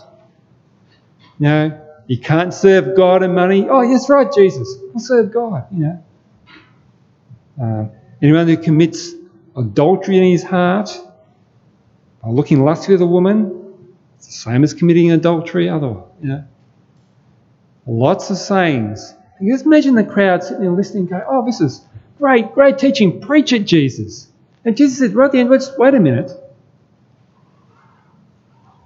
You 1.39 1.47
know, 1.47 1.90
you 2.07 2.19
can't 2.19 2.53
serve 2.53 2.97
God 2.97 3.23
and 3.23 3.35
money. 3.35 3.69
Oh, 3.69 3.83
yes, 3.83 4.09
right, 4.09 4.33
Jesus. 4.33 4.77
I'll 4.95 5.01
serve 5.01 5.33
God, 5.33 5.67
you 5.73 5.79
know. 5.79 6.05
Uh, 7.63 7.89
anyone 8.23 8.49
who 8.49 8.57
commits 8.57 9.13
adultery 9.57 10.17
in 10.17 10.25
his 10.25 10.43
heart, 10.43 10.91
by 12.23 12.31
looking 12.31 12.65
lustfully 12.65 12.97
at 12.97 13.01
a 13.01 13.07
woman, 13.07 13.75
it's 14.17 14.27
the 14.27 14.33
same 14.33 14.65
as 14.65 14.75
committing 14.75 15.13
adultery 15.13 15.69
otherwise, 15.69 16.05
you 16.23 16.29
know. 16.29 16.45
Lots 17.87 18.31
of 18.31 18.37
sayings. 18.37 19.15
You 19.41 19.53
just 19.53 19.65
imagine 19.65 19.95
the 19.95 20.05
crowd 20.05 20.45
sitting 20.45 20.61
there 20.61 20.71
listening 20.71 21.07
going, 21.07 21.23
oh, 21.27 21.45
this 21.47 21.61
is 21.61 21.85
great, 22.19 22.53
great 22.53 22.79
teaching. 22.79 23.21
Preach 23.21 23.53
it, 23.53 23.67
Jesus. 23.67 24.29
And 24.65 24.77
Jesus 24.77 24.99
said 24.99 25.15
right 25.15 25.27
at 25.27 25.33
the 25.33 25.39
end, 25.39 25.49
wait 25.49 25.95
a 25.95 26.01
minute. 26.01 26.31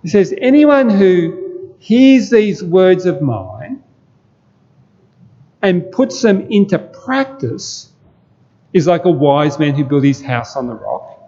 He 0.03 0.09
says, 0.09 0.35
anyone 0.37 0.91
who 0.91 1.44
hears 1.85 2.31
these 2.31 2.65
words 2.65 3.05
of 3.05 3.21
mine 3.21 3.83
and 5.61 5.91
puts 5.93 6.23
them 6.23 6.41
into 6.51 6.79
practice 6.79 7.93
is 8.73 8.87
like 8.87 9.05
a 9.05 9.11
wise 9.11 9.59
man 9.59 9.75
who 9.75 9.85
built 9.85 10.03
his 10.03 10.23
house 10.23 10.57
on 10.57 10.67
the 10.67 10.73
rock. 10.73 11.21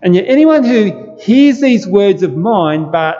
And 0.00 0.14
yet, 0.14 0.26
anyone 0.28 0.62
who 0.62 1.16
hears 1.20 1.60
these 1.60 1.84
words 1.84 2.22
of 2.22 2.36
mine 2.36 2.92
but 2.92 3.16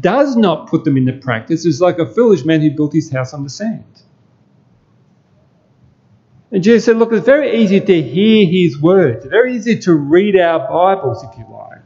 does 0.00 0.36
not 0.36 0.70
put 0.70 0.84
them 0.84 0.96
into 0.96 1.12
practice 1.12 1.66
is 1.66 1.82
like 1.82 1.98
a 1.98 2.06
foolish 2.06 2.46
man 2.46 2.62
who 2.62 2.70
built 2.70 2.94
his 2.94 3.10
house 3.10 3.34
on 3.34 3.44
the 3.44 3.50
sand. 3.50 3.84
And 6.50 6.62
Jesus 6.62 6.86
said, 6.86 6.96
Look, 6.96 7.12
it's 7.12 7.26
very 7.26 7.62
easy 7.62 7.78
to 7.78 8.02
hear 8.02 8.46
his 8.46 8.80
words, 8.80 9.26
very 9.26 9.54
easy 9.54 9.78
to 9.80 9.92
read 9.92 10.34
our 10.40 10.60
Bibles, 10.60 11.22
if 11.24 11.38
you 11.38 11.44
like. 11.52 11.82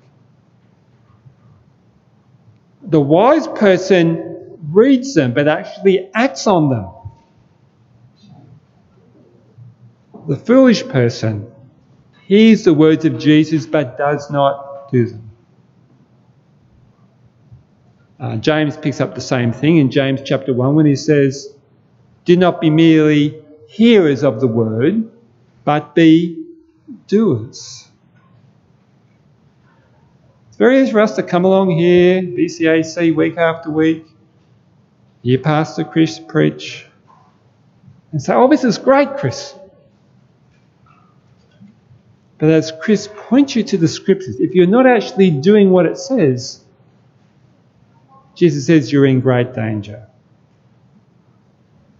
The 2.88 3.00
wise 3.00 3.46
person 3.46 4.58
reads 4.72 5.14
them 5.14 5.34
but 5.34 5.46
actually 5.46 6.10
acts 6.14 6.46
on 6.46 6.70
them. 6.70 6.88
The 10.26 10.36
foolish 10.36 10.86
person 10.88 11.50
hears 12.26 12.64
the 12.64 12.74
words 12.74 13.04
of 13.04 13.18
Jesus 13.18 13.66
but 13.66 13.96
does 13.96 14.30
not 14.30 14.90
do 14.90 15.06
them. 15.06 15.30
Uh, 18.20 18.36
James 18.36 18.76
picks 18.76 19.00
up 19.00 19.14
the 19.14 19.20
same 19.20 19.52
thing 19.52 19.76
in 19.76 19.90
James 19.90 20.20
chapter 20.24 20.52
1 20.52 20.74
when 20.74 20.86
he 20.86 20.96
says, 20.96 21.54
Do 22.24 22.36
not 22.36 22.60
be 22.60 22.68
merely 22.68 23.42
hearers 23.68 24.24
of 24.24 24.40
the 24.40 24.46
word, 24.46 25.10
but 25.64 25.94
be 25.94 26.44
doers. 27.06 27.87
Very 30.58 30.82
easy 30.82 30.90
for 30.90 31.00
us 31.00 31.14
to 31.14 31.22
come 31.22 31.44
along 31.44 31.70
here, 31.70 32.20
BCAC, 32.20 33.14
week 33.14 33.36
after 33.36 33.70
week, 33.70 34.04
hear 35.22 35.38
Pastor 35.38 35.84
Chris 35.84 36.18
preach, 36.18 36.84
and 38.10 38.20
say, 38.20 38.34
Oh, 38.34 38.48
this 38.48 38.64
is 38.64 38.76
great, 38.76 39.16
Chris. 39.18 39.54
But 42.38 42.50
as 42.50 42.72
Chris 42.80 43.08
points 43.14 43.54
you 43.54 43.62
to 43.64 43.78
the 43.78 43.86
scriptures, 43.86 44.40
if 44.40 44.52
you're 44.54 44.66
not 44.66 44.86
actually 44.86 45.30
doing 45.30 45.70
what 45.70 45.86
it 45.86 45.96
says, 45.96 46.64
Jesus 48.34 48.66
says 48.66 48.92
you're 48.92 49.06
in 49.06 49.20
great 49.20 49.54
danger. 49.54 50.08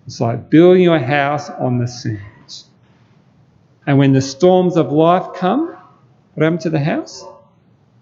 It's 0.07 0.21
like 0.21 0.51
building 0.51 0.83
your 0.83 0.99
house 0.99 1.49
on 1.49 1.79
the 1.79 1.87
sands. 1.87 2.67
And 3.87 3.99
when 3.99 4.13
the 4.13 4.21
storms 4.21 4.77
of 4.77 4.91
life 4.91 5.35
come, 5.37 5.77
what 6.35 6.43
happened 6.43 6.63
to 6.63 6.71
the 6.71 6.81
house? 6.81 7.25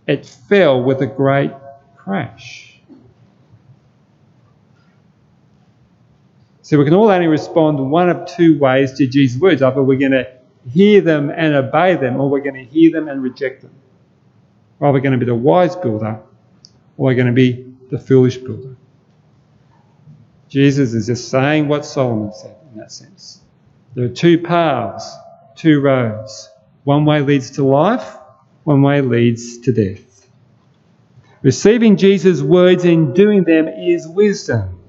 it 0.07 0.27
fell 0.27 0.83
with 0.83 1.03
a 1.03 1.07
great 1.07 1.53
crash. 1.97 2.81
So 6.63 6.79
we 6.79 6.85
can 6.85 6.95
all 6.95 7.11
only 7.11 7.29
respond 7.29 7.79
one 7.91 8.09
of 8.09 8.27
two 8.27 8.59
ways 8.59 8.95
to 8.95 9.07
Jesus' 9.07 9.41
words. 9.41 9.63
Either 9.63 9.83
we're 9.83 9.99
going 9.99 10.13
to 10.13 10.29
hear 10.73 11.01
them 11.01 11.31
and 11.31 11.55
obey 11.55 11.95
them, 11.95 12.21
or 12.21 12.29
we're 12.29 12.41
going 12.41 12.55
to 12.55 12.65
hear 12.65 12.91
them 12.91 13.09
and 13.09 13.23
reject 13.23 13.63
them. 13.63 13.73
Or 14.81 14.93
we're 14.93 15.01
going 15.01 15.13
to 15.13 15.19
be 15.19 15.27
the 15.27 15.35
wise 15.35 15.77
builder, 15.77 16.21
or 16.97 17.07
we're 17.07 17.15
going 17.15 17.29
to 17.29 17.33
be 17.33 17.73
the 17.91 17.99
foolish 17.99 18.39
builder. 18.39 18.77
Jesus 20.49 20.93
is 20.93 21.07
just 21.07 21.29
saying 21.29 21.69
what 21.69 21.85
Solomon 21.85 22.33
said 22.33 22.57
in 22.73 22.79
that 22.81 22.91
sense. 22.91 23.41
There 23.95 24.05
are 24.05 24.09
two 24.09 24.39
paths, 24.39 25.11
two 25.55 25.81
roads. 25.81 26.51
One 26.85 27.05
way 27.05 27.21
leads 27.21 27.53
to 27.53 27.65
life, 27.65 28.17
one 28.67 28.83
way 28.83 29.01
leads 29.01 29.59
to 29.59 29.73
death. 29.73 30.29
Receiving 31.43 31.97
Jesus' 31.97 32.43
words 32.43 32.85
and 32.85 33.15
doing 33.15 33.45
them 33.45 33.69
is 33.69 34.09
wisdom. 34.09 34.81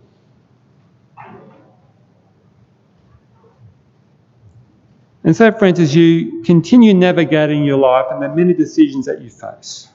And 5.24 5.36
so, 5.36 5.52
friends, 5.52 5.80
as 5.80 5.96
you 5.96 6.42
continue 6.44 6.96
navigating 6.96 7.64
your 7.64 7.78
life 7.78 8.08
and 8.10 8.24
the 8.24 8.30
many 8.30 8.56
decisions 8.56 9.06
that 9.06 9.22
you 9.22 9.30
face, 9.30 9.90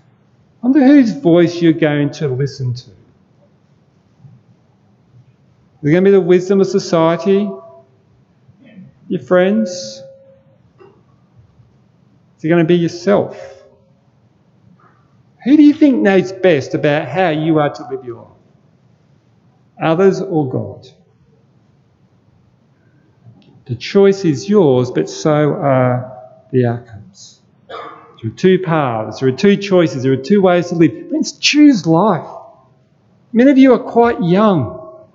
wonder 0.63 0.79
whose 0.87 1.11
voice 1.11 1.61
you're 1.61 1.73
going 1.73 2.11
to 2.13 2.29
listen 2.29 2.75
to. 2.75 2.91
Is 5.81 5.89
it 5.89 5.91
going 5.91 6.05
to 6.05 6.09
be 6.09 6.13
the 6.13 6.21
wisdom 6.21 6.61
of 6.61 6.69
society? 6.69 7.51
Your 9.09 9.21
friends? 9.23 9.71
Is 12.39 12.45
it 12.45 12.49
going 12.49 12.63
to 12.63 12.65
be 12.65 12.77
yourself? 12.77 13.62
Who 15.45 15.57
do 15.57 15.63
you 15.63 15.75
think 15.75 16.01
knows 16.01 16.33
best 16.33 16.75
about 16.75 17.09
how 17.09 17.31
you 17.31 17.59
are 17.59 17.71
to 17.71 17.89
live 17.89 18.05
your 18.05 18.23
life? 18.23 18.29
Others 19.83 20.21
or 20.21 20.49
God? 20.49 20.89
The 23.67 23.75
choice 23.75 24.25
is 24.25 24.49
yours, 24.49 24.91
but 24.91 25.09
so 25.09 25.53
are 25.55 26.13
the 26.53 26.67
outcomes. 26.67 27.41
There 27.69 28.31
are 28.31 28.35
two 28.35 28.59
paths, 28.61 29.21
there 29.21 29.29
are 29.29 29.37
two 29.37 29.57
choices, 29.57 30.05
there 30.05 30.13
are 30.13 30.17
two 30.17 30.43
ways 30.43 30.69
to 30.69 30.77
live. 30.77 31.09
Let's 31.11 31.33
choose 31.33 31.87
life. 31.87 32.29
Many 33.33 33.51
of 33.51 33.59
you 33.59 33.73
are 33.73 33.79
quite 33.79 34.23
young, 34.23 35.07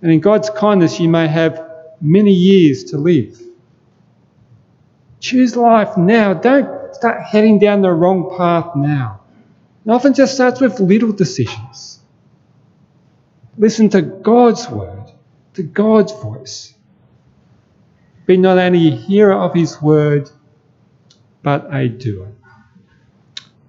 and 0.00 0.12
in 0.12 0.20
God's 0.20 0.50
kindness, 0.50 1.00
you 1.00 1.08
may 1.08 1.26
have 1.26 1.64
many 2.00 2.32
years 2.32 2.84
to 2.84 2.98
live. 2.98 3.40
Choose 5.20 5.56
life 5.56 5.96
now. 5.96 6.34
Don't 6.34 6.94
start 6.94 7.22
heading 7.22 7.58
down 7.58 7.80
the 7.80 7.90
wrong 7.90 8.34
path 8.36 8.76
now. 8.76 9.21
It 9.84 9.90
often 9.90 10.14
just 10.14 10.34
starts 10.34 10.60
with 10.60 10.78
little 10.80 11.12
decisions. 11.12 12.00
Listen 13.58 13.88
to 13.90 14.02
God's 14.02 14.68
word, 14.68 15.10
to 15.54 15.62
God's 15.62 16.12
voice. 16.12 16.74
Be 18.26 18.36
not 18.36 18.58
only 18.58 18.88
a 18.88 18.96
hearer 18.96 19.34
of 19.34 19.54
his 19.54 19.80
word, 19.82 20.30
but 21.42 21.66
a 21.74 21.88
doer. 21.88 22.32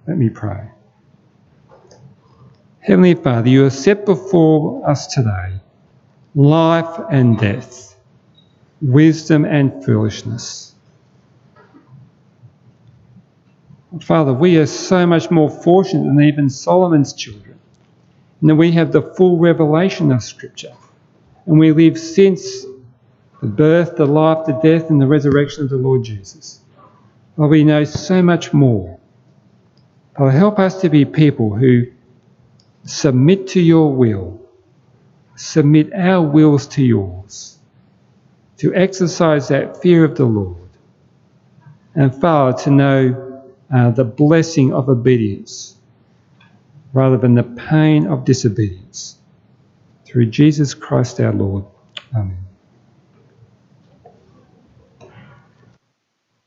Let 0.06 0.16
me 0.16 0.30
pray. 0.30 0.68
Heavenly 2.80 3.14
Father, 3.14 3.48
you 3.48 3.62
have 3.62 3.72
set 3.72 4.04
before 4.04 4.88
us 4.88 5.06
today 5.06 5.60
life 6.34 7.00
and 7.10 7.38
death, 7.38 7.96
wisdom 8.82 9.44
and 9.44 9.84
foolishness. 9.84 10.73
Father, 14.02 14.32
we 14.32 14.56
are 14.58 14.66
so 14.66 15.06
much 15.06 15.30
more 15.30 15.50
fortunate 15.50 16.04
than 16.04 16.20
even 16.22 16.50
Solomon's 16.50 17.12
children, 17.12 17.58
in 18.40 18.48
that 18.48 18.56
we 18.56 18.72
have 18.72 18.92
the 18.92 19.02
full 19.02 19.38
revelation 19.38 20.10
of 20.10 20.22
Scripture, 20.22 20.74
and 21.46 21.58
we 21.58 21.72
live 21.72 21.98
since 21.98 22.64
the 23.40 23.46
birth, 23.46 23.96
the 23.96 24.06
life, 24.06 24.46
the 24.46 24.52
death, 24.54 24.90
and 24.90 25.00
the 25.00 25.06
resurrection 25.06 25.64
of 25.64 25.70
the 25.70 25.76
Lord 25.76 26.02
Jesus. 26.02 26.60
Lord, 27.36 27.50
we 27.50 27.64
know 27.64 27.84
so 27.84 28.22
much 28.22 28.52
more. 28.52 28.98
Father, 30.16 30.30
help 30.30 30.58
us 30.58 30.80
to 30.80 30.88
be 30.88 31.04
people 31.04 31.54
who 31.54 31.86
submit 32.84 33.48
to 33.48 33.60
your 33.60 33.92
will, 33.92 34.40
submit 35.36 35.92
our 35.92 36.22
wills 36.22 36.66
to 36.68 36.82
yours, 36.82 37.58
to 38.58 38.74
exercise 38.74 39.48
that 39.48 39.82
fear 39.82 40.04
of 40.04 40.16
the 40.16 40.24
Lord, 40.24 40.56
and 41.94 42.14
Father, 42.14 42.56
to 42.64 42.70
know 42.70 43.33
uh, 43.72 43.90
the 43.90 44.04
blessing 44.04 44.72
of 44.72 44.88
obedience 44.88 45.76
rather 46.92 47.16
than 47.16 47.34
the 47.34 47.42
pain 47.42 48.06
of 48.06 48.24
disobedience. 48.24 49.18
Through 50.06 50.26
Jesus 50.26 50.74
Christ 50.74 51.20
our 51.20 51.32
Lord. 51.32 51.64
Amen. 52.14 52.43